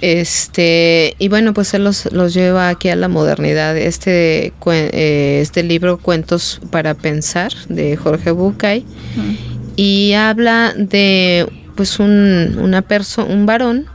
Este, 0.00 1.14
y 1.18 1.28
bueno, 1.28 1.52
pues 1.52 1.74
él 1.74 1.84
los, 1.84 2.10
los 2.12 2.32
lleva 2.32 2.70
aquí 2.70 2.88
a 2.88 2.96
la 2.96 3.08
modernidad. 3.08 3.76
Este, 3.76 4.52
eh, 4.66 5.38
este 5.42 5.62
libro, 5.62 5.98
Cuentos 5.98 6.60
para 6.70 6.94
Pensar, 6.94 7.52
de 7.68 7.96
Jorge 7.96 8.30
Bucay, 8.30 8.86
y 9.76 10.12
habla 10.14 10.72
de 10.76 11.46
pues 11.74 11.98
un, 11.98 12.56
una 12.60 12.82
persona, 12.82 13.32
un 13.32 13.46
varón 13.46 13.86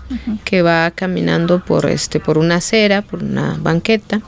que 0.43 0.61
va 0.61 0.91
caminando 0.91 1.63
por 1.63 1.85
este, 1.89 2.19
por 2.19 2.37
una 2.37 2.55
acera, 2.55 3.01
por 3.01 3.23
una 3.23 3.57
banqueta, 3.59 4.21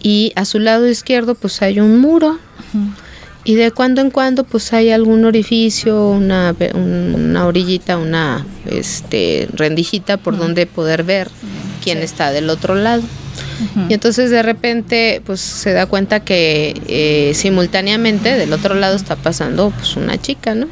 y 0.00 0.32
a 0.36 0.44
su 0.44 0.58
lado 0.58 0.88
izquierdo 0.88 1.34
pues 1.34 1.62
hay 1.62 1.80
un 1.80 1.98
muro. 1.98 2.38
Y 3.44 3.54
de 3.54 3.70
cuando 3.70 4.02
en 4.02 4.10
cuando 4.10 4.44
pues 4.44 4.72
hay 4.74 4.90
algún 4.90 5.24
orificio, 5.24 6.10
una, 6.10 6.54
una 6.74 7.46
orillita, 7.46 7.96
una 7.96 8.44
este, 8.66 9.48
rendijita 9.54 10.18
por 10.18 10.36
donde 10.36 10.66
poder 10.66 11.02
ver 11.02 11.30
quién 11.82 11.98
está 11.98 12.30
del 12.30 12.50
otro 12.50 12.74
lado. 12.74 13.02
Y 13.88 13.94
entonces 13.94 14.30
de 14.30 14.42
repente 14.42 15.22
pues 15.24 15.40
se 15.40 15.72
da 15.72 15.86
cuenta 15.86 16.20
que 16.20 16.80
eh, 16.86 17.32
simultáneamente 17.34 18.36
del 18.36 18.52
otro 18.52 18.74
lado 18.74 18.94
está 18.96 19.16
pasando 19.16 19.70
pues 19.70 19.96
una 19.96 20.20
chica, 20.20 20.54
¿no? 20.54 20.66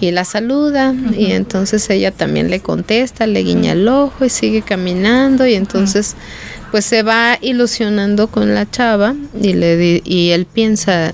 Y 0.00 0.12
la 0.12 0.24
saluda 0.24 0.94
y 1.16 1.32
entonces 1.32 1.88
ella 1.90 2.10
también 2.10 2.48
le 2.48 2.60
contesta, 2.60 3.26
le 3.26 3.42
guiña 3.42 3.72
el 3.72 3.86
ojo 3.86 4.24
y 4.24 4.30
sigue 4.30 4.62
caminando 4.62 5.46
y 5.46 5.54
entonces 5.54 6.16
pues 6.70 6.86
se 6.86 7.02
va 7.02 7.36
ilusionando 7.40 8.28
con 8.28 8.54
la 8.54 8.70
chava 8.70 9.14
y, 9.40 9.52
le 9.52 10.00
y 10.04 10.30
él 10.30 10.46
piensa, 10.46 11.12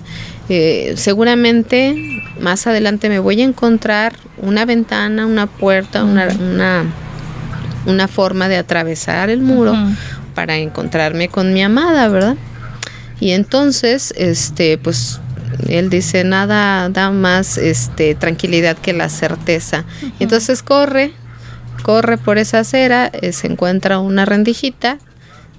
eh, 0.49 0.95
seguramente 0.97 1.97
más 2.41 2.67
adelante 2.67 3.09
me 3.09 3.19
voy 3.19 3.41
a 3.41 3.45
encontrar 3.45 4.15
una 4.39 4.65
ventana, 4.65 5.27
una 5.27 5.47
puerta, 5.47 6.05
una, 6.05 6.29
una, 6.39 6.85
una, 7.87 8.07
forma 8.07 8.49
de 8.49 8.59
atravesar 8.59 9.31
el 9.31 9.41
muro 9.41 9.75
para 10.35 10.59
encontrarme 10.59 11.29
con 11.29 11.53
mi 11.53 11.63
amada, 11.63 12.09
¿verdad? 12.09 12.37
Y 13.19 13.31
entonces, 13.31 14.13
este, 14.17 14.77
pues 14.77 15.21
él 15.69 15.91
dice 15.91 16.25
nada 16.25 16.89
da 16.89 17.11
más 17.11 17.59
este 17.59 18.15
tranquilidad 18.15 18.77
que 18.77 18.93
la 18.93 19.09
certeza. 19.09 19.85
Entonces 20.21 20.63
corre 20.63 21.13
corre 21.87 22.19
por 22.19 22.37
esa 22.37 22.59
acera, 22.59 23.11
eh, 23.13 23.33
se 23.33 23.47
encuentra 23.47 24.01
una 24.01 24.25
rendijita, 24.25 24.99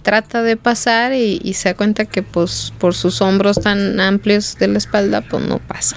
trata 0.02 0.44
de 0.44 0.58
pasar 0.58 1.14
y, 1.14 1.54
se 1.54 1.70
da 1.70 1.76
cuenta 1.76 2.04
que 2.04 2.22
pues 2.22 2.74
por 2.78 2.94
sus 2.94 3.22
hombros 3.22 3.62
tan 3.62 4.02
amplios 4.02 4.58
de 4.58 4.68
la 4.68 4.78
espalda 4.78 5.22
pues 5.22 5.44
no 5.48 5.60
pasa. 5.60 5.96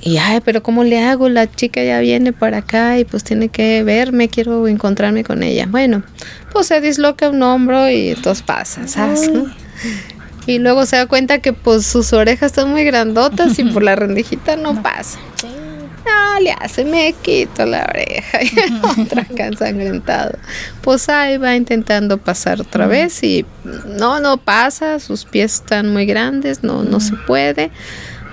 Y 0.00 0.18
ay, 0.18 0.40
pero 0.44 0.62
¿cómo 0.62 0.84
le 0.84 1.02
hago? 1.02 1.28
La 1.28 1.50
chica 1.50 1.82
ya 1.82 1.98
viene 1.98 2.32
para 2.32 2.58
acá 2.58 3.00
y 3.00 3.04
pues 3.04 3.24
tiene 3.24 3.48
que 3.48 3.82
verme, 3.82 4.28
quiero 4.28 4.68
encontrarme 4.68 5.24
con 5.24 5.42
ella. 5.42 5.66
Bueno, 5.68 6.04
pues 6.52 6.68
se 6.68 6.80
disloca 6.80 7.28
un 7.28 7.42
hombro 7.42 7.90
y 7.90 8.10
entonces 8.10 8.44
pasa, 8.44 8.86
¿sabes? 8.86 9.28
Y 10.46 10.58
luego 10.58 10.86
se 10.86 10.96
da 10.96 11.06
cuenta 11.06 11.40
que 11.40 11.52
pues 11.52 11.86
sus 11.86 12.12
orejas 12.12 12.52
están 12.52 12.70
muy 12.70 12.84
grandotas 12.84 13.58
y 13.58 13.64
por 13.64 13.82
la 13.82 13.96
rendijita 13.96 14.56
no 14.56 14.80
pasa. 14.82 15.18
No, 16.06 16.40
le 16.40 16.52
hace, 16.52 16.84
me 16.84 17.12
quito 17.20 17.66
la 17.66 17.84
oreja 17.88 18.42
y 18.42 18.50
otra 19.02 19.26
ensangrentado. 19.36 20.38
Pues 20.82 21.08
ahí 21.08 21.36
va 21.36 21.56
intentando 21.56 22.18
pasar 22.18 22.60
otra 22.60 22.86
vez 22.86 23.22
y 23.24 23.44
no, 23.64 24.20
no 24.20 24.36
pasa, 24.36 25.00
sus 25.00 25.24
pies 25.24 25.54
están 25.54 25.92
muy 25.92 26.06
grandes, 26.06 26.62
no, 26.62 26.84
no 26.84 27.00
se 27.00 27.14
puede. 27.26 27.72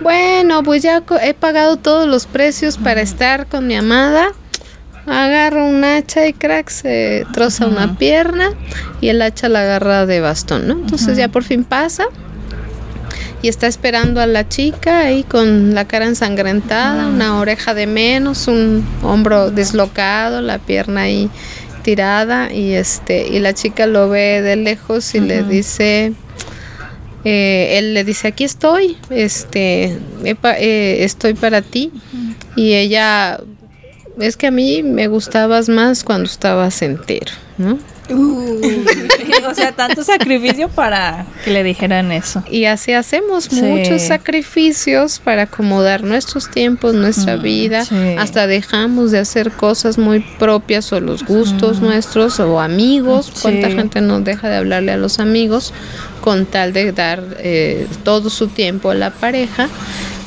Bueno, 0.01 0.61
pues 0.64 0.84
ya 0.84 1.03
he 1.22 1.34
pagado 1.34 1.78
todos 1.78 2.07
los 2.07 2.28
precios 2.28 2.78
para 2.78 3.01
estar 3.01 3.47
con 3.47 3.66
mi 3.66 3.76
amada 3.76 4.34
agarra 5.06 5.64
un 5.64 5.84
hacha 5.84 6.28
y 6.28 6.34
crack 6.34 6.70
se 6.70 7.26
troza 7.34 7.68
una 7.68 7.97
pierna 7.97 8.51
y 9.01 9.10
el 9.10 9.22
hacha 9.22 9.49
la 9.49 9.62
agarra 9.62 10.06
de 10.06 10.20
bastón, 10.22 10.68
¿no? 10.68 10.74
Entonces 10.74 11.18
ya 11.18 11.28
por 11.28 11.43
fin 11.43 11.64
pasa 11.64 12.06
y 13.41 13.49
está 13.49 13.68
esperando 13.68 14.22
a 14.22 14.26
la 14.26 14.47
chica 14.47 14.99
ahí 14.99 15.24
con 15.24 15.76
la 15.76 15.86
cara 15.86 16.06
ensangrentada, 16.06 17.08
una 17.08 17.39
oreja 17.39 17.74
de 17.74 17.88
menos, 17.88 18.47
un 18.47 18.86
hombro 19.01 19.51
dislocado, 19.51 20.41
la 20.41 20.60
pierna 20.60 21.01
ahí 21.01 21.30
tirada 21.84 22.51
y 22.54 22.72
este 22.74 23.28
y 23.28 23.39
la 23.39 23.54
chica 23.54 23.86
lo 23.86 24.08
ve 24.08 24.41
de 24.41 24.56
lejos 24.56 25.14
y 25.16 25.20
le 25.20 25.43
dice 25.43 26.14
eh, 27.26 27.76
él 27.78 27.93
le 27.93 28.06
dice 28.06 28.30
aquí 28.30 28.45
estoy 28.45 28.97
este 29.10 29.97
eh, 30.24 30.97
estoy 31.01 31.34
para 31.34 31.62
ti 31.62 31.91
y 32.56 32.74
ella 32.74 33.41
es 34.20 34.38
que 34.38 34.47
a 34.47 34.51
mí 34.51 34.84
me 34.84 35.07
gustabas 35.07 35.70
más 35.70 36.03
cuando 36.03 36.26
estabas 36.26 36.82
entero, 36.82 37.32
¿no? 37.57 37.78
o 39.49 39.55
sea, 39.55 39.72
tanto 39.72 40.03
sacrificio 40.03 40.70
para 40.70 41.26
que 41.43 41.51
le 41.51 41.64
dijeran 41.64 42.11
eso. 42.11 42.43
Y 42.49 42.66
así 42.66 42.93
hacemos 42.93 43.51
muchos 43.51 44.01
sacrificios 44.01 45.20
para 45.20 45.43
acomodar 45.43 46.03
nuestros 46.03 46.49
tiempos, 46.49 46.93
nuestra 46.93 47.38
vida. 47.38 47.86
Hasta 48.18 48.47
dejamos 48.47 49.11
de 49.11 49.20
hacer 49.20 49.51
cosas 49.51 49.97
muy 49.97 50.20
propias 50.20 50.91
o 50.91 50.99
los 50.99 51.24
gustos 51.24 51.82
nuestros 51.82 52.39
o 52.39 52.59
amigos. 52.59 53.32
¿Cuánta 53.41 53.70
gente 53.70 54.01
no 54.01 54.20
deja 54.20 54.49
de 54.49 54.57
hablarle 54.57 54.91
a 54.91 54.97
los 54.97 55.20
amigos 55.20 55.74
con 56.22 56.45
tal 56.45 56.74
de 56.74 56.91
dar 56.91 57.24
eh, 57.39 57.88
todo 58.03 58.30
su 58.30 58.47
tiempo 58.47 58.89
a 58.91 58.95
la 58.95 59.11
pareja? 59.11 59.70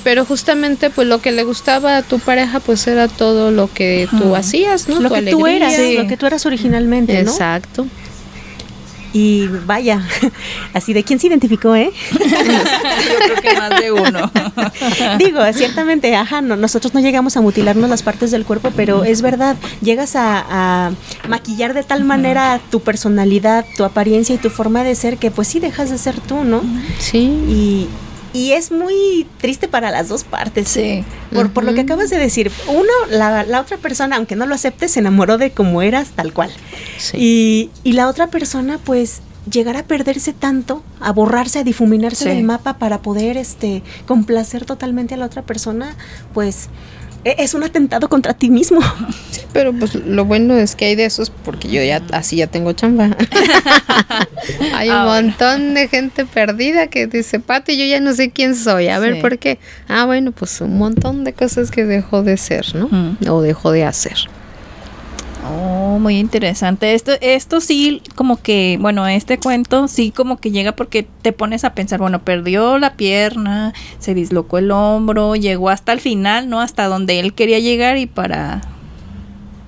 Pero 0.07 0.25
justamente 0.25 0.89
pues 0.89 1.09
lo 1.09 1.21
que 1.21 1.33
le 1.33 1.43
gustaba 1.43 1.97
a 1.97 2.03
tu 2.03 2.21
pareja 2.21 2.61
pues 2.61 2.87
era 2.87 3.09
todo 3.09 3.51
lo 3.51 3.67
que 3.67 4.09
tú 4.17 4.37
hacías, 4.37 4.89
¿no? 4.89 5.01
Lo 5.01 5.11
que 5.11 5.23
tú 5.23 5.49
eras, 5.49 5.77
lo 5.97 6.07
que 6.07 6.17
tú 6.17 6.27
eras 6.27 6.47
originalmente, 6.47 7.21
¿no? 7.25 7.33
Exacto. 7.33 7.89
Y 9.13 9.49
vaya, 9.49 10.07
así 10.75 10.93
de 10.93 11.03
quién 11.03 11.19
se 11.19 11.27
identificó, 11.27 11.75
¿eh? 11.75 11.91
Yo 12.13 12.19
creo 12.21 13.43
que 13.43 13.59
más 13.59 13.81
de 13.81 13.91
uno. 13.91 14.31
Digo, 15.19 15.41
ciertamente, 15.53 16.15
ajá, 16.15 16.41
no, 16.41 16.55
nosotros 16.55 16.95
no 16.95 17.01
llegamos 17.01 17.37
a 17.37 17.41
mutilarnos 17.41 17.91
las 17.91 18.05
partes 18.05 18.31
del 18.31 18.45
cuerpo, 18.45 18.71
pero 18.77 19.03
es 19.03 19.23
verdad, 19.23 19.57
llegas 19.81 20.15
a, 20.15 20.45
a, 20.49 20.93
maquillar 21.27 21.75
de 21.75 21.83
tal 21.83 22.05
manera 22.05 22.61
tu 22.71 22.79
personalidad, 22.79 23.67
tu 23.77 23.83
apariencia 23.83 24.37
y 24.37 24.39
tu 24.39 24.51
forma 24.51 24.85
de 24.85 24.95
ser 24.95 25.19
que 25.19 25.33
pues 25.33 25.49
sí 25.49 25.59
dejas 25.59 25.91
de 25.91 25.99
ser 25.99 26.21
tú, 26.21 26.45
¿no? 26.45 26.63
Sí. 27.01 27.25
Y, 27.49 27.89
y 28.37 28.53
es 28.53 28.71
muy 28.71 29.27
triste 29.39 29.67
para 29.67 29.91
las 29.91 30.09
dos 30.09 30.23
partes. 30.25 30.69
Sí. 30.69 31.03
Por, 31.33 31.51
por 31.53 31.65
lo 31.65 31.73
que 31.73 31.81
acabas 31.81 32.11
de 32.11 32.19
decir. 32.19 32.53
Uno, 32.69 32.93
la, 33.09 33.45
la, 33.45 33.61
otra 33.63 33.79
persona, 33.79 34.17
aunque 34.17 34.37
no 34.37 34.45
lo 34.45 34.55
acepte, 34.55 34.89
se 34.89 35.01
enamoró 35.01 35.39
de 35.39 35.53
cómo 35.53 35.81
eras, 35.81 36.11
tal 36.11 36.35
cual. 36.35 36.51
Sí. 36.99 37.17
Y, 37.19 37.71
y 37.83 37.93
la 37.95 38.09
otra 38.09 38.27
persona, 38.27 38.79
pues, 38.85 39.23
llegar 39.51 39.79
a 39.79 39.85
perderse 39.85 40.35
tanto, 40.35 40.83
a 41.01 41.13
borrarse, 41.13 41.61
a 41.61 41.65
difuminarse 41.65 42.29
del 42.29 42.45
mapa 42.45 42.79
para 42.79 43.01
poder 43.01 43.39
este 43.39 43.83
complacer 44.07 44.67
totalmente 44.67 45.15
a 45.15 45.17
la 45.17 45.25
otra 45.25 45.41
persona, 45.43 45.97
pues 46.35 46.69
es 47.39 47.55
un 47.55 47.65
atentado 47.65 48.09
contra 48.09 48.35
ti 48.35 48.51
mismo. 48.51 48.81
pero 49.53 49.73
pues 49.73 49.95
lo 49.95 50.27
bueno 50.27 50.55
es 50.55 50.77
que 50.77 50.85
hay 50.85 50.97
de 50.97 51.07
esos 51.07 51.31
porque 51.31 51.69
yo 51.69 51.83
ya 51.83 52.03
así 52.13 52.37
ya 52.37 52.47
tengo 52.47 52.73
chamba. 52.75 53.17
hay 54.75 54.91
un 54.91 55.05
montón 55.05 55.73
de 55.73 55.89
gente 55.89 56.27
perdida 56.27 56.89
que 56.89 57.07
dice, 57.07 57.41
Pati, 57.41 57.79
yo 57.79 57.87
ya 57.87 58.01
no 58.01 58.13
sé 58.13 58.31
quién 58.31 58.55
soy. 58.55 58.89
A 58.89 58.99
ver, 58.99 59.21
¿por 59.21 59.39
qué? 59.39 59.59
Ah, 59.89 60.05
bueno, 60.05 60.33
pues 60.33 60.61
un 60.61 60.77
montón 60.77 61.25
de 61.25 61.33
cosas 61.33 61.71
que 61.71 61.85
dejó 61.87 62.23
de 62.23 62.37
ser, 62.37 62.67
¿no? 62.75 62.91
O 63.33 63.41
dejó 63.41 63.73
de 63.73 63.85
hacer. 63.85 64.29
Oh, 65.49 65.99
muy 65.99 66.19
interesante. 66.19 66.95
Esto, 66.95 67.13
esto 67.21 67.61
sí, 67.61 68.03
como 68.15 68.41
que, 68.41 68.79
bueno, 68.81 69.07
este 69.07 69.39
cuento 69.39 69.89
sí 69.89 70.11
como 70.11 70.39
que 70.39 70.51
llega 70.51 70.73
porque 70.73 71.07
te 71.23 71.33
pones 71.33 71.65
a 71.65 71.75
pensar, 71.75 72.01
bueno, 72.01 72.23
perdió 72.23 72.79
la 72.79 72.95
pierna, 72.95 73.73
se 73.99 74.15
dislocó 74.15 74.59
el 74.59 74.71
hombro, 74.71 75.37
llegó 75.37 75.71
hasta 75.71 75.93
el 75.93 76.01
final, 76.01 76.49
¿no? 76.49 76.61
Hasta 76.61 76.87
donde 76.87 77.21
él 77.21 77.35
quería 77.35 77.59
llegar 77.59 77.99
y 77.99 78.07
para 78.07 78.61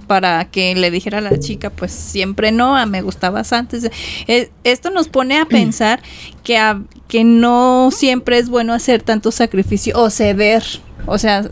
para 0.09 0.47
que 0.47 0.75
le 0.75 0.91
dijera 0.91 1.19
a 1.19 1.21
la 1.21 1.39
chica, 1.39 1.71
pues 1.71 1.93
siempre 1.93 2.51
no, 2.51 2.77
a 2.77 2.87
me 2.87 3.03
gustabas 3.03 3.53
antes. 3.53 3.89
Eh, 4.27 4.51
esto 4.65 4.91
nos 4.91 5.07
pone 5.09 5.39
a 5.39 5.45
pensar 5.45 6.01
que, 6.43 6.59
que 7.07 7.23
no 7.23 7.91
siempre 7.93 8.39
es 8.39 8.49
bueno 8.49 8.73
hacer 8.73 9.03
tanto 9.03 9.31
sacrificio 9.31 9.97
o 10.01 10.11
ceder. 10.11 10.65
O 11.07 11.19
sea, 11.19 11.49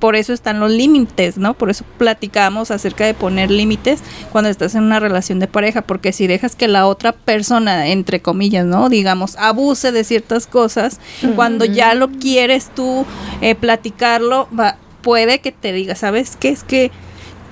por 0.00 0.16
eso 0.16 0.32
están 0.32 0.58
los 0.58 0.70
límites, 0.70 1.36
¿no? 1.36 1.54
Por 1.54 1.70
eso 1.70 1.84
platicamos 1.98 2.70
acerca 2.70 3.04
de 3.04 3.14
poner 3.14 3.50
límites 3.50 4.00
cuando 4.32 4.50
estás 4.50 4.74
en 4.74 4.82
una 4.82 4.98
relación 4.98 5.38
de 5.38 5.46
pareja, 5.46 5.82
porque 5.82 6.12
si 6.12 6.26
dejas 6.26 6.56
que 6.56 6.66
la 6.66 6.86
otra 6.86 7.12
persona, 7.12 7.88
entre 7.88 8.20
comillas, 8.20 8.66
¿no? 8.66 8.88
Digamos, 8.88 9.36
abuse 9.36 9.92
de 9.92 10.02
ciertas 10.02 10.46
cosas, 10.46 10.98
cuando 11.36 11.64
ya 11.64 11.94
lo 11.94 12.10
quieres 12.10 12.70
tú 12.74 13.04
eh, 13.42 13.54
platicarlo, 13.54 14.48
va, 14.58 14.78
puede 15.02 15.40
que 15.40 15.52
te 15.52 15.72
diga, 15.72 15.94
¿sabes 15.94 16.36
qué? 16.40 16.48
Es 16.48 16.64
que 16.64 16.90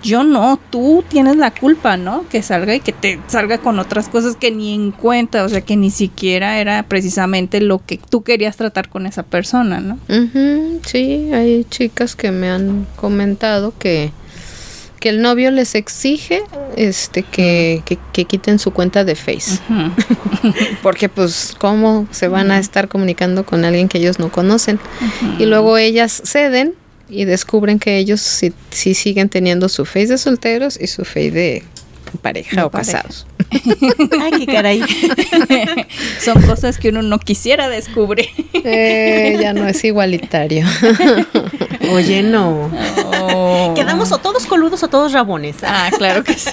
yo 0.03 0.25
no, 0.25 0.59
tú 0.71 1.05
tienes 1.09 1.37
la 1.37 1.51
culpa, 1.53 1.97
¿no? 1.97 2.25
Que 2.29 2.43
salga 2.43 2.75
y 2.75 2.81
que 2.81 2.93
te 2.93 3.21
salga 3.27 3.59
con 3.59 3.79
otras 3.79 4.09
cosas 4.09 4.37
que 4.37 4.51
ni 4.51 4.75
en 4.75 4.91
cuenta, 4.93 5.45
o 5.45 5.49
sea, 5.49 5.61
que 5.61 5.77
ni 5.77 5.91
siquiera 5.91 6.59
era 6.59 6.83
precisamente 6.85 7.61
lo 7.61 7.85
que 7.85 7.99
tú 7.99 8.23
querías 8.23 8.57
tratar 8.57 8.89
con 8.89 9.07
esa 9.07 9.23
persona, 9.23 9.81
¿no? 9.81 9.99
Sí, 10.87 11.31
hay 11.33 11.65
chicas 11.65 12.17
que 12.17 12.31
me 12.31 12.51
han 12.51 12.87
comentado 12.97 13.75
que 13.79 14.13
que 14.99 15.11
el 15.11 15.23
novio 15.23 15.51
les 15.51 15.75
exige 15.75 16.43
este 16.77 17.23
que, 17.23 17.83
que, 18.13 18.25
quiten 18.25 18.59
su 18.59 18.73
cuenta 18.73 19.05
de 19.05 19.15
Face. 19.15 19.61
Porque 20.83 21.09
pues 21.09 21.55
cómo 21.59 22.09
se 22.11 22.29
van 22.29 22.51
a 22.51 22.59
estar 22.59 22.89
comunicando 22.89 23.47
con 23.47 23.65
alguien 23.65 23.89
que 23.89 23.99
ellos 23.99 24.19
no 24.19 24.31
conocen. 24.31 24.81
Y 25.39 25.47
luego 25.47 25.79
ellas 25.79 26.21
ceden 26.25 26.75
y 27.09 27.25
descubren 27.25 27.79
que 27.79 27.99
ellos 27.99 28.21
sí, 28.21 28.53
siguen 28.71 29.29
teniendo 29.29 29.69
su 29.69 29.85
face 29.85 30.09
de 30.09 30.19
solteros 30.19 30.79
y 30.81 30.87
su 30.87 31.05
face 31.05 31.31
de 31.31 31.65
pareja 32.23 32.67
o 32.67 32.71
casados. 32.71 33.27
Ay, 33.51 34.33
qué 34.39 34.47
caray. 34.47 34.83
Son 36.21 36.43
cosas 36.43 36.79
que 36.79 36.91
uno 36.91 37.03
no 37.03 37.19
quisiera 37.19 37.69
descubrir. 37.69 38.29
Eh, 38.53 39.37
ya 39.41 39.53
no 39.53 39.67
es 39.67 39.85
igualitario. 39.85 40.67
Oye, 41.93 42.23
no. 42.23 42.71
Quedamos 43.75 44.13
o 44.13 44.19
todos 44.19 44.47
coludos 44.47 44.83
o 44.83 44.89
todos 44.89 45.13
rabones. 45.13 45.57
Ah, 45.63 45.91
claro 45.97 46.25
que 46.25 46.35
sí. 46.35 46.51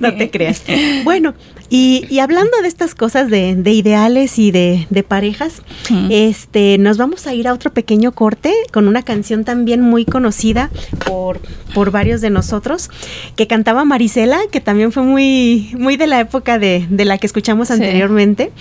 no 0.00 0.14
te 0.16 0.30
creas. 0.30 0.62
Bueno, 1.04 1.34
y, 1.68 2.18
hablando 2.18 2.52
de 2.62 2.68
estas 2.68 2.94
cosas 2.94 3.30
de, 3.30 3.50
ideales 3.70 4.38
y 4.38 4.50
de, 4.50 5.04
parejas, 5.06 5.62
este, 6.10 6.78
nos 6.78 6.98
vamos 6.98 7.26
a 7.26 7.34
ir 7.34 7.48
a 7.48 7.52
otro 7.52 7.72
pequeño 7.72 8.12
corte 8.12 8.52
con 8.72 8.88
una 8.88 9.02
canción 9.02 9.44
también 9.44 9.80
muy 9.80 10.04
conocida 10.04 10.70
por, 11.06 11.40
por 11.74 11.90
varios 11.90 12.20
de 12.20 12.30
nosotros, 12.30 12.90
que 13.36 13.46
cantaba 13.46 13.84
Marisela, 13.84 14.38
que 14.50 14.60
también 14.60 14.92
fue 14.92 15.02
muy, 15.02 15.70
muy 15.78 15.96
de 15.96 16.06
la 16.06 16.20
época 16.20 16.58
de, 16.58 16.86
la 16.90 17.18
que 17.18 17.26
escuchamos 17.26 17.70
anteriormente. 17.70 18.52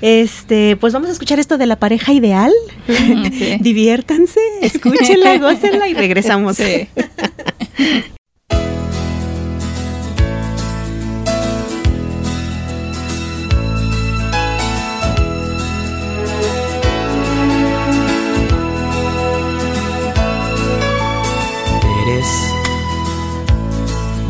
Este, 0.00 0.76
pues 0.76 0.92
vamos 0.92 1.08
a 1.08 1.12
escuchar 1.12 1.38
esto 1.38 1.58
de 1.58 1.66
la 1.66 1.76
pareja 1.76 2.12
ideal. 2.12 2.52
Diviértanse, 3.60 4.40
escúchenla, 4.62 5.38
gócenla 5.38 5.88
y 5.88 5.94
regresamos. 5.94 6.58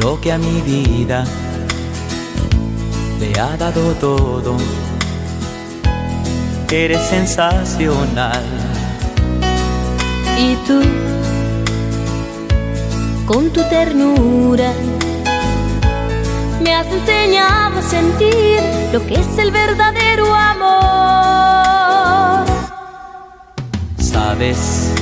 que 0.00 0.32
a 0.32 0.38
mi 0.38 0.62
vida 0.62 1.24
le 3.20 3.38
ha 3.38 3.56
dado 3.56 3.92
todo. 3.94 4.56
Eres 6.70 7.02
sensacional. 7.02 8.42
Y 10.38 10.54
tú, 10.66 10.80
con 13.26 13.50
tu 13.50 13.62
ternura, 13.68 14.72
me 16.62 16.74
has 16.74 16.86
enseñado 16.86 17.78
a 17.78 17.82
sentir 17.82 18.60
lo 18.92 19.06
que 19.06 19.14
es 19.14 19.38
el 19.38 19.50
verdadero 19.50 20.34
amor. 20.34 21.66
Sabes, 23.98 24.92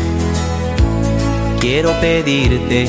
quiero 1.61 1.92
pedirte 2.01 2.88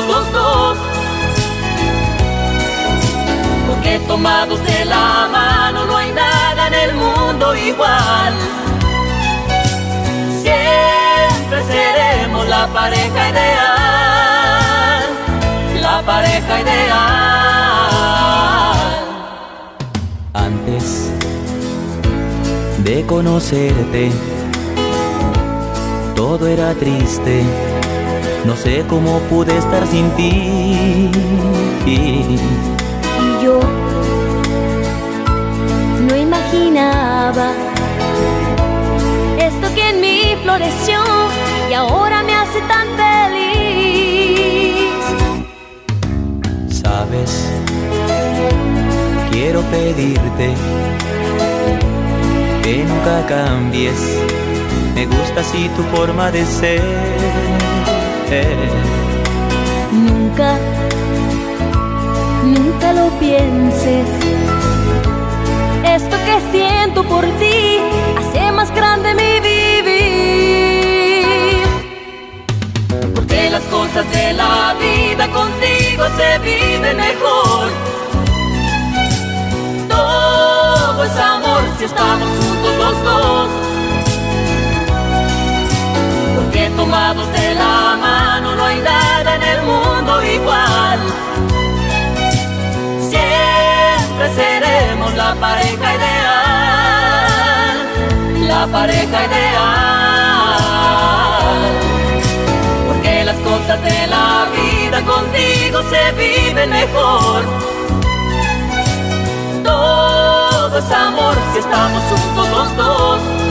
los 0.00 0.32
dos. 0.32 0.78
Porque 3.68 3.98
tomados 4.08 4.62
de 4.64 4.84
la 4.86 5.28
mano 5.30 5.84
no 5.86 5.96
hay 5.96 6.12
nada 6.12 6.68
en 6.68 6.74
el 6.74 6.94
mundo 6.94 7.54
igual. 7.54 8.34
Siempre 10.42 11.62
seremos 11.66 12.48
la 12.48 12.66
pareja 12.68 13.28
ideal, 13.30 15.04
la 15.80 16.02
pareja 16.02 16.60
ideal. 16.60 17.02
Antes 20.32 21.10
de 22.78 23.04
conocerte, 23.06 24.10
todo 26.14 26.46
era 26.48 26.74
triste. 26.74 27.44
No 28.44 28.56
sé 28.56 28.84
cómo 28.88 29.20
pude 29.30 29.56
estar 29.56 29.86
sin 29.86 30.10
ti. 30.16 31.10
Y 31.86 33.44
yo 33.44 33.60
no 36.08 36.16
imaginaba 36.16 37.52
esto 39.38 39.74
que 39.74 39.90
en 39.90 40.00
mí 40.00 40.36
floreció 40.42 41.00
y 41.70 41.74
ahora 41.74 42.22
me 42.24 42.34
hace 42.34 42.60
tan 42.62 42.88
feliz. 42.96 43.32
Sabes, 46.82 47.48
quiero 49.30 49.62
pedirte 49.62 50.54
que 52.64 52.84
nunca 52.84 53.24
cambies. 53.28 54.00
Me 54.96 55.06
gusta 55.06 55.40
así 55.40 55.70
tu 55.76 55.82
forma 55.96 56.30
de 56.32 56.44
ser. 56.44 57.21
Nunca, 59.92 60.58
nunca 62.44 62.92
lo 62.94 63.10
pienses. 63.20 64.08
Esto 65.84 66.16
que 66.24 66.40
siento 66.50 67.04
por 67.04 67.24
ti 67.38 67.78
hace 68.16 68.50
más 68.52 68.74
grande 68.74 69.14
mi 69.14 69.40
vivir. 69.40 71.26
Porque 73.14 73.50
las 73.50 73.64
cosas 73.64 74.10
de 74.12 74.32
la 74.32 74.74
vida 74.80 75.28
contigo 75.28 76.04
se 76.16 76.38
viven 76.38 76.96
mejor. 76.96 77.68
Todo 79.90 81.04
es 81.04 81.16
amor 81.18 81.60
si 81.78 81.84
estamos 81.84 82.28
juntos 82.38 82.76
los 82.78 83.04
dos. 83.04 83.71
Porque 86.62 86.76
tomados 86.76 87.26
de 87.32 87.54
la 87.56 87.96
mano 87.96 88.54
no 88.54 88.64
hay 88.64 88.78
nada 88.78 89.34
en 89.34 89.42
el 89.42 89.62
mundo 89.62 90.22
igual. 90.22 91.00
Siempre 93.00 94.32
seremos 94.36 95.12
la 95.16 95.34
pareja 95.34 95.94
ideal, 95.96 97.78
la 98.46 98.66
pareja 98.68 99.26
ideal. 99.26 99.72
Porque 102.86 103.24
las 103.24 103.36
cosas 103.38 103.82
de 103.82 104.06
la 104.06 104.46
vida 104.54 105.02
contigo 105.02 105.82
se 105.90 106.12
viven 106.12 106.70
mejor. 106.70 107.42
Todo 109.64 110.78
es 110.78 110.92
amor 110.92 111.34
si 111.52 111.58
estamos 111.58 112.02
juntos 112.04 112.48
los 112.50 112.76
dos. 112.76 113.41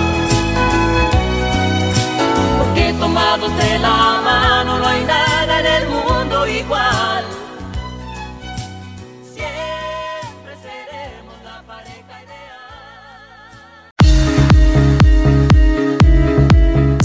Tomados 3.12 3.58
de 3.58 3.80
la 3.80 4.22
mano 4.24 4.80
no 4.80 4.88
hay 4.88 5.04
nada 5.04 5.60
en 5.60 5.66
el 5.66 5.90
mundo 5.90 6.48
igual. 6.48 7.26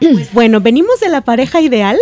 Pues 0.00 0.32
bueno, 0.32 0.60
venimos 0.60 1.00
de 1.00 1.08
la 1.08 1.20
pareja 1.20 1.60
ideal, 1.60 1.98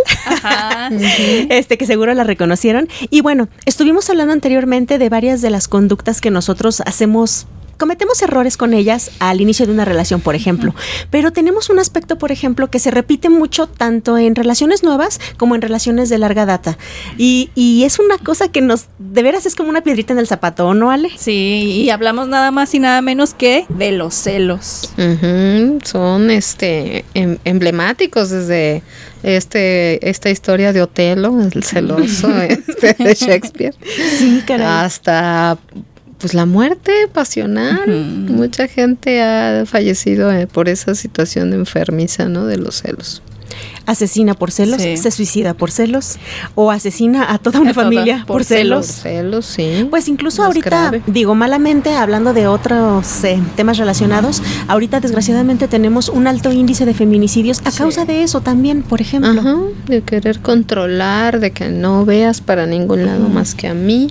este 1.51 1.78
que 1.78 1.86
seguro 1.86 2.14
la 2.14 2.24
reconocieron. 2.24 2.88
Y 3.11 3.20
bueno, 3.20 3.49
estuvimos 3.66 4.09
hablando 4.11 4.32
anteriormente 4.32 4.99
de 4.99 5.09
varias 5.09 5.42
de 5.42 5.51
las 5.51 5.68
conductas 5.68 6.20
que 6.20 6.30
nosotros 6.30 6.80
hacemos 6.82 7.46
cometemos 7.79 8.20
errores 8.22 8.57
con 8.57 8.74
ellas 8.74 9.11
al 9.20 9.41
inicio 9.41 9.66
de 9.66 9.72
una 9.72 9.85
relación, 9.85 10.20
por 10.20 10.35
ejemplo. 10.35 10.74
Pero 11.11 11.33
tenemos 11.33 11.70
un 11.70 11.79
aspecto, 11.79 12.18
por 12.18 12.33
ejemplo, 12.33 12.70
que 12.70 12.79
se 12.79 12.91
repite 12.91 13.31
mucho 13.31 13.66
tanto 13.66 14.18
en 14.18 14.35
relaciones 14.35 14.83
nuevas 14.83 15.20
como 15.37 15.55
en 15.55 15.62
relaciones 15.62 16.09
de 16.09 16.18
larga 16.18 16.45
data. 16.45 16.76
Y, 17.16 17.51
y 17.55 17.85
es 17.85 17.99
una 17.99 18.18
cosa 18.18 18.49
que 18.49 18.61
nos, 18.61 18.87
de 18.99 19.22
veras, 19.22 19.47
es 19.47 19.55
como 19.55 19.70
una 19.70 19.81
piedrita 19.83 20.12
en 20.12 20.18
el 20.18 20.26
zapato, 20.26 20.74
¿no, 20.74 20.91
Ale? 20.91 21.11
Sí, 21.16 21.83
y 21.85 21.91
hablamos 21.91 22.29
nada 22.29 22.51
más 22.51 22.74
y 22.74 22.81
nada 22.81 23.01
menos 23.01 23.33
que 23.35 23.64
de 23.68 23.93
los 23.93 24.14
celos. 24.14 24.93
Son 25.85 26.31
este 26.31 27.05
em- 27.14 27.39
emblemáticos 27.45 28.31
desde 28.31 28.83
este 29.22 30.09
esta 30.09 30.31
historia 30.31 30.72
de 30.72 30.83
Otelo, 30.83 31.41
el 31.41 31.62
celoso 31.62 32.31
este, 32.43 32.95
de 32.95 33.14
Shakespeare. 33.14 33.74
Sí, 34.18 34.43
caray. 34.47 34.66
Hasta 34.66 35.59
pues 36.18 36.34
la 36.34 36.46
muerte 36.46 36.92
pasional. 37.12 37.88
Mucha 38.28 38.66
gente 38.68 39.22
ha 39.22 39.64
fallecido 39.66 40.30
eh, 40.32 40.46
por 40.46 40.68
esa 40.68 40.94
situación 40.94 41.52
enfermiza, 41.52 42.28
¿no? 42.28 42.46
De 42.46 42.56
los 42.58 42.76
celos. 42.82 43.22
Asesina 43.86 44.34
por 44.34 44.52
celos, 44.52 44.82
Sí. 44.82 44.98
se 44.98 45.10
suicida 45.10 45.54
por 45.54 45.70
celos 45.70 46.16
o 46.54 46.70
asesina 46.70 47.32
a 47.32 47.38
toda 47.38 47.60
una 47.60 47.70
A 47.70 47.72
toda- 47.74 47.84
familia 47.86 48.18
por, 48.26 48.36
por 48.36 48.44
celos. 48.44 48.86
Por 48.86 48.94
celos, 48.94 49.46
sí. 49.46 49.86
Pues 49.88 50.06
incluso 50.08 50.42
Más 50.42 50.48
ahorita, 50.48 50.68
grave. 50.68 51.02
digo 51.06 51.34
malamente, 51.34 51.94
hablando 51.94 52.34
de 52.34 52.46
otros 52.46 53.24
eh, 53.24 53.40
temas 53.56 53.78
relacionados, 53.78 54.42
ahorita 54.68 55.00
desgraciadamente 55.00 55.66
tenemos 55.66 56.10
un 56.10 56.26
alto 56.26 56.52
índice 56.52 56.84
de 56.84 56.92
feminicidios 56.92 57.60
a 57.64 57.72
causa 57.72 58.04
de 58.04 58.22
eso 58.22 58.42
también, 58.42 58.82
por 58.82 59.00
ejemplo. 59.00 59.40
Ajá, 59.40 59.56
de 59.86 60.02
querer 60.02 60.40
controlar, 60.40 61.40
de 61.40 61.52
que 61.52 61.70
no 61.70 62.04
veas 62.04 62.42
para 62.42 62.66
ningún 62.66 63.06
lado 63.06 63.28
más 63.30 63.54
que 63.54 63.68
a 63.68 63.74
mí. 63.74 64.10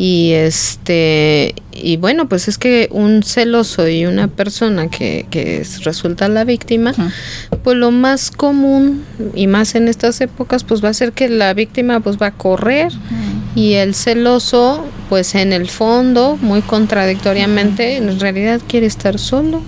Y 0.00 0.30
este, 0.32 1.56
y 1.72 1.96
bueno, 1.96 2.28
pues 2.28 2.46
es 2.46 2.56
que 2.56 2.88
un 2.92 3.24
celoso 3.24 3.88
y 3.88 4.06
una 4.06 4.28
persona 4.28 4.88
que, 4.88 5.26
que 5.28 5.60
es- 5.60 5.82
resulta 5.82 6.28
la 6.28 6.44
víctima, 6.44 6.92
pues 7.64 7.76
lo 7.76 7.90
más 7.90 8.30
común, 8.30 9.02
y 9.34 9.48
más 9.48 9.74
en 9.74 9.88
estas 9.88 10.20
épocas, 10.20 10.62
pues 10.62 10.84
va 10.84 10.90
a 10.90 10.94
ser 10.94 11.10
que 11.12 11.28
la 11.28 11.52
víctima 11.52 11.98
pues 11.98 12.16
va 12.16 12.26
a 12.28 12.30
correr. 12.32 12.92
Y 13.56 13.72
el 13.72 13.92
celoso 13.96 14.84
pues 15.08 15.34
en 15.34 15.52
el 15.52 15.68
fondo, 15.68 16.38
muy 16.40 16.60
contradictoriamente, 16.62 17.96
en 17.96 18.20
realidad 18.20 18.60
quiere 18.68 18.86
estar 18.86 19.18
solo. 19.18 19.62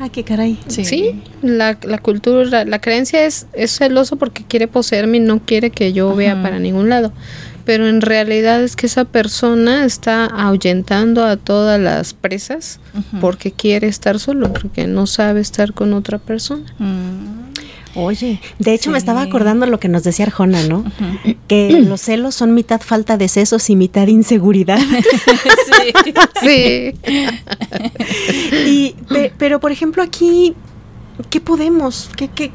Ah, 0.00 0.08
qué 0.10 0.24
caray. 0.24 0.58
Sí, 0.66 1.22
la, 1.42 1.78
la, 1.84 1.98
cultura, 1.98 2.64
la 2.64 2.80
creencia 2.80 3.24
es, 3.24 3.46
es 3.52 3.70
celoso 3.78 4.16
porque 4.16 4.42
quiere 4.42 4.66
poseerme 4.66 5.18
y 5.18 5.20
no 5.20 5.38
quiere 5.38 5.70
que 5.70 5.92
yo 5.92 6.14
vea 6.16 6.42
para 6.42 6.58
ningún 6.58 6.88
lado. 6.88 7.12
Pero 7.64 7.88
en 7.88 8.00
realidad 8.00 8.62
es 8.62 8.76
que 8.76 8.86
esa 8.86 9.04
persona 9.04 9.84
está 9.84 10.26
ahuyentando 10.26 11.24
a 11.24 11.36
todas 11.36 11.80
las 11.80 12.12
presas 12.12 12.78
porque 13.20 13.52
quiere 13.52 13.88
estar 13.88 14.18
solo, 14.18 14.52
porque 14.52 14.86
no 14.86 15.06
sabe 15.06 15.40
estar 15.40 15.72
con 15.72 15.94
otra 15.94 16.18
persona. 16.18 16.64
Mm. 16.78 17.44
Oye, 17.96 18.40
de 18.58 18.74
hecho 18.74 18.90
me 18.90 18.98
estaba 18.98 19.22
acordando 19.22 19.66
lo 19.66 19.78
que 19.78 19.88
nos 19.88 20.02
decía 20.02 20.26
Arjona, 20.26 20.64
¿no? 20.64 20.84
Que 21.46 21.80
los 21.86 22.00
celos 22.00 22.34
son 22.34 22.52
mitad 22.54 22.80
falta 22.80 23.16
de 23.16 23.28
sesos 23.28 23.70
y 23.70 23.76
mitad 23.76 24.08
inseguridad. 24.08 24.78
sí. 26.42 26.94
y, 28.66 28.96
pero, 29.38 29.60
por 29.60 29.70
ejemplo, 29.70 30.02
aquí, 30.02 30.54
¿qué 31.30 31.40
podemos? 31.40 32.10
¿Qué, 32.16 32.28
qué, 32.28 32.50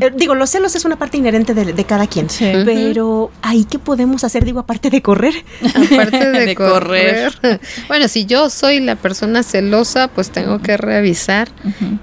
eh, 0.00 0.12
digo, 0.14 0.34
los 0.34 0.50
celos 0.50 0.74
es 0.74 0.84
una 0.84 0.96
parte 0.96 1.16
inherente 1.16 1.54
de, 1.54 1.84
cada 1.84 2.06
quien, 2.06 2.26
pero 2.64 3.30
ahí 3.42 3.64
qué 3.64 3.78
podemos 3.78 4.24
hacer, 4.24 4.44
digo, 4.44 4.60
aparte 4.60 4.90
de 4.90 5.02
correr. 5.02 5.34
Aparte 5.62 6.30
de, 6.30 6.54
correr. 6.56 7.32
Bueno, 7.88 8.08
si 8.08 8.26
yo 8.26 8.50
soy 8.50 8.80
la 8.80 8.96
persona 8.96 9.42
celosa, 9.42 10.08
pues 10.08 10.30
tengo 10.30 10.60
que 10.60 10.76
revisar 10.76 11.48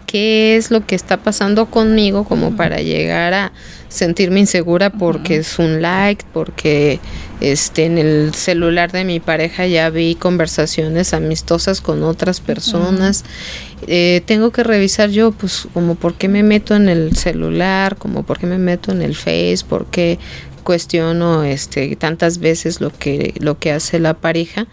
qué 0.05 0.55
es 0.55 0.71
lo 0.71 0.85
que 0.85 0.95
está 0.95 1.17
pasando 1.17 1.67
conmigo 1.67 2.23
como 2.23 2.55
para 2.55 2.81
llegar 2.81 3.33
a 3.33 3.51
sentirme 3.93 4.39
insegura 4.39 4.89
porque 4.89 5.37
es 5.37 5.59
un 5.59 5.81
like, 5.81 6.25
porque 6.33 6.99
este 7.41 7.85
en 7.85 7.99
el 7.99 8.33
celular 8.33 8.91
de 8.91 9.05
mi 9.05 9.19
pareja 9.19 9.67
ya 9.67 9.89
vi 9.91 10.15
conversaciones 10.15 11.13
amistosas 11.13 11.79
con 11.79 12.01
otras 12.01 12.41
personas. 12.41 13.23
Eh, 13.85 14.21
tengo 14.25 14.51
que 14.51 14.63
revisar 14.63 15.09
yo, 15.09 15.31
pues, 15.31 15.67
como 15.73 15.95
por 15.95 16.15
qué 16.15 16.27
me 16.27 16.41
meto 16.41 16.75
en 16.75 16.89
el 16.89 17.15
celular, 17.15 17.97
como 17.97 18.23
por 18.23 18.39
qué 18.39 18.47
me 18.47 18.57
meto 18.57 18.91
en 18.91 19.03
el 19.03 19.15
Face, 19.15 19.59
por 19.67 19.85
qué 19.85 20.17
cuestiono 20.63 21.43
este 21.43 21.95
tantas 21.97 22.39
veces 22.39 22.79
lo 22.81 22.89
que 22.89 23.33
lo 23.39 23.59
que 23.59 23.71
hace 23.71 23.99
la 23.99 24.15
pareja. 24.15 24.65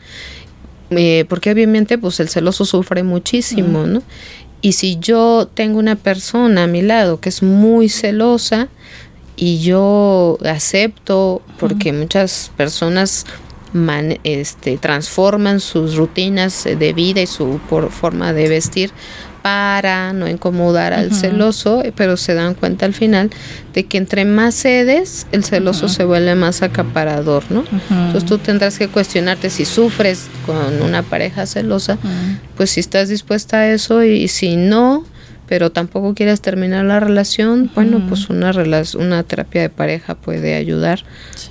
Eh, 0.91 1.25
porque 1.29 1.53
obviamente 1.53 1.99
pues 1.99 2.19
el 2.19 2.29
celoso 2.29 2.65
sufre 2.65 3.05
muchísimo 3.05 3.87
no 3.87 4.03
y 4.61 4.73
si 4.73 4.99
yo 4.99 5.49
tengo 5.53 5.79
una 5.79 5.95
persona 5.95 6.65
a 6.65 6.67
mi 6.67 6.83
lado 6.83 7.21
que 7.21 7.29
es 7.29 7.43
muy 7.43 7.89
celosa 7.89 8.69
y 9.37 9.61
yo 9.61 10.39
acepto 10.45 11.43
porque 11.59 11.93
muchas 11.93 12.51
personas 12.57 13.27
este, 14.25 14.79
transforman 14.79 15.61
sus 15.61 15.95
rutinas 15.95 16.65
de 16.65 16.93
vida 16.93 17.21
y 17.21 17.27
su 17.27 17.61
forma 17.91 18.33
de 18.33 18.49
vestir 18.49 18.93
para 19.43 20.13
no 20.13 20.29
incomodar 20.29 20.93
al 20.93 21.15
celoso, 21.15 21.83
pero 21.97 22.17
se 22.17 22.35
dan 22.35 22.55
cuenta 22.55 22.85
al 22.85 22.93
final 22.93 23.31
de 23.73 23.87
que 23.87 23.97
entre 23.97 24.25
más 24.25 24.55
cedes, 24.55 25.27
el 25.33 25.45
celoso 25.45 25.89
se 25.89 26.05
vuelve 26.05 26.35
más 26.35 26.63
acaparador, 26.63 27.45
¿no? 27.49 27.65
Entonces 27.91 28.27
tú 28.27 28.39
tendrás 28.39 28.79
que 28.79 28.89
cuestionarte 28.89 29.49
si 29.49 29.65
sufres 29.65 30.29
con 30.45 30.83
una 30.83 31.03
pareja 31.03 31.47
celosa, 31.47 31.97
pues 32.57 32.71
si 32.71 32.81
estás 32.81 33.09
dispuesta 33.09 33.59
a 33.59 33.69
eso 33.73 34.03
y 34.03 34.29
si 34.29 34.57
no, 34.57 35.05
pero 35.51 35.73
tampoco 35.73 36.15
quieres 36.15 36.41
terminar 36.41 36.85
la 36.85 37.01
relación, 37.01 37.73
bueno, 37.75 38.01
pues 38.09 38.31
una, 38.31 38.53
una 38.97 39.23
terapia 39.25 39.63
de 39.63 39.69
pareja 39.69 40.15
puede 40.15 40.55
ayudar 40.55 41.03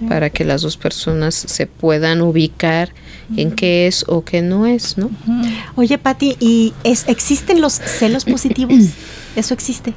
para 0.08 0.30
que 0.30 0.45
las 0.45 0.62
dos 0.62 0.78
personas 0.78 1.36
se 1.36 1.68
puedan 1.68 2.22
ubicar 2.22 2.93
en 3.36 3.52
qué 3.52 3.88
es 3.88 4.06
o 4.08 4.24
qué 4.24 4.41
no 4.41 4.68
es, 4.68 4.97
¿no? 4.97 5.12
Oye, 5.76 5.97
Patti, 5.97 6.38
¿y 6.39 6.74
es, 6.86 7.10
existen 7.10 7.60
los 7.60 7.74
celos 7.74 8.24
positivos? 8.24 8.78
¿Eso 9.36 9.54
existe? 9.54 9.93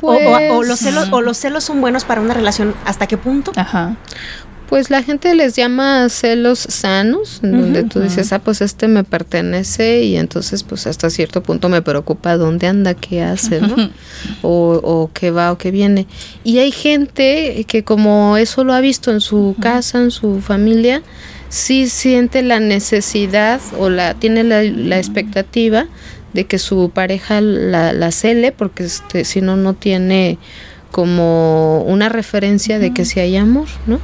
o, 0.00 0.14
los 0.14 0.66
pues, 0.66 0.78
celos, 0.80 1.08
¿O 1.12 1.20
los 1.20 1.36
celos 1.36 1.64
son 1.64 1.82
buenos 1.82 2.04
para 2.06 2.22
una 2.22 2.32
relación? 2.32 2.74
¿Hasta 2.86 3.06
qué 3.06 3.18
punto? 3.18 3.52
Ajá 3.54 3.98
pues 4.72 4.88
la 4.88 5.02
gente 5.02 5.34
les 5.34 5.54
llama 5.54 6.08
celos 6.08 6.60
sanos, 6.60 7.40
en 7.42 7.60
donde 7.60 7.82
tú 7.82 8.00
dices, 8.00 8.32
ah, 8.32 8.38
pues 8.38 8.62
este 8.62 8.88
me 8.88 9.04
pertenece 9.04 10.00
y 10.00 10.16
entonces 10.16 10.62
pues 10.62 10.86
hasta 10.86 11.10
cierto 11.10 11.42
punto 11.42 11.68
me 11.68 11.82
preocupa 11.82 12.38
dónde 12.38 12.68
anda, 12.68 12.94
qué 12.94 13.20
hace, 13.20 13.60
¿no? 13.60 13.76
o, 14.40 14.80
o 14.82 15.10
qué 15.12 15.30
va 15.30 15.52
o 15.52 15.58
qué 15.58 15.70
viene. 15.70 16.06
Y 16.42 16.56
hay 16.56 16.72
gente 16.72 17.66
que 17.68 17.84
como 17.84 18.38
eso 18.38 18.64
lo 18.64 18.72
ha 18.72 18.80
visto 18.80 19.10
en 19.10 19.20
su 19.20 19.54
casa, 19.60 19.98
en 19.98 20.10
su 20.10 20.40
familia, 20.40 21.02
sí 21.50 21.86
siente 21.86 22.40
la 22.42 22.58
necesidad 22.58 23.60
o 23.78 23.90
la 23.90 24.14
tiene 24.14 24.42
la, 24.42 24.62
la 24.62 24.96
expectativa 24.96 25.86
de 26.32 26.46
que 26.46 26.58
su 26.58 26.90
pareja 26.94 27.42
la, 27.42 27.92
la 27.92 28.10
cele 28.10 28.52
porque 28.52 28.84
este, 28.84 29.26
si 29.26 29.42
no, 29.42 29.54
no 29.54 29.74
tiene 29.74 30.38
como 30.92 31.82
una 31.82 32.08
referencia 32.08 32.78
de 32.78 32.92
que 32.92 33.04
si 33.04 33.18
hay 33.18 33.36
amor, 33.36 33.66
¿no? 33.86 33.98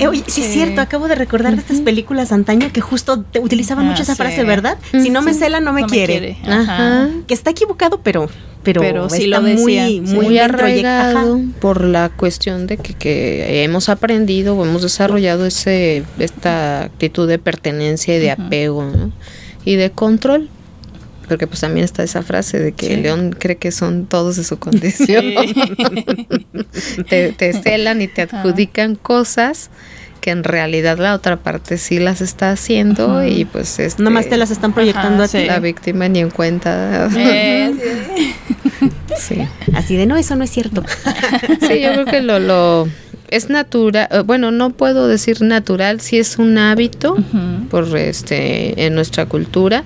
Eh, 0.00 0.08
oye, 0.08 0.24
sí, 0.26 0.42
es 0.42 0.52
cierto, 0.52 0.80
acabo 0.80 1.08
de 1.08 1.14
recordar 1.14 1.54
de 1.54 1.60
estas 1.60 1.80
películas 1.80 2.32
antaño 2.32 2.70
que 2.72 2.80
justo 2.80 3.24
utilizaban 3.40 3.86
mucho 3.86 4.00
ah, 4.00 4.02
esa 4.02 4.16
frase, 4.16 4.44
¿verdad? 4.44 4.76
Si 4.90 5.10
no 5.10 5.22
me 5.22 5.32
cela, 5.32 5.60
no 5.60 5.72
me 5.72 5.84
quiere. 5.84 6.36
Ajá. 6.46 7.08
Que 7.26 7.34
está 7.34 7.50
equivocado, 7.50 8.00
pero 8.02 8.28
pero, 8.64 9.10
sí 9.10 9.24
está 9.24 9.40
lo 9.40 9.46
muy, 9.46 10.00
muy, 10.00 10.38
arraigado 10.38 11.38
por 11.60 11.84
la 11.84 12.08
cuestión 12.08 12.66
de 12.66 12.78
que, 12.78 12.94
que, 12.94 13.62
hemos 13.62 13.88
aprendido 13.88 14.56
o 14.56 14.64
hemos 14.64 14.82
desarrollado 14.82 15.46
ese 15.46 16.02
esta 16.18 16.84
actitud 16.84 17.28
de 17.28 17.38
pertenencia 17.38 18.16
y 18.16 18.20
de 18.20 18.30
apego 18.30 18.84
¿no? 18.84 19.12
y 19.66 19.76
de 19.76 19.90
control 19.90 20.48
porque 21.26 21.46
pues 21.46 21.60
también 21.60 21.84
está 21.84 22.02
esa 22.02 22.22
frase 22.22 22.58
de 22.58 22.72
que 22.72 22.94
el 22.94 23.02
león 23.02 23.36
cree 23.38 23.56
que 23.56 23.72
son 23.72 24.06
todos 24.06 24.36
de 24.36 24.44
su 24.44 24.58
condición. 24.58 25.24
te, 27.08 27.52
celan 27.52 28.02
y 28.02 28.08
te 28.08 28.22
adjudican 28.22 28.96
cosas 28.96 29.70
que 30.20 30.30
en 30.30 30.42
realidad 30.42 30.98
la 30.98 31.14
otra 31.14 31.36
parte 31.36 31.76
sí 31.76 31.98
las 31.98 32.22
está 32.22 32.50
haciendo 32.50 33.26
y 33.26 33.44
pues 33.44 33.78
este, 33.78 34.02
nomás 34.02 34.28
te 34.28 34.38
las 34.38 34.50
están 34.50 34.72
proyectando 34.72 35.22
a 35.22 35.28
ti. 35.28 35.44
La 35.44 35.60
víctima 35.60 36.08
ni 36.08 36.20
en 36.20 36.30
cuenta. 36.30 37.10
sí. 39.18 39.46
Así 39.74 39.96
de 39.96 40.06
no, 40.06 40.16
eso 40.16 40.34
no 40.36 40.44
es 40.44 40.50
cierto. 40.50 40.82
sí, 41.68 41.80
yo 41.80 41.92
creo 41.92 42.06
que 42.06 42.22
lo, 42.22 42.38
lo 42.38 42.88
es 43.28 43.50
natural, 43.50 44.08
eh, 44.10 44.20
bueno, 44.20 44.50
no 44.50 44.70
puedo 44.70 45.08
decir 45.08 45.42
natural, 45.42 46.00
si 46.00 46.18
es 46.18 46.38
un 46.38 46.56
hábito 46.56 47.16
por 47.70 47.94
este 47.96 48.86
en 48.86 48.94
nuestra 48.94 49.26
cultura 49.26 49.84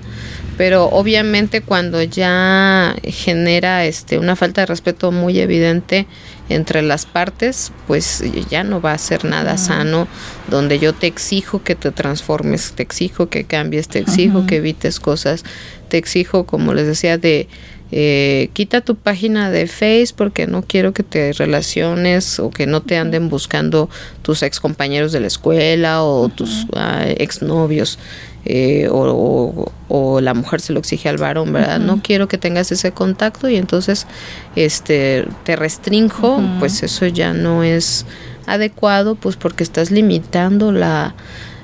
pero 0.59 0.89
obviamente 0.89 1.61
cuando 1.61 2.03
ya 2.03 2.93
genera 3.05 3.85
este 3.85 4.19
una 4.19 4.35
falta 4.35 4.59
de 4.59 4.65
respeto 4.65 5.09
muy 5.09 5.39
evidente 5.39 6.05
entre 6.49 6.81
las 6.81 7.05
partes, 7.05 7.71
pues 7.87 8.21
ya 8.49 8.65
no 8.65 8.81
va 8.81 8.91
a 8.91 8.97
ser 8.97 9.23
nada 9.23 9.57
sano 9.57 10.09
donde 10.49 10.77
yo 10.77 10.91
te 10.91 11.07
exijo 11.07 11.63
que 11.63 11.75
te 11.75 11.91
transformes, 11.91 12.73
te 12.73 12.83
exijo 12.83 13.29
que 13.29 13.45
cambies, 13.45 13.87
te 13.87 13.99
exijo 13.99 14.47
que 14.47 14.57
evites 14.57 14.99
cosas, 14.99 15.45
te 15.87 15.97
exijo, 15.97 16.45
como 16.45 16.73
les 16.73 16.87
decía, 16.87 17.17
de 17.17 17.47
eh, 17.91 18.49
quita 18.53 18.81
tu 18.81 18.95
página 18.95 19.49
de 19.49 19.67
Face 19.67 20.13
porque 20.15 20.45
no 20.45 20.61
quiero 20.61 20.93
que 20.93 21.03
te 21.03 21.33
relaciones 21.33 22.39
o 22.39 22.51
que 22.51 22.67
no 22.67 22.81
te 22.81 22.97
anden 22.97 23.29
buscando 23.29 23.89
tus 24.21 24.43
ex 24.43 24.59
compañeros 24.59 25.11
de 25.11 25.21
la 25.21 25.27
escuela 25.27 26.03
o 26.03 26.29
tus 26.29 26.67
ah, 26.75 27.05
ex 27.07 27.41
novios. 27.41 27.97
Eh, 28.45 28.87
o, 28.89 30.21
la 30.21 30.33
mujer 30.33 30.61
se 30.61 30.73
lo 30.73 30.79
exige 30.79 31.09
al 31.09 31.17
varón, 31.17 31.51
¿verdad? 31.51 31.79
No 31.79 32.01
quiero 32.01 32.27
que 32.27 32.37
tengas 32.37 32.71
ese 32.71 32.91
contacto 32.91 33.49
y 33.49 33.57
entonces 33.57 34.07
este 34.55 35.27
te 35.43 35.55
restrinjo, 35.55 36.41
pues 36.59 36.83
eso 36.83 37.05
ya 37.07 37.33
no 37.33 37.63
es 37.63 38.05
adecuado, 38.45 39.15
pues 39.15 39.35
porque 39.35 39.63
estás 39.63 39.91
limitando 39.91 40.71
la 40.71 41.15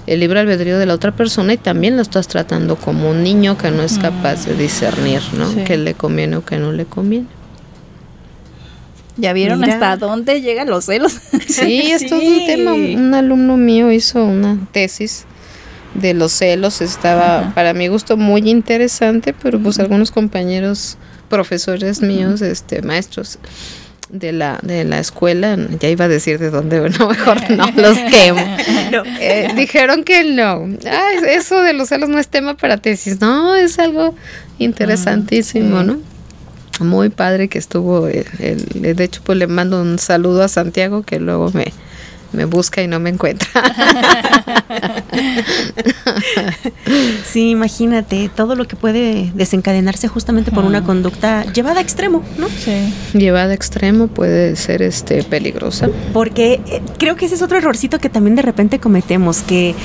el 0.08 0.20
libre 0.20 0.40
albedrío 0.40 0.78
de 0.78 0.86
la 0.86 0.94
otra 0.94 1.12
persona 1.12 1.54
y 1.54 1.58
también 1.58 1.96
lo 1.96 2.02
estás 2.02 2.28
tratando 2.28 2.76
como 2.76 3.10
un 3.10 3.24
niño 3.24 3.58
que 3.58 3.72
no 3.72 3.82
es 3.82 3.98
capaz 3.98 4.46
de 4.46 4.56
discernir, 4.56 5.22
¿no? 5.34 5.64
Que 5.64 5.78
le 5.78 5.94
conviene 5.94 6.38
o 6.38 6.46
que 6.46 6.58
no 6.58 6.72
le 6.72 6.86
conviene. 6.86 7.28
¿Ya 9.18 9.34
vieron 9.34 9.64
hasta 9.64 9.96
dónde 9.96 10.42
llegan 10.42 10.70
los 10.70 10.86
celos? 10.86 11.20
Sí, 11.48 11.92
esto 11.92 12.16
es 12.16 12.28
un 12.28 12.46
tema. 12.46 12.74
Un 12.74 13.14
alumno 13.14 13.56
mío 13.56 13.92
hizo 13.92 14.24
una 14.24 14.58
tesis 14.72 15.26
de 15.96 16.14
los 16.14 16.34
celos 16.34 16.82
estaba 16.82 17.54
para 17.56 17.74
mi 17.74 17.88
gusto 17.88 18.18
muy 18.18 18.50
interesante, 18.50 19.34
pero 19.34 19.60
pues 19.60 19.80
algunos 19.80 20.12
compañeros 20.12 20.98
profesores 21.30 22.02
míos, 22.02 22.42
este 22.42 22.82
maestros 22.82 23.40
de 24.10 24.32
la 24.32 24.60
de 24.62 24.84
la 24.84 25.00
escuela, 25.00 25.58
ya 25.80 25.90
iba 25.90 26.06
a 26.06 26.08
decir 26.08 26.40
de 26.40 26.50
dónde, 26.50 26.90
no 27.00 27.10
mejor 27.10 27.50
no 27.52 27.66
los 27.76 27.98
quemo. 28.12 28.42
Eh, 29.20 29.52
dijeron 29.56 30.04
que 30.04 30.24
no. 30.24 30.68
eso 31.28 31.62
de 31.62 31.74
los 31.74 31.90
celos 31.90 32.08
no 32.08 32.18
es 32.18 32.28
tema 32.28 32.56
para 32.56 32.78
tesis. 32.78 33.20
No, 33.20 33.56
es 33.56 33.78
algo 33.80 34.16
interesantísimo, 34.58 35.84
¿no? 35.84 36.00
Muy 36.80 37.10
padre 37.10 37.48
que 37.50 37.58
estuvo, 37.58 38.06
de 38.06 38.96
hecho 39.00 39.22
pues 39.24 39.38
le 39.38 39.48
mando 39.48 39.82
un 39.82 40.00
saludo 40.00 40.44
a 40.44 40.48
Santiago 40.48 41.04
que 41.04 41.20
luego 41.20 41.52
me 41.54 41.74
me 42.36 42.46
busca 42.46 42.82
y 42.82 42.88
no 42.88 43.00
me 43.00 43.10
encuentra. 43.10 43.48
sí, 47.26 47.50
imagínate 47.50 48.30
todo 48.36 48.56
lo 48.56 48.68
que 48.68 48.76
puede 48.76 49.32
desencadenarse 49.34 50.08
justamente 50.08 50.52
por 50.52 50.66
una 50.66 50.84
conducta 50.84 51.46
llevada 51.54 51.80
a 51.80 51.82
extremo, 51.82 52.24
¿no? 52.38 52.48
Sí. 52.50 52.94
Llevada 53.14 53.52
a 53.52 53.56
extremo 53.56 54.08
puede 54.08 54.56
ser 54.56 54.82
este 54.82 55.24
peligrosa. 55.24 55.90
Porque 56.14 56.62
eh, 56.68 56.82
creo 56.98 57.16
que 57.16 57.26
ese 57.26 57.36
es 57.36 57.42
otro 57.42 57.58
errorcito 57.58 58.00
que 58.00 58.10
también 58.10 58.36
de 58.36 58.42
repente 58.42 58.80
cometemos, 58.80 59.42
que 59.42 59.76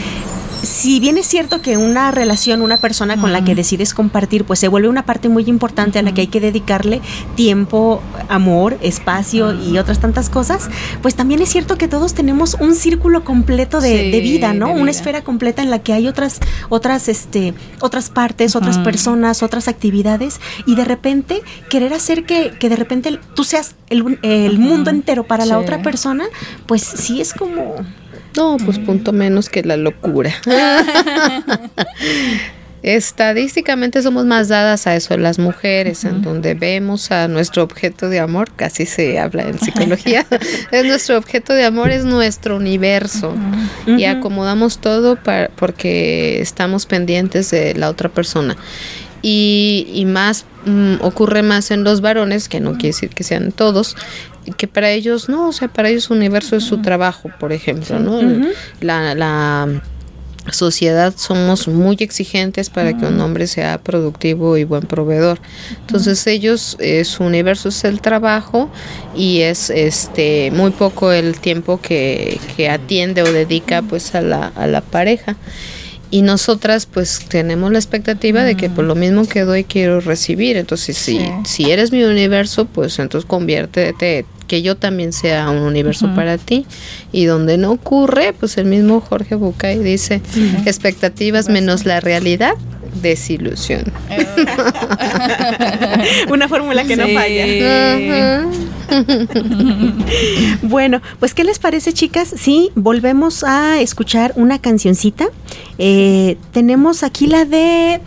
si 0.63 1.01
bien 1.01 1.19
es 1.19 1.27
cierto 1.27 1.63
que 1.63 1.77
una 1.77 2.11
relación, 2.11 2.63
una 2.63 2.77
persona 2.77 3.21
con 3.21 3.33
la 3.33 3.45
que 3.45 3.55
decides 3.55 3.95
compartir, 3.95 4.45
pues 4.45 4.59
se 4.59 4.69
vuelve 4.69 4.89
una 4.89 5.05
parte 5.05 5.29
muy 5.29 5.45
importante 5.45 5.99
a 5.99 6.03
la 6.03 6.13
que 6.13 6.23
hay 6.23 6.27
que 6.27 6.41
dedicarle 6.41 7.01
tiempo, 7.35 8.03
amor, 8.29 8.77
espacio 8.83 9.55
y 9.55 9.79
otras 9.79 10.01
tantas 10.01 10.29
cosas, 10.29 10.69
pues 11.03 11.15
también 11.15 11.41
es 11.41 11.49
cierto 11.49 11.79
que 11.79 11.89
todos 11.89 12.15
tenemos 12.15 12.40
un 12.61 12.75
círculo 12.75 13.25
completo 13.25 13.81
de, 13.81 14.21
vida, 14.21 14.53
¿no? 14.53 14.73
Una 14.73 14.91
esfera 14.91 15.23
completa 15.23 15.63
en 15.63 15.71
la 15.71 15.81
que 15.81 15.93
hay 15.93 16.09
otras, 16.09 16.41
otras, 16.69 17.09
este, 17.09 17.55
otras 17.81 18.11
partes, 18.11 18.57
otras 18.57 18.79
personas, 18.79 19.43
otras 19.43 19.69
actividades, 19.69 20.41
y 20.67 20.75
de 20.75 20.85
repente 20.85 21.43
querer 21.69 21.93
hacer 21.93 22.25
que, 22.25 22.53
que 22.59 22.69
de 22.69 22.77
repente 22.77 23.19
tú 23.35 23.45
seas 23.45 23.75
el, 23.89 24.19
el 24.23 24.59
mundo 24.59 24.91
entero 24.91 25.25
para 25.25 25.47
la 25.47 25.59
otra 25.59 25.83
persona, 25.83 26.25
pues 26.67 26.83
sí 26.83 27.21
es 27.21 27.35
como 27.35 27.77
no, 28.37 28.59
pues 28.65 28.79
punto 28.79 29.13
menos 29.13 29.49
que 29.49 29.65
la 29.65 29.77
locura. 29.77 30.33
Estadísticamente 32.83 34.03
somos 34.03 34.25
más 34.25 34.49
dadas 34.49 34.87
a 34.87 34.97
eso 34.97 35.17
las 35.19 35.39
mujeres, 35.39 36.05
en 36.05 36.23
donde 36.23 36.55
vemos 36.55 37.11
a 37.11 37.29
nuestro 37.29 37.63
objeto 37.63 38.09
de 38.09 38.21
amor, 38.21 38.51
casi 38.57 38.87
se 38.87 39.19
habla 39.19 39.43
en 39.43 39.59
psicología, 39.59 40.27
es 40.71 40.85
nuestro 40.87 41.19
objeto 41.19 41.53
de 41.53 41.65
amor 41.65 41.91
es 41.91 42.05
nuestro 42.05 42.57
universo. 42.57 43.35
Y 43.87 44.05
acomodamos 44.05 44.79
todo 44.79 45.17
para, 45.17 45.49
porque 45.57 46.41
estamos 46.41 46.87
pendientes 46.87 47.51
de 47.51 47.75
la 47.75 47.91
otra 47.91 48.09
persona. 48.09 48.57
Y, 49.23 50.05
más 50.07 50.47
mm, 50.65 50.95
ocurre 51.03 51.43
más 51.43 51.71
en 51.71 51.85
los 51.85 52.01
varones, 52.01 52.49
que 52.49 52.61
no 52.61 52.73
quiere 52.73 52.89
decir 52.89 53.11
que 53.11 53.25
sean 53.25 53.53
todos, 53.53 53.97
que 54.57 54.67
para 54.67 54.91
ellos 54.91 55.29
no, 55.29 55.49
o 55.49 55.53
sea, 55.53 55.69
para 55.69 55.91
ellos 55.91 56.05
su 56.05 56.15
universo 56.15 56.57
es 56.57 56.65
su 56.65 56.81
trabajo, 56.81 57.31
por 57.39 57.53
ejemplo, 57.53 57.99
¿no? 57.99 58.23
la, 58.81 59.15
la 59.15 59.83
sociedad 60.51 61.15
somos 61.17 61.69
muy 61.69 61.97
exigentes 62.01 62.71
para 62.71 62.97
que 62.97 63.07
un 63.07 63.21
hombre 63.21 63.47
sea 63.47 63.79
productivo 63.79 64.57
y 64.57 64.65
buen 64.65 64.83
proveedor. 64.83 65.41
Entonces 65.81 66.27
ellos 66.27 66.77
eh, 66.81 67.05
su 67.05 67.25
universo 67.25 67.69
es 67.69 67.85
el 67.85 68.01
trabajo 68.01 68.71
y 69.15 69.41
es 69.41 69.71
este 69.71 70.51
muy 70.51 70.71
poco 70.71 71.13
el 71.13 71.39
tiempo 71.39 71.81
que, 71.81 72.41
que 72.57 72.69
atiende 72.69 73.23
o 73.23 73.33
dedica 73.33 73.83
pues 73.83 74.15
a 74.15 74.23
la, 74.23 74.49
a 74.49 74.67
la 74.67 74.81
pareja 74.81 75.37
y 76.11 76.23
nosotras 76.23 76.87
pues 76.87 77.25
tenemos 77.29 77.71
la 77.73 77.79
expectativa 77.79 78.43
de 78.43 78.57
que 78.57 78.69
por 78.69 78.85
lo 78.85 78.95
mismo 78.95 79.27
que 79.27 79.43
doy 79.43 79.65
quiero 79.65 80.01
recibir. 80.01 80.57
Entonces 80.57 80.97
si, 80.97 81.21
si 81.45 81.71
eres 81.71 81.93
mi 81.93 82.03
universo, 82.03 82.65
pues 82.67 82.99
entonces 82.99 83.29
conviértete 83.29 84.27
que 84.51 84.63
yo 84.63 84.77
también 84.77 85.13
sea 85.13 85.49
un 85.49 85.59
universo 85.59 86.13
para 86.17 86.37
ti. 86.37 86.67
Y 87.13 87.27
donde 87.27 87.57
no 87.57 87.71
ocurre, 87.71 88.33
pues 88.33 88.59
el 88.59 88.65
mismo 88.65 89.01
Jorge 89.01 89.37
Bucay 89.37 89.79
dice, 89.79 90.21
expectativas 90.67 91.49
menos 91.49 91.87
la 91.87 92.01
realidad, 92.01 92.55
desilusión. 92.95 93.85
Una 96.31 96.49
fórmula 96.49 96.85
que 96.85 96.97
no 96.97 97.07
falla. 97.09 98.47
bueno, 100.63 101.01
pues 101.19 101.35
¿qué 101.35 101.45
les 101.45 101.59
parece 101.59 101.93
chicas? 101.93 102.33
Sí, 102.37 102.71
volvemos 102.75 103.45
a 103.45 103.81
escuchar 103.81 104.33
una 104.37 104.59
cancioncita. 104.59 105.27
Eh, 105.79 106.37
tenemos 106.53 107.03
aquí 107.03 107.27
la 107.27 107.45
de... 107.45 108.01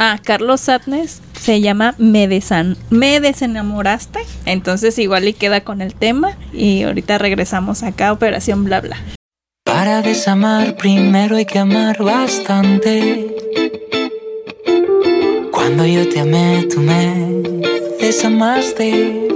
Ah, 0.00 0.20
Carlos 0.22 0.60
Satnes 0.60 1.22
se 1.40 1.60
llama 1.60 1.96
Me, 1.98 2.28
desan 2.28 2.76
Me 2.90 3.20
desenamoraste. 3.20 4.20
Entonces 4.44 4.98
igual 4.98 5.26
y 5.26 5.32
queda 5.32 5.62
con 5.62 5.82
el 5.82 5.94
tema 5.94 6.36
y 6.52 6.82
ahorita 6.82 7.18
regresamos 7.18 7.82
acá, 7.82 8.12
Operación 8.12 8.64
Bla 8.64 8.80
Bla. 8.80 8.96
Para 9.64 10.02
desamar 10.02 10.76
primero 10.76 11.36
hay 11.36 11.46
que 11.46 11.58
amar 11.58 12.02
bastante. 12.02 13.34
Cuando 15.68 15.84
yo 15.84 16.08
te 16.08 16.20
amé, 16.20 16.66
tú 16.72 16.80
me 16.80 17.42
desamaste. 18.00 19.28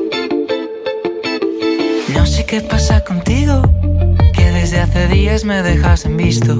No 2.15 2.25
sé 2.25 2.47
qué 2.47 2.63
pasa 2.63 3.05
contigo, 3.05 3.61
que 4.33 4.51
desde 4.51 4.81
hace 4.81 5.09
días 5.09 5.45
me 5.45 5.63
dejas 5.63 6.07
en 6.07 6.17
visto. 6.17 6.57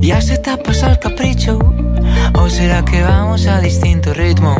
¿Ya 0.00 0.20
se 0.20 0.36
te 0.36 0.50
ha 0.50 0.62
pasado 0.62 0.92
el 0.92 0.98
capricho? 0.98 1.58
¿O 2.34 2.50
será 2.50 2.84
que 2.84 3.00
vamos 3.02 3.46
a 3.46 3.58
distinto 3.62 4.12
ritmo? 4.12 4.54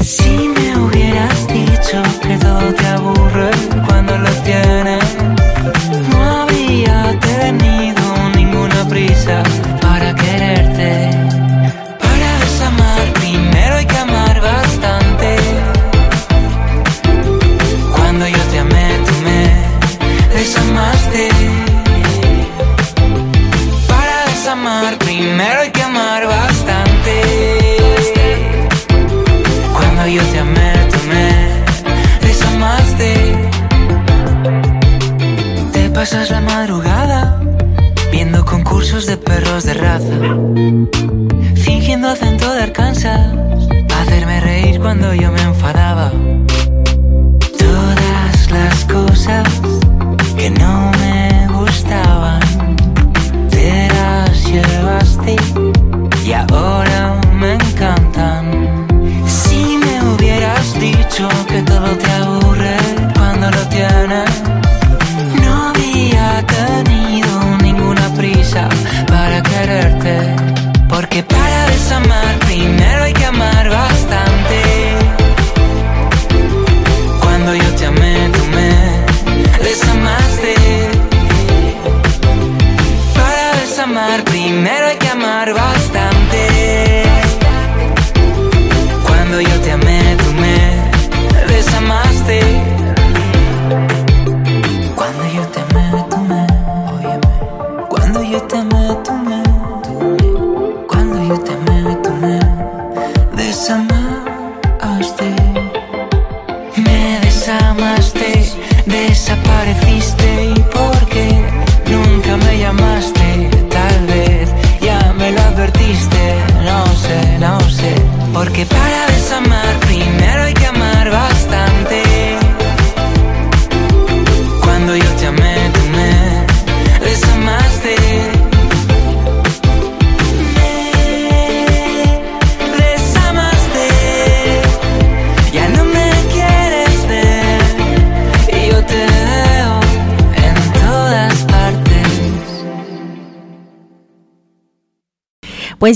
Si 0.00 0.48
me 0.48 0.76
hubieras 0.76 1.46
dicho 1.46 2.02
que 2.20 2.36
todo 2.36 2.74
te 2.74 2.86
aburre 2.88 3.50
cuando 3.86 4.18
lo 4.18 4.30
tienes, 4.42 5.04
no 6.10 6.18
habría 6.24 7.16
tenido 7.20 8.02
ninguna 8.34 8.88
prisa 8.88 9.40
para 9.80 10.12
quererte. 10.16 11.39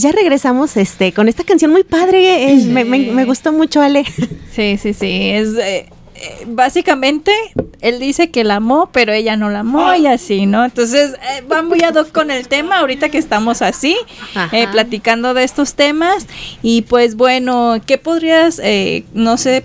Ya 0.05 0.13
regresamos 0.13 0.77
este 0.77 1.13
con 1.13 1.29
esta 1.29 1.45
canción 1.45 1.71
muy 1.73 1.83
padre. 1.83 2.53
Eh, 2.53 2.65
me, 2.67 3.25
gustó 3.25 3.53
mucho, 3.53 3.81
Ale. 3.81 4.05
Sí, 4.55 4.77
sí, 4.77 4.93
sí. 4.93 5.31
Es. 5.31 5.55
Eh, 5.55 5.89
eh, 6.17 6.45
básicamente 6.47 7.33
él 7.81 7.99
dice 7.99 8.31
que 8.31 8.45
la 8.45 8.57
amó, 8.57 8.91
pero 8.93 9.13
ella 9.13 9.37
no 9.37 9.51
la 9.51 9.61
amó 9.61 9.95
y 9.95 10.07
así, 10.07 10.47
¿no? 10.47 10.65
Entonces 10.65 11.17
van 11.49 11.67
muy 11.67 11.83
ad 11.83 11.97
hoc 11.97 12.13
con 12.13 12.31
el 12.31 12.47
tema 12.47 12.79
ahorita 12.79 13.09
que 13.09 13.19
estamos 13.19 13.63
así, 13.63 13.97
platicando 14.71 15.35
de 15.35 15.43
estos 15.43 15.75
temas. 15.75 16.29
Y 16.63 16.83
pues 16.83 17.17
bueno, 17.17 17.79
¿qué 17.85 17.99
podrías, 17.99 18.61
no 19.13 19.37
sé, 19.37 19.65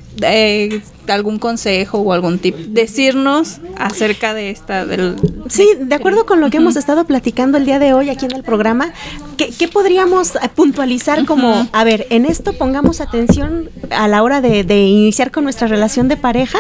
algún 1.13 1.39
consejo 1.39 1.99
o 1.99 2.13
algún 2.13 2.39
tip, 2.39 2.55
decirnos 2.55 3.59
acerca 3.77 4.33
de 4.33 4.51
esta 4.51 4.85
del 4.85 5.15
Sí, 5.49 5.67
de 5.79 5.95
acuerdo 5.95 6.25
con 6.25 6.41
lo 6.41 6.49
que 6.49 6.57
hemos 6.57 6.75
estado 6.75 7.05
platicando 7.05 7.57
el 7.57 7.65
día 7.65 7.79
de 7.79 7.93
hoy 7.93 8.09
aquí 8.09 8.25
en 8.25 8.35
el 8.35 8.43
programa, 8.43 8.93
¿qué, 9.37 9.67
podríamos 9.67 10.35
eh, 10.35 10.39
puntualizar 10.53 11.25
como, 11.25 11.67
a 11.71 11.83
ver, 11.83 12.05
en 12.11 12.25
esto 12.25 12.53
pongamos 12.53 13.01
atención 13.01 13.69
a 13.89 14.07
la 14.07 14.21
hora 14.21 14.41
de, 14.41 14.59
iniciar 14.79 15.31
con 15.31 15.43
nuestra 15.43 15.67
relación 15.67 16.07
de 16.07 16.17
pareja 16.17 16.59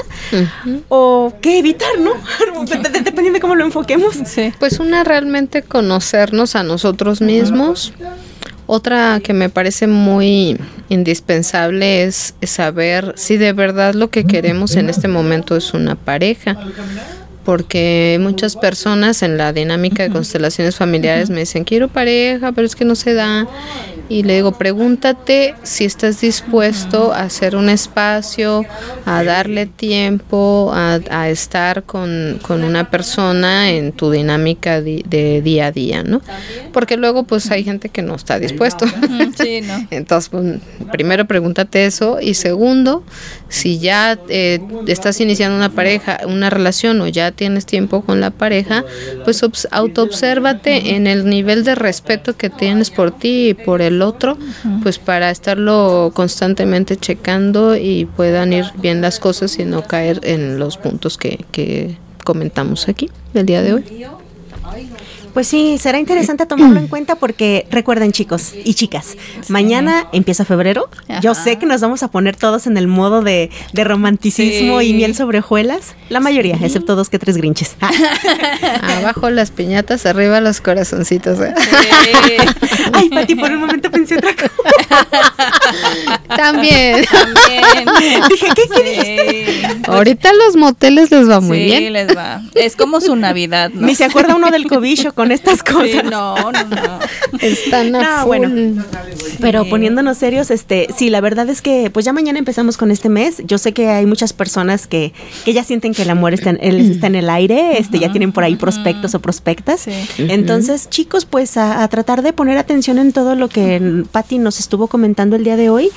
o 0.89 1.33
qué 1.41 1.59
evitar, 1.59 1.99
¿no? 1.99 2.11
Dependiendo 2.65 3.33
de 3.33 3.39
cómo 3.39 3.55
lo 3.55 3.65
enfoquemos. 3.65 4.17
Pues 4.57 4.79
una 4.79 5.03
realmente 5.03 5.61
conocernos 5.61 6.55
a 6.55 6.63
nosotros 6.63 7.21
mismos. 7.21 7.93
Otra 8.71 9.19
que 9.23 9.33
me 9.33 9.49
parece 9.49 9.87
muy 9.87 10.55
indispensable 10.89 12.03
es 12.03 12.35
saber 12.43 13.15
si 13.17 13.35
de 13.35 13.51
verdad 13.51 13.95
lo 13.95 14.11
que 14.11 14.25
queremos 14.25 14.75
en 14.75 14.91
este 14.91 15.07
momento 15.07 15.55
es 15.55 15.73
una 15.73 15.95
pareja 15.95 16.55
porque 17.43 18.19
muchas 18.21 18.55
personas 18.55 19.23
en 19.23 19.39
la 19.39 19.53
dinámica 19.53 20.03
de 20.03 20.11
constelaciones 20.11 20.75
familiares 20.75 21.31
me 21.31 21.39
dicen, 21.39 21.63
quiero 21.63 21.87
pareja, 21.87 22.51
pero 22.51 22.67
es 22.67 22.75
que 22.75 22.85
no 22.85 22.93
se 22.93 23.15
da. 23.15 23.47
Y 24.09 24.23
le 24.23 24.35
digo, 24.35 24.53
pregúntate 24.53 25.53
si 25.61 25.85
estás 25.85 26.19
dispuesto 26.19 27.13
a 27.13 27.21
hacer 27.21 27.55
un 27.55 27.69
espacio, 27.69 28.65
a 29.05 29.23
darle 29.23 29.67
tiempo, 29.67 30.71
a, 30.73 31.29
estar 31.29 31.83
con, 31.83 32.39
una 32.49 32.89
persona 32.89 33.69
en 33.69 33.91
tu 33.91 34.09
dinámica 34.09 34.81
de, 34.81 35.41
día 35.43 35.67
a 35.67 35.71
día, 35.71 36.03
¿no? 36.03 36.21
Porque 36.73 36.97
luego 36.97 37.23
pues 37.23 37.51
hay 37.51 37.63
gente 37.63 37.89
que 37.89 38.01
no 38.01 38.15
está 38.15 38.39
dispuesto. 38.39 38.85
Sí, 39.37 39.61
¿no? 39.61 39.87
Entonces, 39.91 40.29
pues, 40.29 40.59
primero 40.91 41.25
pregúntate 41.25 41.85
eso 41.85 42.19
y 42.19 42.33
segundo, 42.33 43.03
si 43.49 43.79
ya 43.79 44.17
eh, 44.29 44.59
estás 44.87 45.19
iniciando 45.19 45.57
una 45.57 45.69
pareja, 45.69 46.19
una 46.27 46.49
relación 46.49 47.01
o 47.01 47.07
ya 47.07 47.31
tienes 47.31 47.65
tiempo 47.65 48.01
con 48.01 48.21
la 48.21 48.29
pareja, 48.29 48.85
pues 49.23 49.43
autoobsérvate 49.71 50.95
en 50.95 51.07
el 51.07 51.27
nivel 51.27 51.63
de 51.63 51.75
respeto 51.75 52.37
que 52.37 52.49
tienes 52.49 52.91
por 52.91 53.11
ti 53.11 53.49
y 53.49 53.53
por 53.53 53.81
el 53.81 54.01
otro, 54.01 54.37
pues 54.83 54.99
para 54.99 55.31
estarlo 55.31 56.11
constantemente 56.13 56.95
checando 56.95 57.75
y 57.75 58.05
puedan 58.05 58.53
ir 58.53 58.65
bien 58.77 59.01
las 59.01 59.19
cosas 59.19 59.57
y 59.59 59.65
no 59.65 59.83
caer 59.83 60.21
en 60.23 60.59
los 60.59 60.77
puntos 60.77 61.17
que, 61.17 61.45
que 61.51 61.97
comentamos 62.23 62.87
aquí 62.87 63.09
el 63.33 63.45
día 63.45 63.61
de 63.61 63.73
hoy. 63.73 63.83
Pues 65.33 65.47
sí, 65.47 65.77
será 65.79 65.99
interesante 65.99 66.45
tomarlo 66.45 66.79
en 66.79 66.87
cuenta 66.87 67.15
porque 67.15 67.67
recuerden 67.71 68.11
chicos 68.11 68.53
y 68.63 68.73
chicas, 68.73 69.15
mañana 69.47 70.07
empieza 70.11 70.45
febrero. 70.45 70.89
Yo 71.21 71.35
sé 71.35 71.57
que 71.57 71.65
nos 71.65 71.81
vamos 71.81 72.03
a 72.03 72.09
poner 72.09 72.35
todos 72.35 72.67
en 72.67 72.77
el 72.77 72.87
modo 72.87 73.21
de, 73.21 73.49
romanticismo 73.73 74.81
y 74.81 74.93
miel 74.93 75.15
sobre 75.15 75.39
hojuelas. 75.39 75.95
La 76.09 76.19
mayoría, 76.19 76.57
excepto 76.61 76.95
dos 76.95 77.09
que 77.09 77.19
tres 77.19 77.37
grinches. 77.37 77.75
Abajo 78.81 79.29
las 79.29 79.51
piñatas, 79.51 80.05
arriba 80.05 80.41
los 80.41 80.61
corazoncitos. 80.61 81.39
¿eh? 81.39 81.53
Ay, 82.93 83.09
Pati, 83.09 83.35
por 83.35 83.51
un 83.51 83.59
momento 83.59 83.89
pensé 83.91 84.17
otra 84.17 84.35
cosa. 84.35 84.49
También. 86.35 87.05
También. 87.05 87.85
Dije, 88.29 88.47
¿qué, 88.55 88.63
qué 88.75 89.79
Ahorita 89.87 90.31
los 90.33 90.55
moteles 90.55 91.11
les 91.11 91.29
va 91.29 91.39
muy 91.39 91.59
bien. 91.59 91.79
Sí, 91.79 91.89
les 91.89 92.15
va. 92.15 92.41
Es 92.55 92.75
como 92.75 93.01
su 93.01 93.15
Navidad, 93.15 93.71
¿no? 93.73 93.87
Ni 93.87 93.95
se 93.95 94.05
acuerda 94.05 94.35
uno 94.35 94.51
del 94.51 94.67
cobicho 94.67 95.13
con 95.19 95.33
estas 95.33 95.63
cosas. 95.63 96.05
no, 96.05 96.33
no, 96.37 96.51
no. 96.51 96.99
Están 97.41 97.93
a 97.93 98.23
bueno. 98.23 98.49
Pero 99.41 99.65
poniéndonos 99.65 100.17
serios, 100.17 100.49
este, 100.49 100.87
sí, 100.95 101.09
la 101.09 101.19
verdad 101.19 101.49
es 101.49 101.61
que 101.61 101.89
pues 101.89 102.05
ya 102.05 102.13
mañana 102.13 102.39
empezamos 102.39 102.77
con 102.77 102.89
este 102.89 103.09
mes. 103.09 103.41
Yo 103.45 103.57
sé 103.57 103.73
que 103.73 103.89
hay 103.89 104.05
muchas 104.05 104.31
personas 104.31 104.87
que, 104.87 105.11
que 105.43 105.51
ya 105.51 105.65
sienten 105.65 105.93
que 105.93 106.03
el 106.03 106.09
amor 106.09 106.33
está 106.33 106.51
en, 106.51 106.57
está 106.61 107.07
en 107.07 107.15
el 107.15 107.29
aire, 107.29 107.77
este, 107.79 107.99
ya 107.99 108.13
tienen 108.13 108.31
por 108.31 108.45
ahí 108.45 108.55
prospectos 108.55 109.13
o 109.13 109.19
prospectas. 109.19 109.89
Entonces, 110.17 110.89
chicos, 110.89 111.25
pues 111.25 111.57
a, 111.57 111.83
a, 111.83 111.87
tratar 111.89 112.21
de 112.21 112.31
poner 112.31 112.57
atención 112.57 112.97
en 112.97 113.11
todo 113.11 113.35
lo 113.35 113.49
que 113.49 114.05
Patti 114.13 114.37
nos 114.37 114.61
estuvo 114.61 114.87
comentando 114.87 115.35
el 115.35 115.43
día 115.43 115.57
de 115.57 115.69
hoy, 115.69 115.89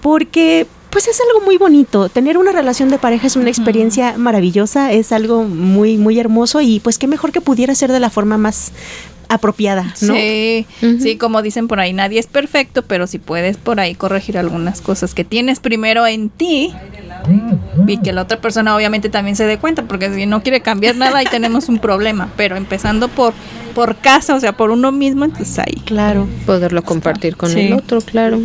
porque 0.00 0.68
pues 0.90 1.08
es 1.08 1.20
algo 1.20 1.44
muy 1.44 1.56
bonito. 1.56 2.08
Tener 2.08 2.36
una 2.36 2.52
relación 2.52 2.90
de 2.90 2.98
pareja 2.98 3.26
es 3.26 3.36
una 3.36 3.48
experiencia 3.48 4.18
maravillosa, 4.18 4.92
es 4.92 5.12
algo 5.12 5.44
muy, 5.44 5.96
muy 5.96 6.18
hermoso 6.18 6.60
y 6.60 6.80
pues 6.80 6.98
qué 6.98 7.06
mejor 7.06 7.32
que 7.32 7.40
pudiera 7.40 7.74
ser 7.74 7.92
de 7.92 8.00
la 8.00 8.10
forma 8.10 8.38
más 8.38 8.72
apropiada, 9.30 9.94
¿no? 10.02 10.14
Sí, 10.14 10.66
sí, 10.80 11.16
como 11.16 11.40
dicen 11.40 11.68
por 11.68 11.78
ahí, 11.78 11.92
nadie 11.92 12.18
es 12.18 12.26
perfecto, 12.26 12.82
pero 12.82 13.06
si 13.06 13.18
puedes 13.18 13.56
por 13.56 13.78
ahí 13.78 13.94
corregir 13.94 14.36
algunas 14.36 14.80
cosas 14.80 15.14
que 15.14 15.22
tienes 15.22 15.60
primero 15.60 16.04
en 16.04 16.30
ti 16.30 16.74
y 17.86 17.98
que 17.98 18.12
la 18.12 18.22
otra 18.22 18.40
persona 18.40 18.74
obviamente 18.74 19.08
también 19.08 19.36
se 19.36 19.44
dé 19.44 19.56
cuenta, 19.56 19.84
porque 19.84 20.12
si 20.12 20.26
no 20.26 20.42
quiere 20.42 20.62
cambiar 20.62 20.96
nada 20.96 21.18
ahí 21.18 21.26
tenemos 21.30 21.68
un 21.68 21.78
problema, 21.78 22.28
pero 22.36 22.56
empezando 22.56 23.06
por 23.06 23.32
por 23.74 23.96
casa, 23.96 24.34
o 24.34 24.40
sea, 24.40 24.52
por 24.52 24.70
uno 24.70 24.92
mismo, 24.92 25.24
entonces 25.24 25.58
ahí. 25.58 25.80
Claro. 25.84 26.28
Poderlo 26.46 26.82
compartir 26.82 27.36
con 27.36 27.56
el 27.56 27.72
otro, 27.72 28.00
claro. 28.00 28.40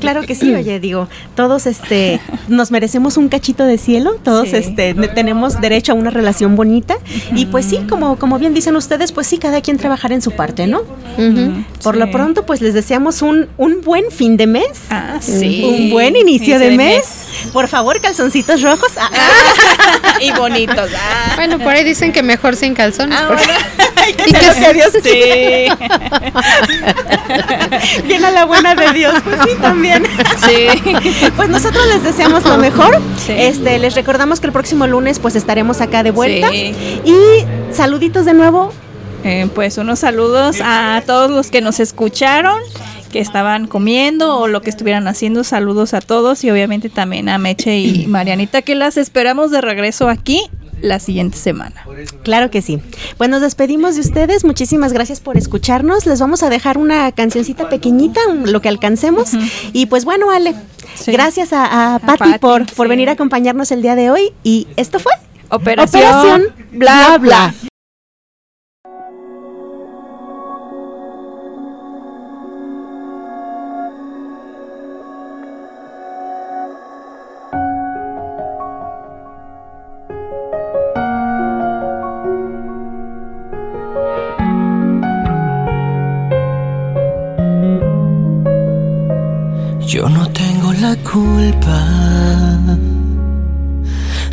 Claro 0.00 0.22
que 0.22 0.34
sí, 0.34 0.52
oye, 0.52 0.80
digo, 0.80 1.08
todos 1.34 1.66
este 1.66 2.20
nos 2.48 2.70
merecemos 2.70 3.16
un 3.16 3.28
cachito 3.28 3.64
de 3.64 3.78
cielo, 3.78 4.16
todos 4.22 4.52
este 4.52 4.94
tenemos 5.14 5.60
derecho 5.60 5.92
a 5.92 5.94
una 5.94 6.10
relación 6.10 6.56
bonita 6.56 6.96
y 7.34 7.46
pues 7.46 7.64
sí, 7.64 7.78
como 7.88 8.18
como 8.18 8.38
bien 8.38 8.52
dicen 8.52 8.76
ustedes, 8.76 9.12
pues 9.12 9.26
sí, 9.26 9.38
cada 9.38 9.62
quien 9.62 9.78
trabajar 9.78 10.12
en 10.12 10.20
su 10.20 10.32
parte, 10.32 10.66
¿no? 10.66 10.82
Por 11.82 11.96
lo 11.96 12.10
pronto, 12.10 12.44
pues 12.44 12.60
les 12.60 12.74
deseamos 12.74 13.22
un, 13.22 13.48
un 13.56 13.80
buen 13.82 14.10
fin 14.10 14.36
de 14.36 14.46
mes. 14.46 14.82
Ah, 14.90 15.18
sí. 15.20 15.64
Un 15.64 15.90
buen 15.90 16.16
inicio, 16.16 16.58
de, 16.58 16.72
mes. 16.72 17.26
Por 17.52 17.68
favor, 17.68 18.00
calzoncitos 18.00 18.62
rojos. 18.62 18.92
Ah. 18.98 19.10
y 20.20 20.32
bonitos. 20.32 20.90
Ah. 20.96 21.32
Bueno, 21.36 21.58
por 21.58 21.68
ahí 21.68 21.84
dicen 21.84 22.12
que 22.12 22.22
mejor 22.22 22.56
sin 22.56 22.74
calzones. 22.74 23.18
Y 24.08 24.14
que 24.14 24.72
Dios 24.74 24.92
sí. 25.02 25.68
Bien 28.04 28.24
a 28.24 28.30
la 28.30 28.44
buena 28.44 28.74
de 28.74 28.92
Dios, 28.92 29.14
pues 29.24 29.36
sí, 29.44 29.56
también. 29.60 30.04
Sí. 30.46 30.66
Pues 31.36 31.48
nosotros 31.48 31.86
les 31.88 32.02
deseamos 32.02 32.44
lo 32.44 32.58
mejor. 32.58 33.00
Este, 33.28 33.78
les 33.78 33.94
recordamos 33.94 34.40
que 34.40 34.46
el 34.46 34.52
próximo 34.52 34.86
lunes 34.86 35.18
pues 35.18 35.36
estaremos 35.36 35.80
acá 35.80 36.02
de 36.02 36.10
vuelta. 36.10 36.54
Y 36.54 37.14
saluditos 37.72 38.24
de 38.24 38.34
nuevo. 38.34 38.72
Eh, 39.24 39.48
pues 39.54 39.78
unos 39.78 40.00
saludos 40.00 40.58
a 40.62 41.02
todos 41.06 41.30
los 41.30 41.50
que 41.50 41.62
nos 41.62 41.80
escucharon 41.80 42.60
que 43.10 43.20
estaban 43.20 43.68
comiendo 43.68 44.36
o 44.38 44.48
lo 44.48 44.60
que 44.60 44.70
estuvieran 44.70 45.08
haciendo. 45.08 45.44
Saludos 45.44 45.94
a 45.94 46.00
todos 46.00 46.44
y 46.44 46.50
obviamente 46.50 46.90
también 46.90 47.28
a 47.28 47.38
Meche 47.38 47.78
y 47.78 48.06
Marianita 48.06 48.60
que 48.60 48.74
las 48.74 48.96
esperamos 48.96 49.50
de 49.50 49.60
regreso 49.60 50.08
aquí 50.08 50.50
la 50.80 50.98
siguiente 50.98 51.36
semana. 51.36 51.86
Claro 52.22 52.50
que 52.50 52.62
sí. 52.62 52.80
Pues 53.16 53.30
nos 53.30 53.40
despedimos 53.40 53.94
de 53.94 54.02
ustedes. 54.02 54.44
Muchísimas 54.44 54.92
gracias 54.92 55.20
por 55.20 55.36
escucharnos. 55.36 56.06
Les 56.06 56.20
vamos 56.20 56.42
a 56.42 56.50
dejar 56.50 56.78
una 56.78 57.12
cancioncita 57.12 57.68
pequeñita, 57.68 58.20
lo 58.44 58.60
que 58.60 58.68
alcancemos. 58.68 59.32
Y 59.72 59.86
pues 59.86 60.04
bueno, 60.04 60.30
Ale, 60.30 60.54
gracias 61.06 61.52
a, 61.52 61.94
a, 61.94 61.98
Patti, 61.98 62.38
por, 62.40 62.66
por 62.74 62.88
venir 62.88 63.08
a 63.08 63.12
acompañarnos 63.12 63.70
el 63.72 63.82
día 63.82 63.94
de 63.94 64.10
hoy. 64.10 64.32
Y 64.42 64.68
esto 64.76 64.98
fue 64.98 65.12
Operación, 65.50 66.44
bla. 66.72 67.18
bla. 67.18 67.54
Yo 89.94 90.08
no 90.08 90.26
tengo 90.30 90.72
la 90.72 90.96
culpa 90.96 91.86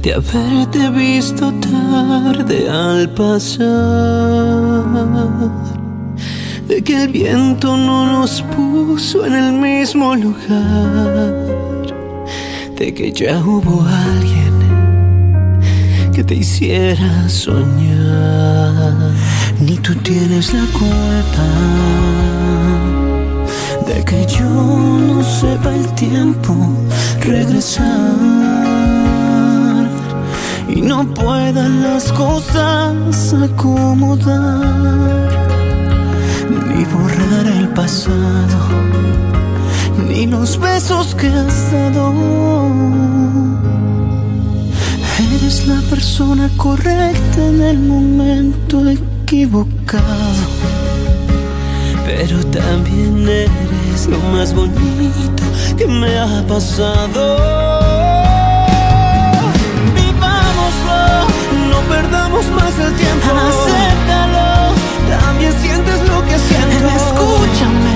de 0.01 0.15
haberte 0.15 0.89
visto 0.89 1.53
tarde 1.53 2.67
al 2.67 3.07
pasar, 3.11 3.69
de 6.67 6.81
que 6.83 7.03
el 7.03 7.09
viento 7.09 7.77
no 7.77 8.07
nos 8.11 8.41
puso 8.41 9.23
en 9.23 9.35
el 9.35 9.53
mismo 9.53 10.15
lugar, 10.15 11.85
de 12.75 12.91
que 12.95 13.11
ya 13.11 13.37
hubo 13.37 13.83
alguien 13.83 14.55
que 16.11 16.23
te 16.23 16.33
hiciera 16.33 17.29
soñar. 17.29 19.11
Ni 19.59 19.77
tú 19.77 19.93
tienes 19.93 20.55
la 20.55 20.65
culpa 20.73 21.45
de 23.93 24.03
que 24.05 24.25
yo 24.25 24.49
no 25.07 25.21
sepa 25.23 25.73
el 25.75 25.87
tiempo 25.95 26.53
regresar 27.19 27.85
y 30.69 30.81
no 30.81 31.05
puedan 31.13 31.83
las 31.83 32.11
cosas 32.13 33.33
acomodar 33.33 34.61
ni 36.69 36.85
borrar 36.85 37.47
el 37.59 37.67
pasado 37.69 38.59
ni 40.07 40.25
los 40.25 40.59
besos 40.59 41.15
que 41.15 41.27
has 41.27 41.71
dado. 41.71 42.13
Eres 45.33 45.67
la 45.67 45.79
persona 45.89 46.49
correcta 46.57 47.39
en 47.51 47.61
el 47.61 47.79
momento 47.79 48.75
equivocado 48.89 50.71
pero 52.21 52.37
también 52.47 53.27
eres 53.27 53.70
lo 54.07 54.19
más 54.19 54.53
bonito 54.53 55.43
que 55.77 55.85
me 55.87 56.17
ha 56.17 56.43
pasado. 56.47 57.23
Vivámoslo, 59.95 61.01
no 61.69 61.79
perdamos 61.89 62.45
más 62.57 62.73
el 62.79 62.93
tiempo. 62.95 63.27
Acéptalo, 63.49 64.73
también 65.09 65.53
sientes 65.61 65.99
lo 66.07 66.23
que 66.25 66.37
siento. 66.39 66.87
Escúchame, 67.01 67.90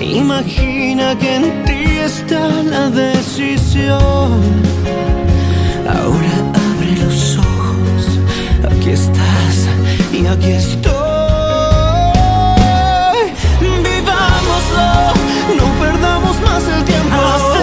Imagina 0.00 1.14
que 1.18 1.36
en 1.36 1.64
ti 1.64 1.98
está 1.98 2.48
la 2.48 2.88
decisión. 2.88 4.40
Ahora 5.86 6.32
abre 6.54 6.92
los 7.04 7.36
ojos, 7.36 8.18
aquí 8.64 8.90
estás 8.90 9.68
y 10.10 10.26
aquí 10.26 10.52
estoy. 10.52 10.94
Vivámoslo, 13.60 14.88
no 15.58 15.66
perdamos 15.78 16.40
más 16.40 16.62
el 16.76 16.84
tiempo. 16.84 17.55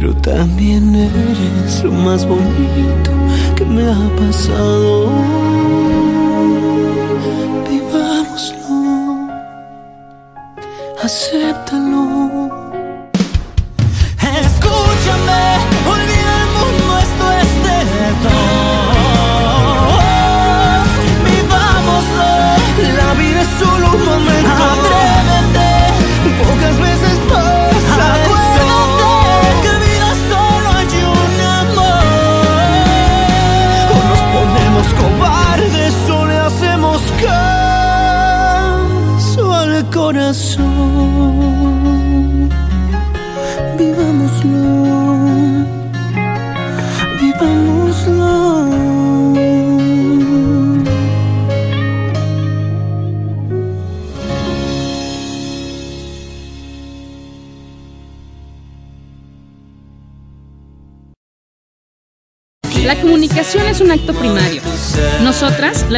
Pero 0.00 0.14
también 0.14 0.94
eres 0.94 1.82
lo 1.82 1.90
más 1.90 2.24
bonito 2.24 3.10
que 3.56 3.64
me 3.64 3.82
ha 3.82 4.16
pasado. 4.16 5.10